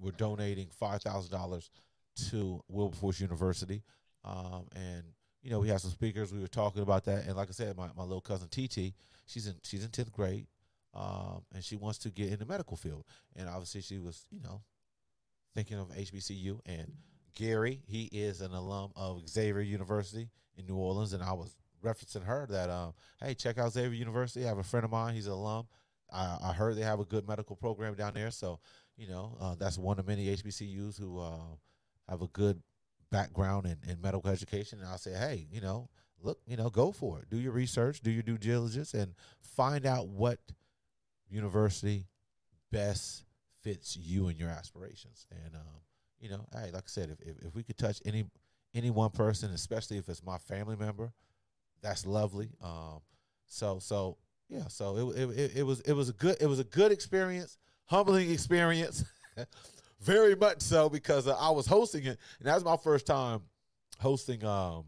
we're 0.00 0.10
donating 0.12 0.68
five 0.70 1.02
thousand 1.02 1.30
dollars 1.30 1.70
to 2.30 2.62
Wilberforce 2.68 3.20
University, 3.20 3.82
um, 4.24 4.66
and 4.74 5.04
you 5.42 5.50
know 5.50 5.60
we 5.60 5.68
had 5.68 5.80
some 5.80 5.90
speakers. 5.90 6.32
We 6.32 6.40
were 6.40 6.48
talking 6.48 6.82
about 6.82 7.04
that, 7.04 7.26
and 7.26 7.36
like 7.36 7.48
I 7.48 7.52
said, 7.52 7.76
my, 7.76 7.88
my 7.96 8.02
little 8.02 8.20
cousin 8.20 8.48
TT, 8.48 8.94
she's 9.26 9.46
in 9.46 9.54
she's 9.62 9.84
in 9.84 9.90
tenth 9.90 10.12
grade, 10.12 10.46
um, 10.94 11.42
and 11.54 11.64
she 11.64 11.76
wants 11.76 11.98
to 12.00 12.10
get 12.10 12.32
in 12.32 12.38
the 12.38 12.46
medical 12.46 12.76
field, 12.76 13.04
and 13.36 13.48
obviously 13.48 13.80
she 13.80 13.98
was, 13.98 14.26
you 14.30 14.40
know, 14.42 14.62
thinking 15.54 15.78
of 15.78 15.88
HBCU 15.88 16.60
and 16.66 16.92
Gary. 17.34 17.80
He 17.86 18.04
is 18.12 18.40
an 18.40 18.52
alum 18.52 18.92
of 18.96 19.28
Xavier 19.28 19.60
University 19.60 20.28
in 20.56 20.66
New 20.66 20.76
Orleans, 20.76 21.12
and 21.12 21.22
I 21.22 21.32
was 21.32 21.56
referencing 21.82 22.24
her 22.24 22.46
that, 22.50 22.68
um, 22.68 22.92
hey, 23.22 23.34
check 23.34 23.56
out 23.56 23.72
Xavier 23.72 23.98
University. 23.98 24.44
I 24.44 24.48
have 24.48 24.58
a 24.58 24.62
friend 24.62 24.84
of 24.84 24.90
mine; 24.90 25.14
he's 25.14 25.26
an 25.26 25.32
alum. 25.32 25.66
I, 26.12 26.36
I 26.42 26.52
heard 26.52 26.76
they 26.76 26.82
have 26.82 27.00
a 27.00 27.04
good 27.04 27.26
medical 27.26 27.56
program 27.56 27.94
down 27.94 28.14
there, 28.14 28.30
so 28.30 28.58
you 28.96 29.08
know 29.08 29.36
uh, 29.40 29.54
that's 29.54 29.78
one 29.78 29.98
of 29.98 30.06
many 30.06 30.26
HBCUs 30.36 30.98
who 30.98 31.20
uh, 31.20 31.56
have 32.08 32.22
a 32.22 32.28
good 32.28 32.60
background 33.10 33.66
in, 33.66 33.76
in 33.90 34.00
medical 34.00 34.30
education. 34.30 34.80
And 34.80 34.88
I 34.88 34.96
say, 34.96 35.12
hey, 35.12 35.46
you 35.50 35.60
know, 35.60 35.88
look, 36.22 36.38
you 36.46 36.56
know, 36.56 36.70
go 36.70 36.92
for 36.92 37.20
it. 37.20 37.30
Do 37.30 37.36
your 37.36 37.52
research, 37.52 38.00
do 38.00 38.10
your 38.10 38.22
due 38.22 38.38
diligence, 38.38 38.94
and 38.94 39.14
find 39.40 39.86
out 39.86 40.08
what 40.08 40.38
university 41.28 42.06
best 42.70 43.24
fits 43.62 43.96
you 43.96 44.28
and 44.28 44.38
your 44.38 44.48
aspirations. 44.48 45.26
And 45.30 45.54
um, 45.54 45.80
you 46.18 46.28
know, 46.28 46.46
hey, 46.52 46.70
like 46.72 46.84
I 46.84 46.86
said, 46.86 47.10
if, 47.10 47.20
if, 47.20 47.46
if 47.46 47.54
we 47.54 47.62
could 47.62 47.78
touch 47.78 48.00
any 48.04 48.24
any 48.74 48.90
one 48.90 49.10
person, 49.10 49.50
especially 49.52 49.98
if 49.98 50.08
it's 50.08 50.22
my 50.22 50.38
family 50.38 50.76
member, 50.76 51.12
that's 51.82 52.06
lovely. 52.06 52.50
Um, 52.62 53.00
so 53.46 53.78
so 53.80 54.16
yeah, 54.48 54.68
so 54.68 55.12
it, 55.14 55.30
it 55.30 55.56
it 55.58 55.62
was 55.62 55.80
it 55.80 55.92
was 55.92 56.08
a 56.08 56.12
good 56.12 56.36
it 56.40 56.46
was 56.46 56.58
a 56.58 56.64
good 56.64 56.92
experience, 56.92 57.58
humbling 57.86 58.30
experience, 58.30 59.04
very 60.00 60.34
much 60.34 60.62
so 60.62 60.88
because 60.88 61.26
uh, 61.26 61.36
I 61.38 61.50
was 61.50 61.66
hosting 61.66 62.04
it, 62.04 62.18
and 62.38 62.48
that 62.48 62.54
was 62.54 62.64
my 62.64 62.76
first 62.76 63.06
time 63.06 63.42
hosting 63.98 64.44
um 64.44 64.84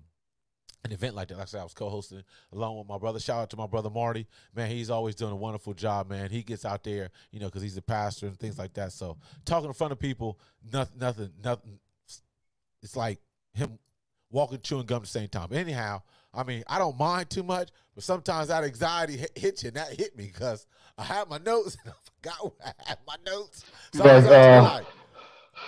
an 0.84 0.92
event 0.92 1.14
like 1.14 1.28
that. 1.28 1.34
Like 1.34 1.42
I 1.42 1.46
said, 1.46 1.60
I 1.60 1.64
was 1.64 1.74
co-hosting 1.74 2.22
along 2.52 2.78
with 2.78 2.88
my 2.88 2.98
brother. 2.98 3.20
Shout 3.20 3.40
out 3.40 3.50
to 3.50 3.56
my 3.56 3.66
brother 3.66 3.90
Marty. 3.90 4.26
Man, 4.54 4.68
he's 4.68 4.90
always 4.90 5.14
doing 5.14 5.32
a 5.32 5.36
wonderful 5.36 5.74
job, 5.74 6.10
man. 6.10 6.30
He 6.30 6.42
gets 6.42 6.64
out 6.64 6.82
there, 6.82 7.10
you 7.30 7.38
know, 7.38 7.46
because 7.46 7.62
he's 7.62 7.76
a 7.76 7.82
pastor 7.82 8.26
and 8.26 8.38
things 8.38 8.58
like 8.58 8.74
that. 8.74 8.92
So 8.92 9.16
talking 9.44 9.68
in 9.68 9.74
front 9.74 9.92
of 9.92 9.98
people, 9.98 10.40
nothing, 10.72 10.98
nothing, 10.98 11.30
nothing. 11.42 11.78
It's 12.82 12.96
like 12.96 13.20
him 13.54 13.78
walking, 14.30 14.60
chewing 14.60 14.86
gum 14.86 14.96
at 14.96 15.02
the 15.02 15.08
same 15.08 15.28
time. 15.28 15.52
Anyhow, 15.52 16.02
I 16.34 16.42
mean, 16.42 16.64
I 16.66 16.78
don't 16.78 16.98
mind 16.98 17.30
too 17.30 17.44
much, 17.44 17.68
but 17.94 18.02
sometimes 18.02 18.48
that 18.48 18.64
anxiety 18.64 19.18
hit, 19.18 19.38
hits 19.38 19.62
you, 19.62 19.68
and 19.68 19.76
that 19.76 19.92
hit 19.92 20.16
me 20.16 20.30
because 20.32 20.66
I 20.98 21.04
had 21.04 21.28
my 21.28 21.38
notes 21.38 21.76
and 21.84 21.92
I 21.92 21.96
forgot 22.30 22.42
where 22.42 22.74
I 22.76 22.88
had 22.88 22.98
my 23.06 23.16
notes. 23.24 23.64
So 23.94 24.02
like, 24.02 24.24
uh, 24.24 24.80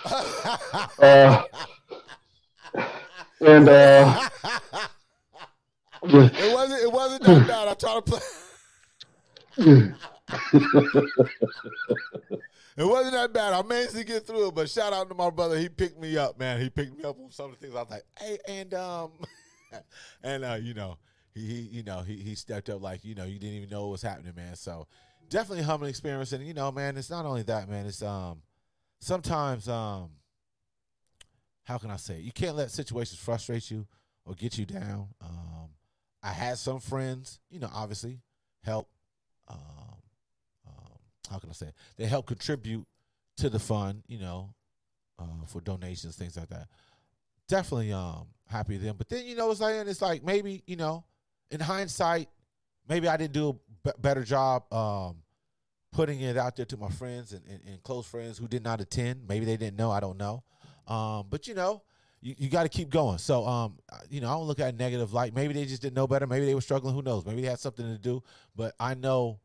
uh, 0.99 1.43
and 3.41 3.69
uh, 3.69 4.29
it 6.03 6.55
wasn't. 6.55 6.83
It 6.83 6.93
wasn't 6.93 7.23
that 7.25 7.49
bad. 7.49 7.69
I 7.69 7.75
tried 7.75 7.95
to 7.95 8.03
play. 8.03 8.21
it 12.77 12.85
wasn't 12.85 13.15
that 13.15 13.33
bad. 13.33 13.53
I 13.53 13.63
managed 13.63 13.95
to 13.95 14.05
get 14.05 14.27
through 14.27 14.49
it, 14.49 14.55
but 14.55 14.69
shout 14.69 14.93
out 14.93 15.09
to 15.09 15.15
my 15.15 15.31
brother. 15.31 15.59
He 15.59 15.69
picked 15.69 16.01
me 16.01 16.17
up, 16.17 16.39
man. 16.39 16.61
He 16.61 16.71
picked 16.71 16.97
me 16.97 17.05
up 17.05 17.19
on 17.19 17.31
some 17.31 17.47
of 17.47 17.53
the 17.53 17.57
things. 17.59 17.75
I 17.75 17.83
was 17.83 17.91
like, 17.91 18.05
hey, 18.19 18.39
and 18.49 18.75
um, 18.75 19.13
and 20.23 20.45
uh, 20.45 20.59
you 20.61 20.75
know, 20.75 20.99
he, 21.35 21.41
he 21.47 21.61
you 21.61 21.83
know 21.83 22.01
he 22.01 22.17
he 22.17 22.35
stepped 22.35 22.69
up 22.69 22.83
like 22.83 23.05
you 23.05 23.15
know 23.15 23.25
you 23.25 23.39
didn't 23.39 23.57
even 23.57 23.71
know 23.71 23.83
what 23.83 23.93
was 23.93 24.03
happening, 24.03 24.35
man. 24.37 24.57
So 24.57 24.87
definitely 25.29 25.65
humbling 25.65 25.91
experience, 25.91 26.33
and 26.33 26.47
you 26.47 26.55
know, 26.55 26.71
man, 26.73 26.97
it's 26.97 27.11
not 27.11 27.25
only 27.27 27.43
that, 27.45 27.69
man. 27.69 27.87
It's 27.87 28.03
um 28.03 28.43
sometimes 29.05 29.69
um 29.69 30.11
how 31.65 31.79
can 31.79 31.91
I 31.91 31.97
say 31.97 32.15
it? 32.15 32.21
you 32.21 32.33
can't 32.33 32.57
let 32.57 32.71
situations 32.71 33.19
frustrate 33.19 33.71
you 33.71 33.87
or 34.27 34.35
get 34.35 34.59
you 34.59 34.67
down. 34.67 35.09
Um, 35.23 35.71
I 36.23 36.31
had 36.31 36.59
some 36.59 36.81
friends, 36.81 37.41
you 37.51 37.59
know, 37.59 37.71
obviously 37.73 38.21
help. 38.63 38.89
Um, 39.49 39.59
um, 40.67 40.99
how 41.31 41.39
can 41.39 41.51
I 41.51 41.53
say? 41.53 41.67
It? 41.67 41.75
They 41.97 42.07
help 42.07 42.27
contribute 42.27 42.87
to 43.39 43.51
the 43.51 43.59
fund, 43.59 44.03
you 44.07 44.19
know, 44.19 44.55
uh, 45.19 45.45
for 45.47 45.61
donations, 45.61 46.17
things 46.17 46.37
like 46.37 46.49
that. 46.49 46.69
Definitely 47.49 47.93
um 47.93 48.27
happy 48.49 48.75
with 48.75 48.83
them. 48.83 48.97
But 48.97 49.09
then 49.09 49.27
you 49.27 49.37
know, 49.37 49.51
it's 49.51 49.61
like 49.61 49.75
it's 49.87 50.03
like 50.03 50.25
maybe 50.25 50.63
you 50.67 50.77
know, 50.77 51.05
in 51.51 51.61
hindsight, 51.61 52.29
maybe 52.89 53.09
I 53.09 53.17
didn't 53.17 53.35
do 53.35 53.49
a 53.51 53.53
b- 53.53 53.99
better 53.99 54.23
job 54.23 54.73
um 54.73 55.17
putting 55.95 56.21
it 56.21 56.37
out 56.37 56.57
there 56.57 56.67
to 56.67 56.77
my 56.77 56.91
friends 56.91 57.33
and, 57.33 57.43
and, 57.49 57.61
and, 57.67 57.83
close 57.85 58.05
friends 58.05 58.37
who 58.37 58.49
did 58.49 58.65
not 58.65 58.81
attend. 58.81 59.21
Maybe 59.29 59.47
they 59.47 59.57
didn't 59.57 59.77
know. 59.77 59.93
I 59.93 60.01
don't 60.01 60.19
know. 60.19 60.43
Um, 60.89 61.27
but 61.31 61.47
you 61.47 61.55
know, 61.55 61.83
you, 62.21 62.35
you 62.37 62.51
got 62.51 62.65
to 62.65 62.69
keep 62.69 62.91
going. 62.91 63.19
So, 63.19 63.47
um, 63.47 63.79
you 64.11 64.21
know, 64.21 64.29
I 64.29 64.33
don't 64.33 64.47
look 64.47 64.59
at 64.59 64.77
negative 64.77 65.15
light. 65.15 65.35
Maybe 65.35 65.55
they 65.55 65.65
just 65.65 65.81
didn't 65.81 65.95
know 65.95 66.09
better. 66.09 66.27
Maybe 66.27 66.47
they 66.47 66.55
were 66.55 66.61
struggling. 66.61 66.95
Who 66.95 67.03
knows? 67.03 67.25
Maybe 67.25 67.43
they 67.43 67.49
had 67.49 67.61
something 67.61 67.87
to 67.87 67.97
do. 67.97 68.23
But 68.57 68.75
I 68.81 68.95
know 68.95 69.39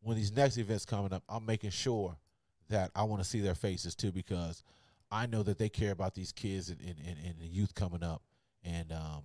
when 0.00 0.16
these 0.16 0.32
next 0.32 0.58
events 0.58 0.84
coming 0.84 1.12
up, 1.12 1.24
I'm 1.28 1.44
making 1.44 1.70
sure 1.70 2.16
that 2.68 2.92
I 2.94 3.02
want 3.02 3.20
to 3.20 3.28
see 3.28 3.40
their 3.40 3.56
faces 3.56 3.96
too 3.96 4.12
because 4.12 4.62
I 5.10 5.26
know 5.26 5.42
that 5.42 5.58
they 5.58 5.68
care 5.68 5.90
about 5.90 6.14
these 6.14 6.30
kids 6.30 6.70
and, 6.70 6.80
and, 6.80 6.96
and, 7.04 7.16
and 7.26 7.40
the 7.40 7.46
youth 7.46 7.74
coming 7.74 8.04
up. 8.04 8.22
And, 8.64 8.92
um, 8.92 9.24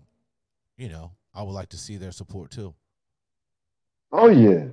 you 0.77 0.89
know, 0.89 1.11
I 1.33 1.43
would 1.43 1.51
like 1.51 1.69
to 1.69 1.77
see 1.77 1.97
their 1.97 2.11
support 2.11 2.49
too. 2.49 2.73
Oh, 4.11 4.29
yeah. 4.29 4.65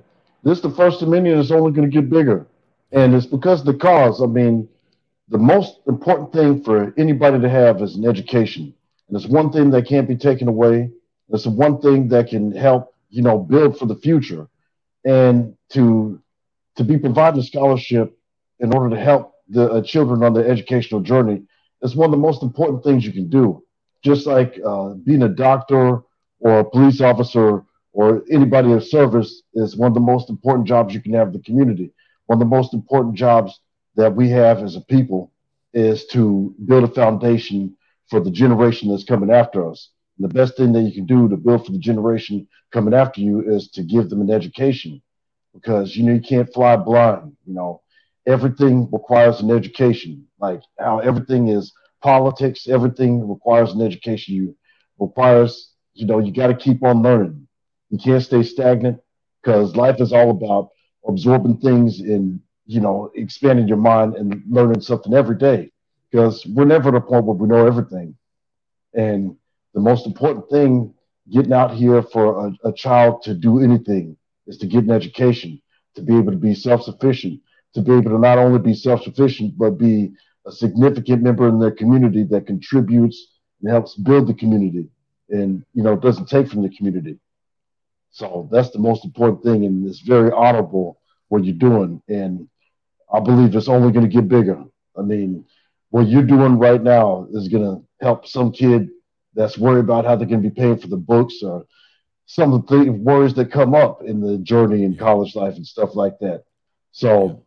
This 0.43 0.59
the 0.59 0.69
First 0.69 0.99
Dominion 0.99 1.39
is 1.39 1.51
only 1.51 1.71
going 1.71 1.89
to 1.89 2.01
get 2.01 2.09
bigger. 2.09 2.47
And 2.91 3.15
it's 3.15 3.25
because 3.25 3.63
the 3.63 3.73
cause. 3.73 4.21
I 4.21 4.25
mean, 4.25 4.67
the 5.29 5.37
most 5.37 5.79
important 5.87 6.33
thing 6.33 6.63
for 6.63 6.93
anybody 6.97 7.39
to 7.39 7.49
have 7.49 7.81
is 7.81 7.95
an 7.95 8.05
education. 8.05 8.73
And 9.07 9.17
it's 9.17 9.25
one 9.25 9.51
thing 9.51 9.71
that 9.71 9.87
can't 9.87 10.07
be 10.07 10.17
taken 10.17 10.47
away. 10.47 10.91
It's 11.29 11.45
the 11.45 11.49
one 11.49 11.81
thing 11.81 12.09
that 12.09 12.27
can 12.27 12.51
help, 12.51 12.93
you 13.09 13.21
know, 13.21 13.39
build 13.39 13.79
for 13.79 13.85
the 13.85 13.95
future. 13.95 14.47
And 15.05 15.55
to 15.69 16.21
to 16.75 16.83
be 16.83 16.97
providing 16.97 17.39
a 17.39 17.43
scholarship 17.43 18.17
in 18.59 18.73
order 18.73 18.95
to 18.95 19.01
help 19.01 19.35
the 19.49 19.71
uh, 19.71 19.81
children 19.81 20.23
on 20.23 20.33
their 20.33 20.47
educational 20.47 21.01
journey 21.01 21.43
is 21.81 21.95
one 21.95 22.05
of 22.05 22.11
the 22.11 22.17
most 22.17 22.41
important 22.41 22.83
things 22.83 23.05
you 23.05 23.11
can 23.11 23.29
do. 23.29 23.63
Just 24.03 24.25
like 24.25 24.59
uh, 24.65 24.89
being 24.89 25.23
a 25.23 25.29
doctor 25.29 26.01
or 26.39 26.59
a 26.59 26.69
police 26.69 26.99
officer 27.01 27.63
or 27.93 28.23
anybody 28.31 28.73
of 28.73 28.83
service 28.83 29.43
is 29.55 29.77
one 29.77 29.89
of 29.89 29.95
the 29.95 30.01
most 30.01 30.29
important 30.29 30.67
jobs 30.67 30.93
you 30.93 31.01
can 31.01 31.13
have 31.13 31.27
in 31.29 31.33
the 31.33 31.39
community. 31.39 31.93
One 32.27 32.37
of 32.37 32.39
the 32.39 32.55
most 32.55 32.73
important 32.73 33.15
jobs 33.15 33.59
that 33.95 34.15
we 34.15 34.29
have 34.29 34.59
as 34.63 34.75
a 34.75 34.81
people 34.81 35.31
is 35.73 36.05
to 36.07 36.55
build 36.65 36.83
a 36.83 36.87
foundation 36.87 37.75
for 38.09 38.19
the 38.19 38.31
generation 38.31 38.89
that's 38.89 39.03
coming 39.05 39.31
after 39.31 39.69
us. 39.69 39.89
And 40.17 40.29
the 40.29 40.33
best 40.33 40.57
thing 40.57 40.73
that 40.73 40.81
you 40.83 40.93
can 40.93 41.05
do 41.05 41.27
to 41.29 41.37
build 41.37 41.65
for 41.65 41.71
the 41.71 41.79
generation 41.79 42.47
coming 42.71 42.93
after 42.93 43.21
you 43.21 43.41
is 43.41 43.69
to 43.71 43.83
give 43.83 44.09
them 44.09 44.21
an 44.21 44.31
education 44.31 45.01
because 45.53 45.95
you 45.95 46.03
know 46.03 46.13
you 46.13 46.21
can't 46.21 46.51
fly 46.53 46.75
blind. 46.75 47.35
You 47.45 47.53
know, 47.53 47.81
everything 48.27 48.89
requires 48.91 49.41
an 49.41 49.51
education. 49.51 50.25
Like 50.39 50.61
how 50.79 50.99
everything 50.99 51.49
is 51.49 51.73
politics, 52.01 52.67
everything 52.67 53.27
requires 53.27 53.71
an 53.73 53.81
education. 53.81 54.35
You 54.35 54.55
requires, 54.99 55.71
you 55.93 56.05
know, 56.05 56.19
you 56.19 56.33
got 56.33 56.47
to 56.47 56.55
keep 56.55 56.83
on 56.83 57.01
learning. 57.01 57.42
You 57.93 57.99
can't 57.99 58.23
stay 58.23 58.43
stagnant 58.43 58.99
because 59.43 59.77
life 59.77 60.01
is 60.01 60.13
all 60.13 60.31
about 60.31 60.71
absorbing 61.07 61.59
things 61.59 62.01
and 62.01 62.41
you 62.65 62.81
know 62.81 63.11
expanding 63.15 63.67
your 63.67 63.77
mind 63.77 64.15
and 64.15 64.43
learning 64.49 64.81
something 64.81 65.13
every 65.13 65.37
day. 65.37 65.71
Because 66.11 66.45
we're 66.47 66.65
never 66.65 66.89
at 66.89 66.95
a 66.95 67.01
point 67.01 67.25
where 67.25 67.37
we 67.37 67.47
know 67.47 67.67
everything. 67.67 68.15
And 68.95 69.37
the 69.75 69.81
most 69.81 70.07
important 70.07 70.49
thing 70.49 70.93
getting 71.31 71.53
out 71.53 71.73
here 71.75 72.01
for 72.01 72.47
a, 72.47 72.69
a 72.69 72.73
child 72.73 73.21
to 73.23 73.35
do 73.35 73.59
anything 73.61 74.17
is 74.47 74.57
to 74.59 74.67
get 74.67 74.85
an 74.85 74.91
education, 74.91 75.61
to 75.95 76.01
be 76.01 76.17
able 76.17 76.31
to 76.31 76.37
be 76.37 76.55
self 76.55 76.83
sufficient, 76.83 77.41
to 77.75 77.81
be 77.81 77.93
able 77.93 78.11
to 78.11 78.19
not 78.19 78.39
only 78.39 78.59
be 78.59 78.73
self 78.73 79.03
sufficient, 79.03 79.57
but 79.57 79.77
be 79.77 80.11
a 80.47 80.51
significant 80.51 81.23
member 81.23 81.47
in 81.47 81.59
their 81.59 81.71
community 81.71 82.23
that 82.25 82.47
contributes 82.47 83.37
and 83.61 83.71
helps 83.71 83.95
build 83.95 84.27
the 84.27 84.33
community 84.33 84.89
and, 85.29 85.63
you 85.73 85.83
know, 85.83 85.95
doesn't 85.95 86.29
take 86.29 86.49
from 86.49 86.63
the 86.63 86.69
community. 86.69 87.19
So 88.13 88.47
that's 88.51 88.69
the 88.69 88.79
most 88.79 89.03
important 89.03 89.43
thing. 89.43 89.65
And 89.65 89.87
it's 89.89 89.99
very 89.99 90.31
honorable 90.31 91.01
what 91.29 91.43
you're 91.43 91.55
doing. 91.55 92.01
And 92.07 92.47
I 93.11 93.19
believe 93.19 93.55
it's 93.55 93.67
only 93.67 93.91
going 93.91 94.05
to 94.05 94.15
get 94.15 94.27
bigger. 94.27 94.63
I 94.95 95.01
mean, 95.01 95.45
what 95.89 96.07
you're 96.07 96.21
doing 96.23 96.59
right 96.59 96.81
now 96.81 97.27
is 97.33 97.47
going 97.47 97.63
to 97.63 97.85
help 98.05 98.27
some 98.27 98.51
kid 98.51 98.89
that's 99.33 99.57
worried 99.57 99.79
about 99.79 100.05
how 100.05 100.15
they're 100.15 100.27
going 100.27 100.43
to 100.43 100.49
be 100.49 100.55
paying 100.55 100.77
for 100.77 100.87
the 100.87 100.97
books 100.97 101.41
or 101.41 101.65
some 102.27 102.53
of 102.53 102.67
the 102.67 102.89
worries 102.91 103.33
that 103.33 103.51
come 103.51 103.73
up 103.73 104.03
in 104.03 104.21
the 104.21 104.37
journey 104.37 104.83
in 104.83 104.95
college 104.95 105.35
life 105.35 105.55
and 105.55 105.65
stuff 105.65 105.95
like 105.95 106.19
that. 106.19 106.43
So 106.91 107.45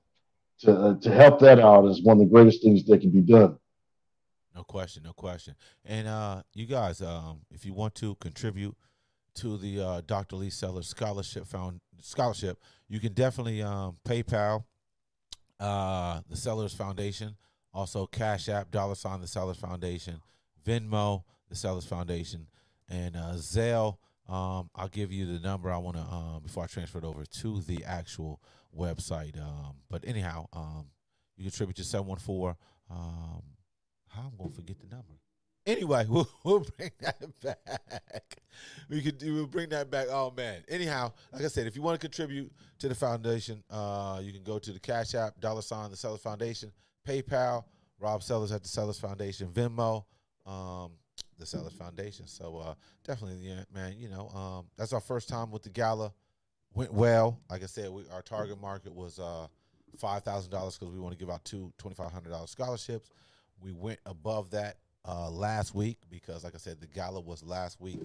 to 0.60 0.72
uh, 0.72 0.94
to 1.00 1.12
help 1.12 1.38
that 1.40 1.60
out 1.60 1.86
is 1.86 2.02
one 2.02 2.16
of 2.16 2.26
the 2.26 2.32
greatest 2.32 2.62
things 2.62 2.84
that 2.86 3.00
can 3.00 3.10
be 3.10 3.20
done. 3.20 3.56
No 4.54 4.64
question, 4.64 5.04
no 5.04 5.12
question. 5.12 5.54
And 5.84 6.08
uh, 6.08 6.42
you 6.54 6.66
guys, 6.66 7.00
um, 7.02 7.42
if 7.50 7.64
you 7.64 7.72
want 7.72 7.94
to 7.96 8.16
contribute 8.16 8.76
to 9.36 9.56
the 9.56 9.80
uh, 9.80 10.00
Dr. 10.06 10.36
Lee 10.36 10.50
Sellers 10.50 10.88
Scholarship 10.88 11.46
Found 11.48 11.80
Scholarship, 12.00 12.58
you 12.88 13.00
can 13.00 13.12
definitely 13.12 13.62
um, 13.62 13.96
PayPal 14.06 14.64
uh, 15.58 16.20
the 16.28 16.36
Sellers 16.36 16.74
Foundation, 16.74 17.36
also 17.72 18.06
Cash 18.06 18.48
App, 18.48 18.70
dollar 18.70 18.94
sign 18.94 19.20
the 19.20 19.26
Sellers 19.26 19.56
Foundation, 19.56 20.20
Venmo, 20.66 21.22
the 21.48 21.56
Sellers 21.56 21.86
Foundation, 21.86 22.46
and 22.88 23.16
uh, 23.16 23.34
Zelle. 23.34 23.98
Um, 24.28 24.70
I'll 24.74 24.88
give 24.88 25.12
you 25.12 25.26
the 25.26 25.38
number 25.38 25.70
I 25.70 25.78
want 25.78 25.96
to 25.96 26.02
um, 26.02 26.40
before 26.42 26.64
I 26.64 26.66
transfer 26.66 26.98
it 26.98 27.04
over 27.04 27.24
to 27.24 27.60
the 27.60 27.84
actual 27.84 28.40
website. 28.76 29.40
Um, 29.40 29.76
but 29.88 30.04
anyhow, 30.06 30.46
um, 30.52 30.86
you 31.36 31.44
contribute 31.44 31.76
to 31.76 31.84
seven 31.84 32.06
one 32.06 32.18
four. 32.18 32.56
Um, 32.90 33.42
I'm 34.16 34.32
gonna 34.36 34.50
forget 34.50 34.78
the 34.80 34.88
number. 34.88 35.14
Anyway, 35.66 36.06
we'll, 36.08 36.28
we'll 36.44 36.64
bring 36.76 36.90
that 37.00 37.40
back. 37.42 38.36
We 38.88 39.02
could 39.02 39.20
we'll 39.22 39.46
bring 39.46 39.68
that 39.70 39.90
back. 39.90 40.06
Oh 40.10 40.32
man. 40.36 40.62
Anyhow, 40.68 41.12
like 41.32 41.42
I 41.42 41.48
said, 41.48 41.66
if 41.66 41.76
you 41.76 41.82
want 41.82 42.00
to 42.00 42.06
contribute 42.06 42.52
to 42.78 42.88
the 42.88 42.94
foundation, 42.94 43.62
uh, 43.70 44.20
you 44.22 44.32
can 44.32 44.44
go 44.44 44.58
to 44.58 44.72
the 44.72 44.78
Cash 44.78 45.14
App, 45.14 45.40
dollar 45.40 45.62
sign 45.62 45.90
the 45.90 45.96
Sellers 45.96 46.20
Foundation, 46.20 46.72
PayPal, 47.06 47.64
Rob 47.98 48.22
Sellers 48.22 48.52
at 48.52 48.62
the 48.62 48.68
Sellers 48.68 48.98
Foundation, 48.98 49.48
Venmo, 49.48 50.04
um, 50.46 50.92
the 51.38 51.46
Sellers 51.46 51.72
Foundation. 51.72 52.26
So 52.26 52.58
uh, 52.58 52.74
definitely, 53.04 53.38
yeah, 53.46 53.64
man. 53.74 53.94
You 53.98 54.08
know, 54.08 54.28
um, 54.28 54.66
that's 54.76 54.92
our 54.92 55.00
first 55.00 55.28
time 55.28 55.50
with 55.50 55.62
the 55.62 55.70
gala. 55.70 56.12
Went 56.74 56.92
well. 56.92 57.40
Like 57.50 57.62
I 57.62 57.66
said, 57.66 57.90
we, 57.90 58.02
our 58.12 58.22
target 58.22 58.60
market 58.60 58.94
was 58.94 59.18
uh, 59.18 59.46
five 59.98 60.22
thousand 60.22 60.50
dollars 60.50 60.78
because 60.78 60.94
we 60.94 61.00
want 61.00 61.12
to 61.12 61.18
give 61.18 61.30
out 61.30 61.44
two 61.44 61.72
twenty 61.78 61.94
five 61.94 62.12
hundred 62.12 62.30
dollars 62.30 62.50
scholarships. 62.50 63.10
We 63.60 63.72
went 63.72 63.98
above 64.04 64.50
that 64.50 64.76
uh, 65.06 65.30
last 65.30 65.74
week 65.74 65.98
because, 66.10 66.44
like 66.44 66.54
I 66.54 66.58
said, 66.58 66.80
the 66.80 66.86
gala 66.86 67.20
was 67.20 67.42
last 67.42 67.80
week 67.80 68.00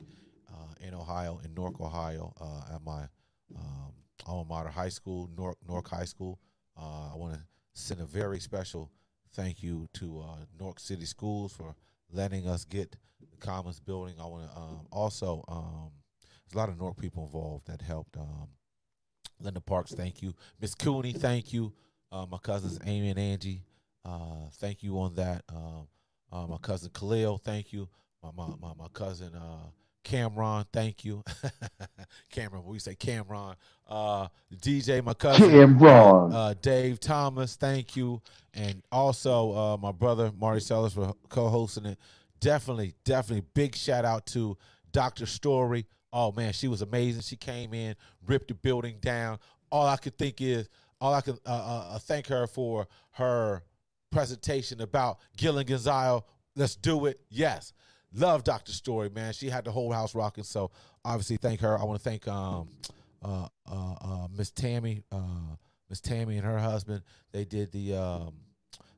uh, 0.50 0.74
in 0.88 0.94
Ohio, 0.94 1.40
in 1.44 1.54
Newark, 1.54 1.82
Ohio, 1.82 2.34
uh, 2.40 2.76
at 2.76 2.84
my 2.84 3.04
um, 3.56 3.94
alma 4.28 4.46
mater 4.48 4.70
high 4.70 4.90
school, 4.90 5.30
Newark, 5.36 5.90
High 5.90 6.06
School. 6.06 6.40
Uh, 6.80 7.14
I 7.14 7.16
want 7.16 7.34
to 7.34 7.40
send 7.74 8.02
a 8.02 8.06
very 8.06 8.40
special 8.40 8.92
thank 9.34 9.64
you 9.64 9.88
to 9.94 10.22
uh, 10.22 10.46
Newark 10.60 10.80
City 10.80 11.06
Schools 11.06 11.54
for 11.54 11.76
letting 12.12 12.48
us 12.48 12.66
get 12.66 12.96
the 13.32 13.38
Commons 13.38 13.80
building. 13.80 14.16
I 14.20 14.26
want 14.26 14.52
to 14.52 14.58
um, 14.58 14.88
also, 14.92 15.44
um, 15.48 15.92
there's 16.46 16.56
a 16.56 16.58
lot 16.58 16.70
of 16.70 16.78
Newark 16.78 16.98
people 16.98 17.24
involved 17.24 17.68
that 17.68 17.82
helped. 17.82 18.18
Um, 18.18 18.50
Linda 19.40 19.62
Parks, 19.62 19.92
thank 19.92 20.22
you. 20.22 20.36
Miss 20.60 20.76
Cooney, 20.76 21.14
thank 21.14 21.52
you. 21.52 21.74
Uh, 22.12 22.28
my 22.30 22.38
cousins 22.38 22.78
Amy 22.86 23.10
and 23.10 23.18
Angie, 23.18 23.64
thank 24.60 24.84
you 24.84 25.00
on 25.00 25.16
that. 25.16 25.44
Uh, 26.32 26.48
my 26.48 26.58
cousin 26.58 26.90
Khalil, 26.94 27.38
thank 27.38 27.74
you. 27.74 27.90
My 28.24 28.30
my 28.36 28.54
my, 28.60 28.74
my 28.78 28.88
cousin 28.94 29.34
uh, 29.36 29.70
Cameron, 30.04 30.66
thank 30.72 31.04
you. 31.04 31.24
Cameron, 32.32 32.64
we 32.66 32.80
say 32.80 32.96
Cameron. 32.96 33.56
Uh, 33.88 34.28
DJ, 34.56 35.04
my 35.04 35.14
cousin 35.14 35.50
Cameron. 35.50 36.34
uh, 36.34 36.54
Dave 36.62 37.00
Thomas, 37.00 37.56
thank 37.56 37.96
you, 37.96 38.22
and 38.54 38.82
also 38.92 39.56
uh, 39.56 39.78
my 39.78 39.92
brother 39.92 40.32
Marty 40.40 40.62
Sellers 40.62 40.94
for 40.94 41.14
co-hosting 41.30 41.86
it. 41.86 42.00
Definitely, 42.40 42.96
definitely, 43.04 43.46
big 43.54 43.76
shout 43.76 44.06
out 44.06 44.26
to 44.28 44.58
Doctor 44.92 45.26
Story. 45.26 45.86
Oh 46.14 46.32
man, 46.32 46.54
she 46.54 46.68
was 46.68 46.82
amazing. 46.82 47.22
She 47.22 47.36
came 47.36 47.74
in, 47.74 47.96
ripped 48.26 48.48
the 48.48 48.56
building 48.56 48.98
down. 49.02 49.40
All 49.72 49.86
I 49.86 49.98
could 49.98 50.18
think 50.18 50.42
is, 50.42 50.68
all 51.00 51.14
I 51.14 51.22
could 51.22 51.40
uh, 51.46 51.50
uh, 51.50 51.90
uh 51.96 52.00
thank 52.00 52.28
her 52.28 52.48
for 52.48 52.88
her 53.12 53.64
presentation 54.12 54.82
about 54.82 55.20
Gillian 55.38 55.66
Gonzalez. 55.66 56.24
Let's 56.56 56.76
do 56.76 57.06
it. 57.06 57.20
Yes. 57.30 57.74
Love 58.14 58.44
Dr. 58.44 58.74
Story, 58.74 59.10
man. 59.10 59.34
She 59.34 59.50
had 59.50 59.64
the 59.64 59.72
whole 59.72 59.92
house 59.92 60.14
rocking. 60.14 60.44
So 60.44 60.72
obviously 61.06 61.38
thank 61.38 61.62
her. 61.62 61.80
I 61.80 61.84
want 61.84 62.00
to 62.00 62.04
thank 62.04 62.28
um 62.28 62.68
uh 63.24 63.48
uh, 63.72 63.94
uh 64.02 64.28
Miss 64.36 64.52
Tammy, 64.52 65.04
uh 65.12 65.56
Miss 65.90 66.02
Tammy 66.02 66.38
and 66.38 66.46
her 66.46 66.60
husband. 66.60 67.04
They 67.32 67.46
did 67.46 67.72
the 67.72 67.96
um 67.96 68.34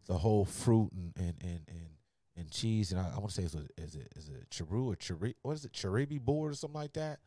the 0.08 0.18
whole 0.18 0.46
fruit 0.46 0.90
and 0.94 1.14
and 1.18 1.36
and 1.42 1.60
and, 1.68 1.88
and 2.38 2.52
cheese 2.52 2.92
and 2.92 3.00
I, 3.00 3.12
I 3.16 3.20
want 3.20 3.30
to 3.30 3.36
say 3.36 3.44
is 3.44 3.54
it 3.54 3.72
is 3.78 3.96
it 3.96 4.08
is 4.16 4.30
it 4.30 4.50
Chiru 4.50 4.88
or 4.88 4.96
Chiri 4.96 5.36
what 5.44 5.54
is 5.54 5.64
it 5.64 5.74
Chiribi 5.74 6.20
board 6.20 6.52
or 6.52 6.56
something 6.56 6.80
like 6.82 6.94
that? 6.94 7.20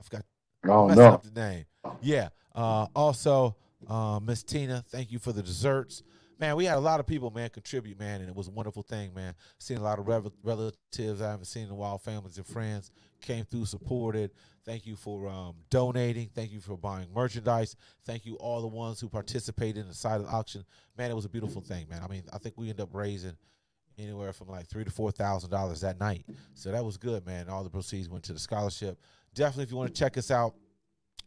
I 0.00 0.04
forgot 0.04 0.24
Oh 0.66 0.88
messing 0.88 1.02
no. 1.04 1.10
up 1.10 1.22
the 1.22 1.40
name. 1.40 1.64
Yeah. 2.00 2.30
Uh, 2.54 2.86
also, 2.96 3.54
uh, 3.86 4.18
Miss 4.20 4.42
Tina, 4.42 4.82
thank 4.88 5.12
you 5.12 5.20
for 5.20 5.32
the 5.32 5.42
desserts. 5.42 6.02
Man, 6.40 6.54
we 6.54 6.66
had 6.66 6.76
a 6.76 6.80
lot 6.80 7.00
of 7.00 7.06
people, 7.06 7.30
man, 7.30 7.50
contribute, 7.50 7.98
man, 7.98 8.20
and 8.20 8.28
it 8.28 8.34
was 8.34 8.46
a 8.46 8.52
wonderful 8.52 8.82
thing, 8.82 9.12
man. 9.12 9.34
Seeing 9.58 9.80
a 9.80 9.82
lot 9.82 9.98
of 9.98 10.06
relatives 10.06 11.20
I 11.20 11.30
haven't 11.30 11.46
seen 11.46 11.64
in 11.64 11.70
a 11.70 11.74
while, 11.74 11.98
families 11.98 12.36
and 12.38 12.46
friends 12.46 12.92
came 13.20 13.44
through, 13.44 13.66
supported. 13.66 14.30
Thank 14.64 14.86
you 14.86 14.94
for 14.94 15.28
um, 15.28 15.56
donating. 15.68 16.30
Thank 16.32 16.52
you 16.52 16.60
for 16.60 16.76
buying 16.76 17.08
merchandise. 17.12 17.74
Thank 18.04 18.24
you 18.24 18.36
all 18.36 18.60
the 18.60 18.68
ones 18.68 19.00
who 19.00 19.08
participated 19.08 19.78
in 19.78 19.88
the 19.88 19.94
silent 19.94 20.32
auction. 20.32 20.64
Man, 20.96 21.10
it 21.10 21.14
was 21.14 21.24
a 21.24 21.28
beautiful 21.28 21.60
thing, 21.60 21.88
man. 21.88 22.02
I 22.04 22.08
mean, 22.08 22.22
I 22.32 22.38
think 22.38 22.54
we 22.56 22.68
ended 22.68 22.82
up 22.82 22.90
raising 22.92 23.36
anywhere 23.98 24.32
from 24.32 24.48
like 24.48 24.68
three 24.68 24.84
to 24.84 24.90
four 24.90 25.10
thousand 25.10 25.50
dollars 25.50 25.80
that 25.80 25.98
night. 25.98 26.24
So 26.54 26.70
that 26.70 26.84
was 26.84 26.96
good, 26.96 27.26
man. 27.26 27.48
All 27.48 27.64
the 27.64 27.70
proceeds 27.70 28.08
went 28.08 28.24
to 28.24 28.32
the 28.32 28.38
scholarship. 28.38 29.00
Definitely, 29.34 29.64
if 29.64 29.70
you 29.72 29.76
want 29.76 29.92
to 29.92 29.98
check 29.98 30.16
us 30.16 30.30
out, 30.30 30.54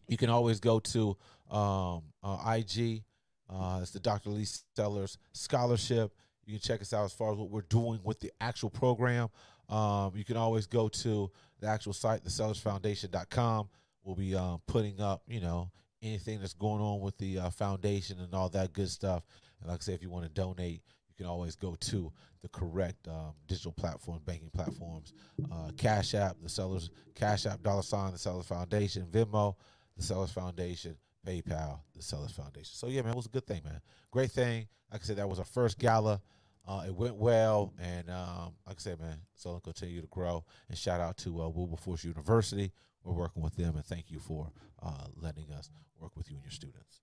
you 0.07 0.17
can 0.17 0.29
always 0.29 0.59
go 0.59 0.79
to 0.79 1.17
um, 1.49 2.03
uh, 2.23 2.55
IG. 2.57 3.03
Uh, 3.51 3.79
it's 3.81 3.91
the 3.91 3.99
Dr. 3.99 4.29
Lee 4.29 4.47
Sellers 4.75 5.17
Scholarship. 5.33 6.13
You 6.45 6.53
can 6.53 6.61
check 6.61 6.81
us 6.81 6.93
out 6.93 7.05
as 7.05 7.13
far 7.13 7.31
as 7.31 7.37
what 7.37 7.49
we're 7.49 7.61
doing 7.61 7.99
with 8.03 8.19
the 8.19 8.31
actual 8.39 8.69
program. 8.69 9.29
Um, 9.69 10.13
you 10.15 10.25
can 10.25 10.37
always 10.37 10.67
go 10.67 10.87
to 10.89 11.31
the 11.59 11.67
actual 11.67 11.93
site, 11.93 12.23
thesellersfoundation.com. 12.23 13.69
We'll 14.03 14.15
be 14.15 14.35
um, 14.35 14.61
putting 14.67 14.99
up, 14.99 15.23
you 15.27 15.39
know, 15.39 15.69
anything 16.01 16.39
that's 16.39 16.53
going 16.53 16.81
on 16.81 16.99
with 17.01 17.17
the 17.17 17.39
uh, 17.39 17.49
foundation 17.51 18.19
and 18.19 18.33
all 18.33 18.49
that 18.49 18.73
good 18.73 18.89
stuff. 18.89 19.23
And 19.61 19.69
like 19.69 19.81
I 19.81 19.83
say, 19.83 19.93
if 19.93 20.01
you 20.01 20.09
want 20.09 20.25
to 20.25 20.31
donate, 20.31 20.81
you 21.07 21.15
can 21.15 21.27
always 21.27 21.55
go 21.55 21.75
to 21.75 22.11
the 22.41 22.49
correct 22.49 23.07
um, 23.07 23.33
digital 23.47 23.71
platform, 23.71 24.19
banking 24.25 24.49
platforms, 24.49 25.13
uh, 25.51 25.69
Cash 25.77 26.15
App, 26.15 26.37
the 26.41 26.49
Sellers, 26.49 26.89
Cash 27.13 27.45
App, 27.45 27.61
dollar 27.61 27.83
sign, 27.83 28.11
the 28.11 28.17
Sellers 28.17 28.47
Foundation, 28.47 29.05
Venmo, 29.11 29.55
the 29.95 30.03
Sellers 30.03 30.31
Foundation, 30.31 30.95
PayPal, 31.27 31.79
the 31.95 32.01
Sellers 32.01 32.31
Foundation. 32.31 32.73
So 32.73 32.87
yeah, 32.87 33.01
man, 33.01 33.13
it 33.13 33.15
was 33.15 33.25
a 33.27 33.29
good 33.29 33.45
thing, 33.45 33.61
man. 33.63 33.81
Great 34.11 34.31
thing. 34.31 34.67
Like 34.91 35.01
I 35.01 35.05
said, 35.05 35.17
that 35.17 35.29
was 35.29 35.39
our 35.39 35.45
first 35.45 35.79
gala. 35.79 36.21
Uh, 36.67 36.83
it 36.85 36.95
went 36.95 37.15
well, 37.15 37.73
and 37.81 38.09
um, 38.09 38.53
like 38.67 38.75
I 38.77 38.79
said, 38.79 38.99
man, 38.99 39.17
so 39.35 39.49
it'll 39.49 39.61
continue 39.61 40.01
to 40.01 40.07
grow. 40.07 40.43
And 40.69 40.77
shout 40.77 41.01
out 41.01 41.17
to 41.17 41.41
uh, 41.41 41.49
Wilberforce 41.49 42.03
University. 42.03 42.71
We're 43.03 43.13
working 43.13 43.41
with 43.41 43.55
them, 43.55 43.75
and 43.75 43.85
thank 43.85 44.11
you 44.11 44.19
for 44.19 44.51
uh, 44.81 45.07
letting 45.15 45.51
us 45.51 45.71
work 45.99 46.15
with 46.15 46.29
you 46.29 46.35
and 46.35 46.43
your 46.43 46.51
students. 46.51 47.01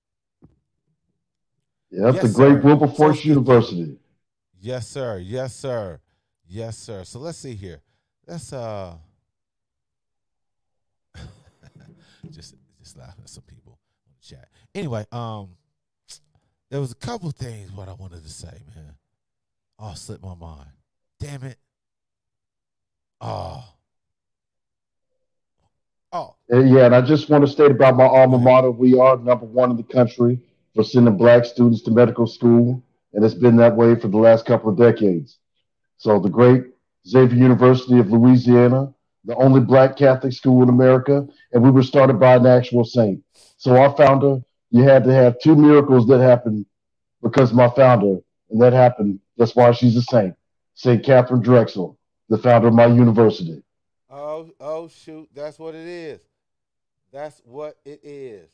Yeah, 1.91 2.05
that's 2.05 2.17
yes, 2.17 2.27
the 2.29 2.35
great 2.35 2.63
sir. 2.63 2.69
Wilberforce 2.69 3.23
so, 3.23 3.29
University. 3.29 3.99
Yes, 4.61 4.87
sir. 4.89 5.19
Yes, 5.19 5.57
sir. 5.57 6.01
Yes, 6.47 6.79
sir. 6.79 7.05
So 7.05 7.19
let's 7.19 7.39
see 7.39 7.55
here. 7.55 7.83
Let's 8.27 8.53
uh 8.53 8.95
just 12.31 12.55
just 12.79 12.97
laughing 12.97 13.25
at 13.25 13.31
some 13.31 13.45
people 13.45 13.68
chat. 14.29 14.49
Anyway, 14.75 15.05
um 15.13 15.51
there 16.71 16.81
was 16.81 16.93
a 16.93 16.97
couple 16.97 17.31
things 17.31 17.73
what 17.73 17.89
I 17.89 17.95
wanted 17.95 18.23
to 18.23 18.31
say, 18.31 18.63
man. 18.75 18.95
Oh, 19.79 19.95
slipped 19.95 20.23
my 20.23 20.35
mind. 20.35 20.69
Damn 21.19 21.45
it. 21.45 21.57
Oh. 23.21 23.65
Oh. 26.13 26.35
Yeah, 26.51 26.87
and 26.87 26.95
I 26.95 27.01
just 27.01 27.29
want 27.29 27.45
to 27.45 27.51
state 27.51 27.71
about 27.71 27.97
my 27.97 28.05
alma 28.05 28.39
mater. 28.39 28.71
We 28.71 28.99
are 28.99 29.17
number 29.17 29.47
one 29.47 29.71
in 29.71 29.77
the 29.77 29.83
country 29.83 30.41
for 30.75 30.85
sending 30.85 31.17
black 31.17 31.45
students 31.45 31.83
to 31.83 31.91
medical 31.91 32.27
school, 32.27 32.83
and 33.13 33.25
it's 33.25 33.35
been 33.35 33.57
that 33.57 33.77
way 33.77 33.95
for 33.95 34.09
the 34.09 34.19
last 34.19 34.47
couple 34.47 34.71
of 34.71 34.79
decades. 34.79 35.39
So 35.97 36.19
the 36.21 36.29
great 36.29 36.65
Xavier 37.07 37.39
University 37.39 37.99
of 37.99 38.11
Louisiana, 38.11 38.95
the 39.29 39.37
only 39.37 39.61
black 39.61 39.95
Catholic 39.95 40.33
school 40.33 40.63
in 40.63 40.71
America, 40.71 41.29
and 41.53 41.63
we 41.63 41.71
were 41.71 41.83
started 41.83 42.19
by 42.19 42.37
an 42.37 42.47
actual 42.47 42.83
saint. 42.83 43.23
So 43.59 43.77
our 43.77 43.95
founder, 43.95 44.41
you 44.71 44.85
had 44.85 45.05
to 45.05 45.13
have 45.13 45.39
two 45.39 45.55
miracles 45.55 46.09
that 46.09 46.21
happened 46.21 46.65
because 47.23 47.53
my 47.53 47.69
founder, 47.69 48.21
and 48.51 48.61
that 48.63 48.73
happened. 48.73 49.21
That's 49.37 49.55
why 49.55 49.71
she's 49.73 49.97
a 49.97 50.03
saint. 50.03 50.35
Saint 50.75 51.05
Katharine 51.05 51.43
Drexel, 51.43 51.99
the 52.31 52.39
founder 52.39 52.69
of 52.69 52.75
my 52.75 52.87
university. 52.87 53.63
Oh, 54.09 54.51
oh 54.61 54.89
shoot, 54.89 55.29
that's 55.35 55.59
what 55.59 55.75
it 55.75 55.87
is. 55.87 56.21
That's 57.13 57.43
what 57.45 57.77
it 57.85 58.01
is. 58.03 58.49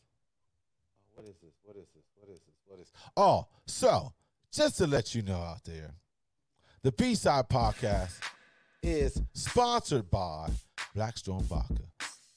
What 1.14 1.24
is 1.24 1.36
this? 1.36 1.54
What 1.62 1.76
is 1.76 1.86
this? 1.94 2.04
What 2.16 2.28
is 2.30 2.40
this? 2.40 2.54
What 2.66 2.80
is? 2.80 2.86
This? 2.90 3.02
Oh, 3.16 3.46
so 3.66 4.12
just 4.52 4.78
to 4.78 4.88
let 4.88 5.14
you 5.14 5.22
know 5.22 5.38
out 5.38 5.62
there, 5.62 5.94
the 6.82 6.90
B 6.90 7.14
Side 7.14 7.48
Podcast 7.48 8.18
is 8.82 9.22
sponsored 9.32 10.10
by 10.10 10.50
Black 10.94 11.16
Storm 11.18 11.42
Vodka. 11.44 11.82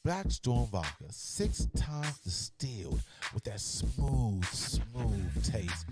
Black 0.04 0.32
Storm 0.32 0.68
Vodka, 0.68 1.06
six 1.10 1.68
times 1.76 2.20
distilled 2.20 3.02
with 3.34 3.44
that 3.44 3.60
smooth, 3.60 4.46
smooth 4.46 5.44
taste. 5.52 5.86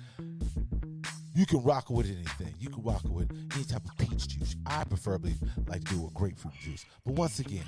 You 1.35 1.45
can 1.45 1.61
rock 1.63 1.89
it 1.89 1.93
with 1.93 2.05
anything. 2.05 2.53
You 2.59 2.69
can 2.69 2.81
rock 2.81 3.03
it 3.03 3.11
with 3.11 3.29
any 3.53 3.65
type 3.65 3.83
of 3.83 3.97
peach 3.97 4.29
juice. 4.29 4.55
I 4.65 4.85
preferably 4.85 5.33
like 5.67 5.83
to 5.83 5.95
do 5.95 6.07
a 6.07 6.11
grapefruit 6.17 6.53
juice. 6.61 6.85
But 7.05 7.15
once 7.15 7.39
again, 7.39 7.65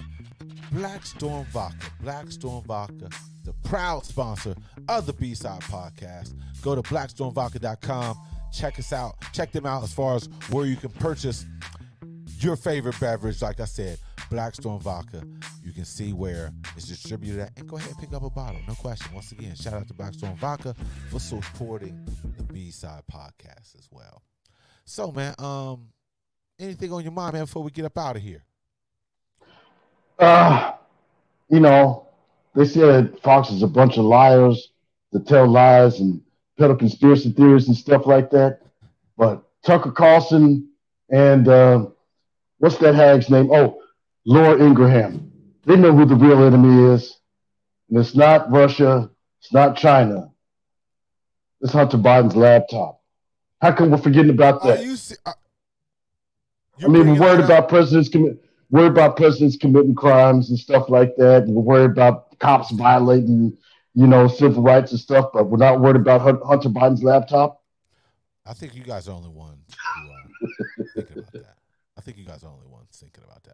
Black 0.71 1.05
Storm 1.05 1.45
Vodka, 1.51 1.87
Black 2.01 2.31
Storm 2.31 2.63
Vodka, 2.63 3.09
the 3.43 3.53
proud 3.65 4.05
sponsor 4.05 4.55
of 4.87 5.05
the 5.05 5.13
B-Side 5.13 5.61
Podcast. 5.61 6.33
Go 6.61 6.75
to 6.75 6.81
blackstormvodka.com. 6.81 8.17
Check 8.53 8.79
us 8.79 8.93
out. 8.93 9.15
Check 9.33 9.51
them 9.51 9.65
out 9.65 9.83
as 9.83 9.93
far 9.93 10.15
as 10.15 10.29
where 10.49 10.65
you 10.65 10.77
can 10.77 10.89
purchase 10.91 11.45
your 12.39 12.55
favorite 12.55 12.97
beverage. 13.01 13.41
Like 13.41 13.59
I 13.59 13.65
said, 13.65 13.97
Black 14.29 14.55
Storm 14.55 14.79
Vodka. 14.79 15.23
You 15.63 15.71
can 15.71 15.85
see 15.85 16.13
where 16.13 16.51
it's 16.75 16.87
distributed 16.87 17.41
at 17.41 17.51
and 17.57 17.67
go 17.67 17.77
ahead 17.77 17.89
and 17.89 17.99
pick 17.99 18.13
up 18.13 18.23
a 18.23 18.29
bottle. 18.29 18.59
No 18.67 18.73
question. 18.75 19.13
Once 19.13 19.31
again, 19.31 19.55
shout 19.55 19.73
out 19.73 19.87
to 19.87 19.93
Black 19.93 20.13
Storm 20.13 20.35
Vodka 20.35 20.75
for 21.09 21.19
supporting 21.19 22.07
the 22.37 22.43
B 22.43 22.71
Side 22.71 23.03
podcast 23.11 23.77
as 23.77 23.87
well. 23.91 24.23
So, 24.85 25.11
man, 25.11 25.35
um, 25.39 25.89
anything 26.59 26.91
on 26.91 27.03
your 27.03 27.11
mind, 27.11 27.33
man, 27.33 27.43
before 27.43 27.63
we 27.63 27.71
get 27.71 27.85
up 27.85 27.97
out 27.97 28.15
of 28.15 28.21
here? 28.21 28.43
Uh, 30.19 30.73
you 31.49 31.59
know, 31.59 32.07
they 32.55 32.65
said 32.65 33.19
Fox 33.19 33.49
is 33.49 33.63
a 33.63 33.67
bunch 33.67 33.97
of 33.97 34.05
liars 34.05 34.71
that 35.11 35.27
tell 35.27 35.47
lies 35.47 35.99
and 35.99 36.21
peddle 36.57 36.75
conspiracy 36.75 37.31
theories 37.31 37.67
and 37.67 37.77
stuff 37.77 38.05
like 38.05 38.31
that. 38.31 38.61
But 39.17 39.43
Tucker 39.63 39.91
Carlson 39.91 40.69
and 41.09 41.47
uh, 41.47 41.85
what's 42.57 42.77
that 42.77 42.95
hag's 42.95 43.29
name? 43.29 43.49
Oh, 43.51 43.81
Laura 44.27 44.61
Ingraham. 44.61 45.31
They 45.65 45.77
know 45.77 45.95
who 45.95 46.05
the 46.05 46.15
real 46.15 46.43
enemy 46.43 46.93
is. 46.93 47.17
And 47.89 47.97
it's 47.97 48.13
not 48.13 48.51
Russia. 48.51 49.09
It's 49.39 49.53
not 49.53 49.77
China. 49.77 50.31
It's 51.61 51.71
Hunter 51.71 51.97
Biden's 51.97 52.35
laptop. 52.35 53.01
How 53.61 53.71
come 53.71 53.89
we're 53.89 53.97
forgetting 53.97 54.31
about 54.31 54.61
that? 54.63 54.83
You 54.83 54.97
uh, 55.25 55.31
I 56.83 56.87
mean, 56.89 57.07
we're 57.09 57.19
worried 57.21 57.43
about 57.43 57.69
presidents 57.69 58.09
commit, 58.09 58.43
worried 58.69 58.91
about 58.91 59.15
presidents 59.15 59.55
committing 59.55 59.95
crimes 59.95 60.49
and 60.49 60.59
stuff 60.59 60.89
like 60.89 61.15
that. 61.15 61.43
And 61.43 61.55
we're 61.55 61.63
worried 61.63 61.91
about 61.91 62.37
cops 62.39 62.69
violating, 62.71 63.57
you 63.95 64.07
know, 64.07 64.27
civil 64.27 64.61
rights 64.61 64.91
and 64.91 64.99
stuff. 64.99 65.29
But 65.33 65.45
we're 65.45 65.57
not 65.57 65.79
worried 65.79 65.95
about 65.95 66.19
Hunter 66.19 66.69
Biden's 66.69 67.01
laptop. 67.01 67.63
I 68.45 68.53
think 68.53 68.75
you 68.75 68.83
guys 68.83 69.07
are 69.07 69.11
the 69.11 69.27
only 69.27 69.29
ones 69.29 69.63
thinking 70.93 71.17
about 71.19 71.31
that. 71.31 71.57
I 71.97 72.01
think 72.01 72.17
you 72.17 72.25
guys 72.25 72.43
are 72.43 72.47
the 72.47 72.55
only 72.55 72.67
ones 72.67 72.89
thinking 72.91 73.23
about 73.23 73.43
that. 73.45 73.46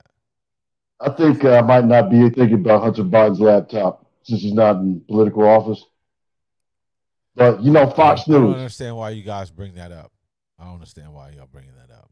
I 1.04 1.10
think 1.10 1.44
uh, 1.44 1.58
I 1.58 1.62
might 1.62 1.86
not 1.86 2.10
be 2.10 2.30
thinking 2.30 2.54
about 2.54 2.82
Hunter 2.82 3.04
Biden's 3.04 3.42
laptop 3.42 4.06
since 4.24 4.42
he's 4.42 4.54
not 4.54 4.78
in 4.78 5.02
political 5.02 5.44
office. 5.44 5.86
But 7.36 7.62
you 7.62 7.72
know, 7.72 7.90
Fox 7.90 8.22
I 8.28 8.32
News. 8.32 8.42
I 8.42 8.44
don't 8.46 8.56
understand 8.56 8.96
why 8.96 9.10
you 9.10 9.24
guys 9.24 9.52
bring 9.52 9.76
that 9.76 9.92
up. 9.92 10.12
I 10.58 10.64
don't 10.64 10.76
understand 10.76 11.14
why 11.14 11.32
y'all 11.32 11.50
bringing 11.52 11.74
that 11.76 11.94
up. 11.94 12.10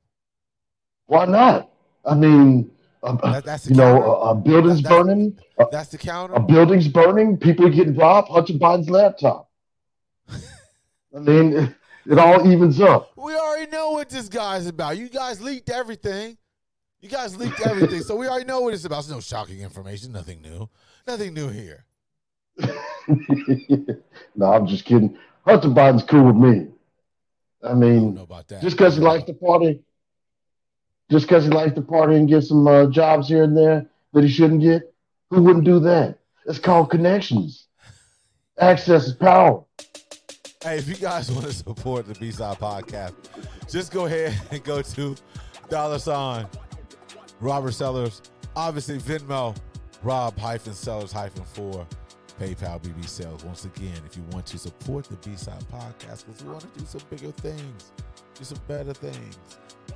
Why 1.05 1.25
not? 1.25 1.69
I 2.03 2.15
mean, 2.15 2.71
um, 3.03 3.19
uh, 3.23 3.33
that, 3.33 3.45
that's 3.45 3.69
you 3.69 3.75
counter. 3.75 3.99
know, 3.99 4.15
a, 4.15 4.31
a 4.31 4.35
building's 4.35 4.81
that, 4.81 4.89
burning. 4.89 5.39
Uh, 5.57 5.65
that's 5.71 5.89
the 5.89 5.97
counter. 5.97 6.33
A 6.33 6.39
building's 6.39 6.87
burning. 6.87 7.37
People 7.37 7.67
are 7.67 7.69
getting 7.69 7.95
robbed. 7.95 8.29
Hunter 8.29 8.53
Biden's 8.53 8.89
laptop. 8.89 9.49
I 10.29 11.19
mean, 11.19 11.53
it, 11.53 11.75
it 12.07 12.17
all 12.17 12.45
evens 12.51 12.81
up. 12.81 13.11
We 13.15 13.35
already 13.35 13.71
know 13.71 13.91
what 13.91 14.09
this 14.09 14.27
guy's 14.27 14.67
about. 14.67 14.97
You 14.97 15.07
guys 15.07 15.41
leaked 15.41 15.69
everything. 15.69 16.37
You 17.01 17.09
guys 17.09 17.35
leaked 17.35 17.65
everything, 17.65 18.01
so 18.01 18.15
we 18.15 18.27
already 18.27 18.45
know 18.45 18.61
what 18.61 18.75
it's 18.75 18.85
about. 18.85 18.99
It's 18.99 19.09
no 19.09 19.19
shocking 19.19 19.61
information. 19.61 20.11
Nothing 20.11 20.39
new. 20.41 20.69
Nothing 21.07 21.33
new 21.33 21.49
here. 21.49 21.83
no, 24.35 24.53
I'm 24.53 24.67
just 24.67 24.85
kidding. 24.85 25.17
Hunter 25.43 25.69
Biden's 25.69 26.03
cool 26.03 26.25
with 26.25 26.35
me. 26.35 26.67
I 27.63 27.73
mean, 27.73 28.19
I 28.19 28.21
about 28.21 28.47
that. 28.49 28.61
just 28.61 28.77
because 28.77 28.97
he 28.97 29.01
likes 29.01 29.23
to 29.25 29.33
party, 29.33 29.81
just 31.09 31.27
because 31.27 31.43
he 31.45 31.49
likes 31.49 31.73
to 31.73 31.81
party 31.81 32.17
and 32.17 32.29
get 32.29 32.43
some 32.43 32.67
uh, 32.67 32.85
jobs 32.85 33.27
here 33.27 33.43
and 33.43 33.57
there 33.57 33.87
that 34.13 34.23
he 34.23 34.29
shouldn't 34.29 34.61
get, 34.61 34.93
who 35.31 35.41
wouldn't 35.41 35.65
do 35.65 35.79
that? 35.79 36.19
It's 36.45 36.59
called 36.59 36.91
connections. 36.91 37.65
Access 38.59 39.07
is 39.07 39.13
power. 39.13 39.63
Hey, 40.63 40.77
if 40.77 40.87
you 40.87 40.95
guys 40.95 41.31
want 41.31 41.47
to 41.47 41.53
support 41.53 42.07
the 42.07 42.13
B-Side 42.13 42.57
podcast, 42.57 43.13
just 43.67 43.91
go 43.91 44.05
ahead 44.05 44.39
and 44.51 44.63
go 44.63 44.83
to 44.83 45.15
dollar 45.69 45.97
sign 45.97 46.47
Robert 47.41 47.71
Sellers, 47.71 48.21
obviously 48.55 48.99
Venmo, 48.99 49.55
Rob 50.03 50.37
hyphen 50.37 50.73
Sellers 50.73 51.11
hyphen 51.11 51.43
four, 51.43 51.87
PayPal 52.39 52.79
BB 52.81 53.07
Sales. 53.07 53.43
Once 53.43 53.65
again, 53.65 53.97
if 54.05 54.15
you 54.15 54.21
want 54.31 54.45
to 54.45 54.59
support 54.59 55.05
the 55.05 55.15
B 55.27 55.35
Side 55.35 55.63
Podcast, 55.71 56.25
because 56.25 56.43
we 56.43 56.51
want 56.51 56.71
to 56.71 56.79
do 56.79 56.85
some 56.85 57.01
bigger 57.09 57.31
things, 57.31 57.93
do 58.35 58.43
some 58.43 58.59
better 58.67 58.93
things, 58.93 59.39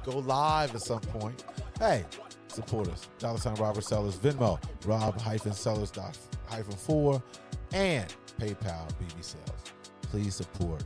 go 0.04 0.18
live 0.18 0.74
at 0.74 0.82
some 0.82 1.02
point. 1.02 1.44
Hey, 1.78 2.04
support 2.48 2.88
us. 2.88 3.08
Dollar 3.20 3.38
sign 3.38 3.54
Robert 3.56 3.84
Sellers, 3.84 4.18
Venmo, 4.18 4.60
Rob 4.86 5.22
hyphen 5.22 5.54
Sellers 5.54 5.92
dot 5.92 6.18
hyphen 6.48 6.76
four, 6.76 7.22
and 7.74 8.12
PayPal 8.40 8.90
BB 9.00 9.24
Sales. 9.24 9.74
Please 10.02 10.34
support 10.34 10.84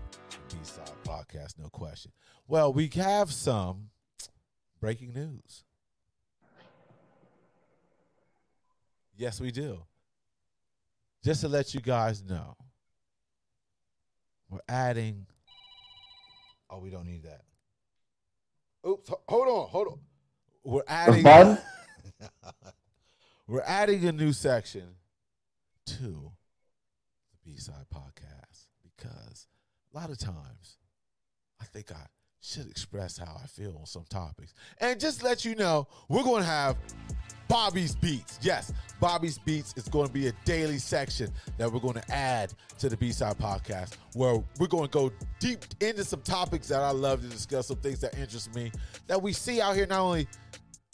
B 0.49 0.57
Side 0.63 0.91
Podcast, 1.05 1.57
no 1.57 1.69
question. 1.69 2.11
Well, 2.49 2.73
we 2.73 2.89
have 2.95 3.31
some 3.31 3.91
breaking 4.81 5.13
news. 5.13 5.63
Yes, 9.19 9.41
we 9.41 9.51
do. 9.51 9.83
Just 11.25 11.41
to 11.41 11.49
let 11.49 11.73
you 11.73 11.81
guys 11.81 12.23
know, 12.23 12.55
we're 14.49 14.61
adding. 14.69 15.25
Oh, 16.69 16.79
we 16.79 16.89
don't 16.89 17.05
need 17.05 17.23
that. 17.23 17.41
Oops, 18.87 19.11
hold 19.27 19.47
on, 19.49 19.67
hold 19.67 19.87
on. 19.89 19.99
We're 20.63 20.83
adding. 20.87 21.57
We're 23.47 23.63
adding 23.65 24.05
a 24.05 24.11
new 24.11 24.31
section 24.31 24.83
to 25.87 25.95
the 25.95 26.31
B 27.43 27.57
Side 27.57 27.87
Podcast 27.91 28.67
because 28.83 29.47
a 29.91 29.97
lot 29.97 30.11
of 30.11 30.19
times 30.19 30.77
I 31.59 31.65
think 31.65 31.91
I 31.91 32.05
should 32.41 32.69
express 32.69 33.17
how 33.17 33.35
I 33.43 33.47
feel 33.47 33.75
on 33.79 33.87
some 33.87 34.05
topics. 34.07 34.53
And 34.79 34.99
just 34.99 35.23
let 35.23 35.43
you 35.45 35.55
know, 35.55 35.87
we're 36.09 36.21
going 36.21 36.43
to 36.43 36.47
have 36.47 36.77
Bobby's 37.49 37.95
Beats. 37.95 38.39
Yes, 38.41 38.71
Bobby's 38.99 39.39
Beats 39.39 39.73
is 39.75 39.89
going 39.89 40.07
to 40.07 40.13
be 40.13 40.27
a 40.27 40.31
daily 40.45 40.77
section 40.77 41.29
that 41.57 41.69
we're 41.69 41.79
going 41.79 41.95
to 41.95 42.11
add 42.11 42.53
to 42.77 42.87
the 42.87 42.95
B 42.95 43.11
Side 43.11 43.37
podcast 43.39 43.97
where 44.13 44.41
we're 44.59 44.67
going 44.67 44.83
to 44.83 44.89
go 44.89 45.11
deep 45.39 45.65
into 45.81 46.05
some 46.05 46.21
topics 46.21 46.67
that 46.67 46.81
I 46.81 46.91
love 46.91 47.21
to 47.23 47.27
discuss, 47.27 47.67
some 47.67 47.77
things 47.77 47.99
that 48.01 48.17
interest 48.17 48.53
me, 48.55 48.71
that 49.07 49.21
we 49.21 49.33
see 49.33 49.59
out 49.59 49.75
here, 49.75 49.87
not 49.87 49.99
only 49.99 50.27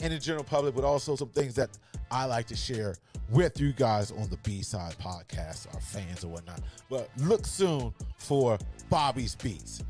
in 0.00 0.10
the 0.10 0.18
general 0.18 0.44
public, 0.44 0.74
but 0.74 0.82
also 0.82 1.14
some 1.14 1.28
things 1.28 1.54
that 1.56 1.78
I 2.10 2.24
like 2.24 2.46
to 2.46 2.56
share 2.56 2.96
with 3.30 3.60
you 3.60 3.72
guys 3.74 4.10
on 4.10 4.30
the 4.30 4.38
B 4.38 4.62
Side 4.62 4.94
podcast, 4.98 5.72
our 5.74 5.80
fans 5.80 6.24
or 6.24 6.28
whatnot. 6.28 6.62
But 6.88 7.10
look 7.18 7.44
soon 7.44 7.92
for 8.16 8.58
Bobby's 8.88 9.34
Beats 9.34 9.84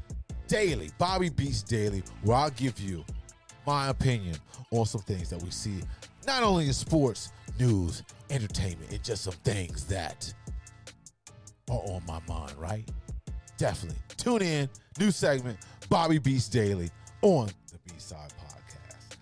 daily, 0.48 0.90
Bobby 0.98 1.28
Beats 1.28 1.62
Daily, 1.62 2.02
where 2.22 2.36
I'll 2.36 2.50
give 2.50 2.80
you 2.80 3.04
my 3.66 3.88
opinion 3.88 4.36
on 4.70 4.86
some 4.86 5.02
things 5.02 5.30
that 5.30 5.42
we 5.42 5.50
see, 5.50 5.82
not 6.26 6.42
only 6.42 6.66
in 6.66 6.72
sports, 6.72 7.32
news, 7.58 8.02
entertainment, 8.30 8.90
and 8.90 9.02
just 9.02 9.24
some 9.24 9.34
things 9.44 9.84
that 9.86 10.32
are 11.70 11.78
on 11.78 12.02
my 12.06 12.20
mind, 12.28 12.52
right? 12.58 12.88
Definitely. 13.56 13.98
Tune 14.16 14.42
in, 14.42 14.68
new 14.98 15.10
segment, 15.10 15.58
Bobby 15.88 16.18
Beats 16.18 16.48
Daily 16.48 16.90
on 17.22 17.46
the 17.72 17.78
B 17.86 17.92
Side 17.98 18.32
Podcast. 18.40 19.16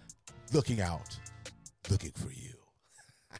Looking 0.52 0.80
out, 0.80 1.16
looking 1.90 2.12
for 2.12 2.30
you. 2.32 2.52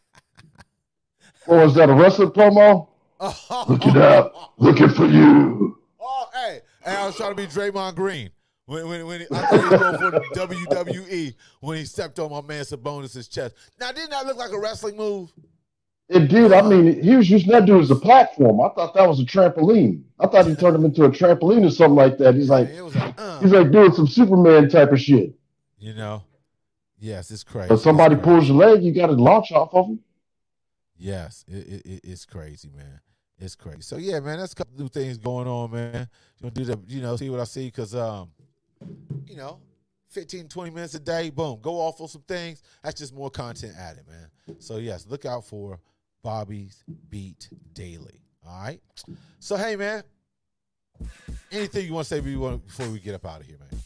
Or 1.46 1.60
oh, 1.60 1.66
is 1.66 1.74
that 1.74 1.90
a 1.90 1.92
wrestling 1.92 2.30
promo? 2.30 2.88
Looking 3.68 3.98
up, 3.98 4.54
looking 4.56 4.88
for 4.88 5.04
you. 5.04 5.78
Oh, 6.00 6.26
hey, 6.32 6.60
hey, 6.82 6.96
I 6.96 7.06
was 7.06 7.16
trying 7.16 7.30
to 7.30 7.36
be 7.36 7.46
Draymond 7.46 7.96
Green. 7.96 8.30
When, 8.66 8.88
when, 8.88 9.06
when 9.06 9.20
he, 9.20 9.26
I 9.30 9.40
thought 9.42 9.50
he 9.52 9.58
was 9.58 9.80
going 9.80 9.98
for 9.98 10.10
the 10.10 10.20
WWE 10.64 11.34
when 11.60 11.76
he 11.78 11.84
stepped 11.84 12.18
on 12.18 12.30
my 12.30 12.40
man 12.40 12.64
Sabonis' 12.64 13.28
chest. 13.30 13.54
Now, 13.78 13.92
didn't 13.92 14.10
that 14.10 14.24
look 14.26 14.36
like 14.38 14.52
a 14.52 14.58
wrestling 14.58 14.96
move? 14.96 15.30
It 16.08 16.28
did. 16.28 16.52
I 16.52 16.62
mean, 16.62 17.02
he 17.02 17.16
was 17.16 17.28
using 17.30 17.50
that 17.52 17.66
dude 17.66 17.82
as 17.82 17.90
a 17.90 17.96
platform. 17.96 18.60
I 18.60 18.68
thought 18.74 18.94
that 18.94 19.06
was 19.08 19.20
a 19.20 19.24
trampoline. 19.24 20.02
I 20.18 20.26
thought 20.26 20.46
he 20.46 20.54
turned 20.54 20.76
him 20.76 20.84
into 20.84 21.04
a 21.04 21.10
trampoline 21.10 21.66
or 21.66 21.70
something 21.70 21.94
like 21.96 22.18
that. 22.18 22.34
He's 22.34 22.48
like, 22.50 22.68
like, 22.94 23.14
uh, 23.18 23.40
he's 23.40 23.52
like 23.52 23.70
doing 23.70 23.92
some 23.92 24.06
Superman 24.06 24.68
type 24.68 24.92
of 24.92 25.00
shit. 25.00 25.34
you 25.78 25.94
know, 25.94 26.22
yes, 26.98 27.30
it's 27.30 27.44
crazy. 27.44 27.72
If 27.72 27.80
somebody 27.80 28.14
crazy. 28.16 28.24
pulls 28.24 28.48
your 28.48 28.56
leg, 28.56 28.82
you 28.82 28.92
got 28.92 29.06
to 29.06 29.12
launch 29.12 29.50
off 29.52 29.74
of 29.74 29.86
him. 29.88 30.00
Yes, 30.96 31.44
it, 31.48 31.66
it, 31.66 31.86
it- 31.86 32.00
it's 32.04 32.24
crazy, 32.24 32.70
man. 32.74 33.00
It's 33.38 33.56
crazy. 33.56 33.80
So 33.82 33.96
yeah, 33.96 34.20
man, 34.20 34.38
that's 34.38 34.52
a 34.52 34.56
couple 34.56 34.78
new 34.78 34.88
things 34.88 35.18
going 35.18 35.48
on, 35.48 35.70
man. 35.72 36.08
You 36.38 36.50
gonna 36.50 36.54
do 36.54 36.64
the, 36.64 36.78
you 36.86 37.02
know, 37.02 37.16
see 37.16 37.30
what 37.30 37.40
I 37.40 37.44
see, 37.44 37.70
cause 37.70 37.94
um, 37.94 38.30
you 39.26 39.36
know, 39.36 39.60
15, 40.10 40.48
20 40.48 40.70
minutes 40.70 40.94
a 40.94 41.00
day, 41.00 41.30
boom, 41.30 41.58
go 41.60 41.80
off 41.80 42.00
on 42.00 42.08
some 42.08 42.22
things. 42.22 42.62
That's 42.82 42.98
just 42.98 43.14
more 43.14 43.30
content 43.30 43.74
added, 43.78 44.04
man. 44.08 44.56
So 44.60 44.76
yes, 44.76 45.06
look 45.08 45.24
out 45.24 45.44
for 45.44 45.80
Bobby's 46.22 46.84
Beat 47.10 47.48
Daily. 47.72 48.20
All 48.46 48.62
right. 48.62 48.80
So 49.40 49.56
hey, 49.56 49.76
man, 49.76 50.02
anything 51.50 51.86
you 51.86 51.92
want 51.92 52.06
to 52.06 52.14
say 52.14 52.20
before 52.20 52.88
we 52.88 53.00
get 53.00 53.14
up 53.14 53.26
out 53.26 53.40
of 53.40 53.46
here, 53.46 53.58
man? 53.58 53.80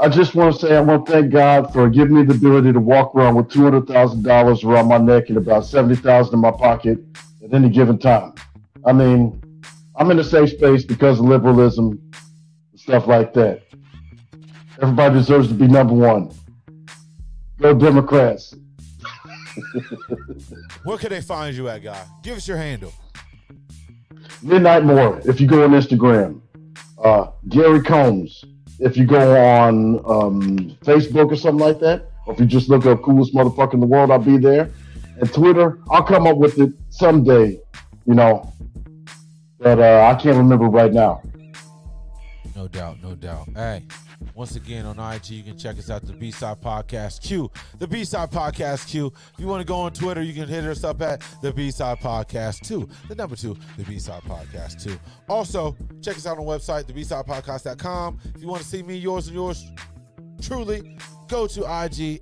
I 0.00 0.08
just 0.08 0.34
want 0.36 0.54
to 0.54 0.60
say 0.60 0.76
I 0.76 0.80
want 0.80 1.06
to 1.06 1.12
thank 1.12 1.32
God 1.32 1.72
for 1.72 1.88
giving 1.88 2.14
me 2.14 2.22
the 2.22 2.34
ability 2.34 2.72
to 2.72 2.78
walk 2.78 3.16
around 3.16 3.34
with 3.34 3.50
two 3.50 3.64
hundred 3.64 3.88
thousand 3.88 4.22
dollars 4.22 4.62
around 4.62 4.86
my 4.86 4.98
neck 4.98 5.28
and 5.28 5.38
about 5.38 5.64
seventy 5.64 5.96
thousand 5.96 6.34
in 6.34 6.40
my 6.40 6.52
pocket 6.52 6.98
at 7.42 7.52
any 7.52 7.68
given 7.68 7.98
time. 7.98 8.34
I 8.84 8.92
mean, 8.92 9.42
I'm 9.96 10.10
in 10.12 10.18
a 10.20 10.24
safe 10.24 10.50
space 10.50 10.84
because 10.84 11.18
of 11.18 11.24
liberalism, 11.24 12.00
stuff 12.88 13.06
like 13.06 13.34
that. 13.34 13.60
Everybody 14.80 15.16
deserves 15.16 15.48
to 15.48 15.54
be 15.54 15.68
number 15.68 15.92
one. 15.92 16.32
Go 17.60 17.74
Democrats. 17.74 18.54
Where 20.84 20.96
can 20.96 21.10
they 21.10 21.20
find 21.20 21.54
you 21.54 21.68
at, 21.68 21.82
guy? 21.82 22.02
Give 22.22 22.38
us 22.38 22.48
your 22.48 22.56
handle. 22.56 22.94
Midnight 24.42 24.84
More, 24.84 25.20
if 25.26 25.38
you 25.38 25.46
go 25.46 25.64
on 25.64 25.72
Instagram. 25.72 26.40
Uh, 27.04 27.26
Gary 27.50 27.82
Combs, 27.82 28.46
if 28.78 28.96
you 28.96 29.04
go 29.04 29.36
on 29.36 29.96
um, 30.06 30.70
Facebook 30.82 31.30
or 31.30 31.36
something 31.36 31.66
like 31.66 31.80
that. 31.80 32.06
Or 32.26 32.32
if 32.32 32.40
you 32.40 32.46
just 32.46 32.70
look 32.70 32.86
up 32.86 33.02
coolest 33.02 33.34
motherfucker 33.34 33.74
in 33.74 33.80
the 33.80 33.86
world, 33.86 34.10
I'll 34.10 34.18
be 34.18 34.38
there. 34.38 34.70
And 35.20 35.30
Twitter, 35.34 35.78
I'll 35.90 36.04
come 36.04 36.26
up 36.26 36.38
with 36.38 36.58
it 36.58 36.72
someday, 36.88 37.60
you 38.06 38.14
know. 38.14 38.50
But 39.58 39.78
uh, 39.78 40.10
I 40.10 40.18
can't 40.18 40.38
remember 40.38 40.66
right 40.66 40.92
now. 40.92 41.20
No 42.58 42.66
doubt, 42.66 43.00
no 43.00 43.14
doubt. 43.14 43.48
Hey, 43.54 43.84
once 44.34 44.56
again 44.56 44.84
on 44.84 44.98
IG, 44.98 45.30
you 45.30 45.44
can 45.44 45.56
check 45.56 45.78
us 45.78 45.90
out 45.90 46.04
the 46.04 46.12
B 46.12 46.32
Side 46.32 46.60
Podcast 46.60 47.22
Q, 47.22 47.52
the 47.78 47.86
B 47.86 48.04
Side 48.04 48.32
Podcast 48.32 48.88
Q. 48.88 49.12
If 49.32 49.38
you 49.38 49.46
want 49.46 49.60
to 49.60 49.64
go 49.64 49.76
on 49.76 49.92
Twitter, 49.92 50.22
you 50.22 50.34
can 50.34 50.48
hit 50.48 50.64
us 50.64 50.82
up 50.82 51.00
at 51.00 51.22
the 51.40 51.52
B 51.52 51.70
Side 51.70 52.00
Podcast 52.00 52.66
Two, 52.66 52.88
the 53.08 53.14
number 53.14 53.36
two, 53.36 53.56
the 53.76 53.84
B 53.84 54.00
Side 54.00 54.22
Podcast 54.22 54.82
Two. 54.82 54.98
Also, 55.28 55.76
check 56.02 56.16
us 56.16 56.26
out 56.26 56.36
on 56.36 56.44
the 56.44 56.50
website, 56.50 56.82
thebsidepodcast.com. 56.82 58.18
If 58.34 58.42
you 58.42 58.48
want 58.48 58.60
to 58.60 58.66
see 58.68 58.82
me, 58.82 58.96
yours 58.96 59.28
and 59.28 59.36
yours 59.36 59.70
truly, 60.42 60.98
go 61.28 61.46
to 61.46 61.84
IG 61.84 62.20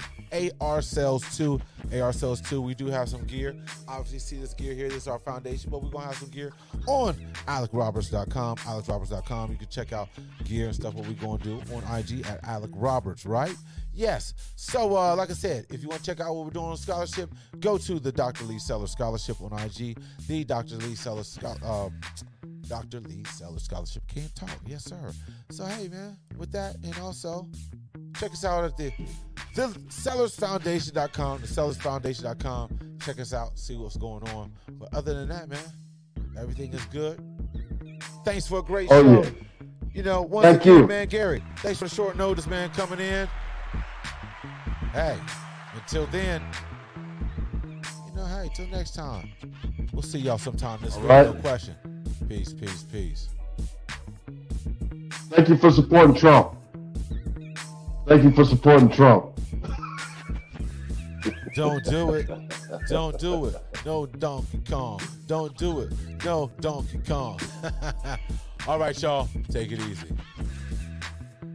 AR 0.61 0.83
Sales 0.83 1.25
2. 1.37 1.61
AR 2.01 2.13
Sales 2.13 2.41
2. 2.41 2.61
We 2.61 2.75
do 2.75 2.87
have 2.87 3.09
some 3.09 3.25
gear. 3.25 3.57
Obviously, 3.89 4.19
see 4.19 4.37
this 4.37 4.55
gear 4.55 4.75
here. 4.75 4.89
This 4.89 5.03
is 5.03 5.09
our 5.09 5.19
foundation, 5.19 5.71
but 5.71 5.83
we're 5.83 5.91
going 5.91 6.03
to 6.03 6.09
have 6.09 6.17
some 6.17 6.31
gear 6.31 6.53
on 6.87 7.15
AlekRoberts.com. 7.47 8.57
AlekRoberts.com. 8.57 9.51
You 9.53 9.57
can 9.57 9.69
check 9.69 9.93
out 9.93 10.09
gear 10.45 10.67
and 10.67 10.75
stuff, 10.75 10.95
what 10.95 11.07
we're 11.07 11.15
going 11.15 11.39
to 11.39 11.45
do 11.45 11.75
on 11.75 11.83
IG 11.99 12.27
at 12.27 12.43
Alek 12.43 12.73
Roberts, 12.75 13.25
right? 13.25 13.55
Yes. 13.95 14.35
So, 14.57 14.97
uh, 14.97 15.17
like 15.17 15.31
I 15.31 15.35
said, 15.35 15.67
if 15.71 15.83
you 15.83 15.89
want 15.89 16.03
to 16.03 16.07
check 16.07 16.21
out 16.21 16.35
what 16.35 16.45
we're 16.45 16.51
doing 16.51 16.67
on 16.67 16.77
scholarship, 16.77 17.31
go 17.61 17.79
to 17.79 17.99
the 17.99 18.13
Dr. 18.13 18.45
Lee 18.45 18.59
Seller 18.59 18.87
Scholarship 18.87 19.41
on 19.41 19.53
IG. 19.59 19.99
The 20.27 20.45
Dr. 20.45 20.77
Lee 20.77 20.95
Seller 20.95 21.25
Scholarship. 21.25 21.65
Uh, 21.65 21.89
Dr. 22.69 23.01
Lee 23.01 23.23
Seller 23.33 23.59
Scholarship 23.59 24.03
can't 24.09 24.35
talk. 24.35 24.51
Yes, 24.67 24.85
sir. 24.85 25.13
So, 25.51 25.65
hey, 25.65 25.89
man, 25.89 26.17
with 26.37 26.53
that, 26.53 26.77
and 26.85 26.97
also 26.99 27.49
check 28.17 28.33
us 28.33 28.45
out 28.45 28.65
at 28.65 28.77
the 28.77 28.93
the 29.55 29.69
sellersfoundation.com, 29.89 31.41
the 31.41 31.47
sellersfoundation.com. 31.47 32.79
Check 33.01 33.21
us 33.21 33.33
out, 33.33 33.59
see 33.59 33.77
what's 33.77 33.97
going 33.97 34.29
on. 34.31 34.53
But 34.73 34.93
other 34.95 35.15
than 35.15 35.29
that, 35.29 35.49
man, 35.49 35.59
everything 36.39 36.73
is 36.73 36.85
good. 36.87 37.23
Thanks 38.25 38.47
for 38.47 38.59
a 38.59 38.63
great 38.63 38.89
Oh, 38.91 39.03
show. 39.03 39.23
yeah. 39.23 39.31
You 39.95 40.03
know, 40.03 40.21
once 40.23 40.45
Thank 40.45 40.63
again, 40.63 40.77
you. 40.81 40.87
man, 40.87 41.09
Gary, 41.09 41.43
thanks 41.59 41.79
for 41.79 41.87
the 41.87 41.95
short 41.95 42.17
notice, 42.17 42.47
man, 42.47 42.69
coming 42.71 43.01
in. 43.01 43.27
Hey, 44.93 45.17
until 45.75 46.07
then, 46.09 46.43
you 48.07 48.15
know, 48.15 48.27
hey, 48.27 48.51
till 48.55 48.67
next 48.67 48.95
time. 48.95 49.31
We'll 49.93 50.03
see 50.03 50.19
y'all 50.19 50.37
sometime 50.37 50.81
this 50.83 50.97
All 50.97 51.01
week. 51.03 51.11
right. 51.11 51.27
No 51.35 51.41
question. 51.41 51.75
Peace, 52.29 52.53
peace, 52.53 52.83
peace. 52.91 53.29
Thank 55.31 55.49
you 55.49 55.57
for 55.57 55.71
supporting 55.71 56.17
Trump. 56.17 56.57
Thank 58.07 58.25
you 58.25 58.33
for 58.33 58.45
supporting 58.45 58.89
Trump. 58.89 59.39
Don't 61.55 61.85
do 61.85 62.15
it. 62.15 62.29
Don't 62.89 63.19
do 63.19 63.47
it. 63.47 63.57
No 63.85 64.07
Donkey 64.07 64.61
Kong. 64.69 65.01
Don't 65.27 65.57
do 65.57 65.81
it. 65.81 65.93
No 66.25 66.51
Donkey 66.61 66.99
Kong. 67.07 67.39
All 68.69 68.79
right, 68.79 69.01
y'all. 69.01 69.29
Take 69.49 69.73
it 69.73 69.81
easy. 69.81 70.09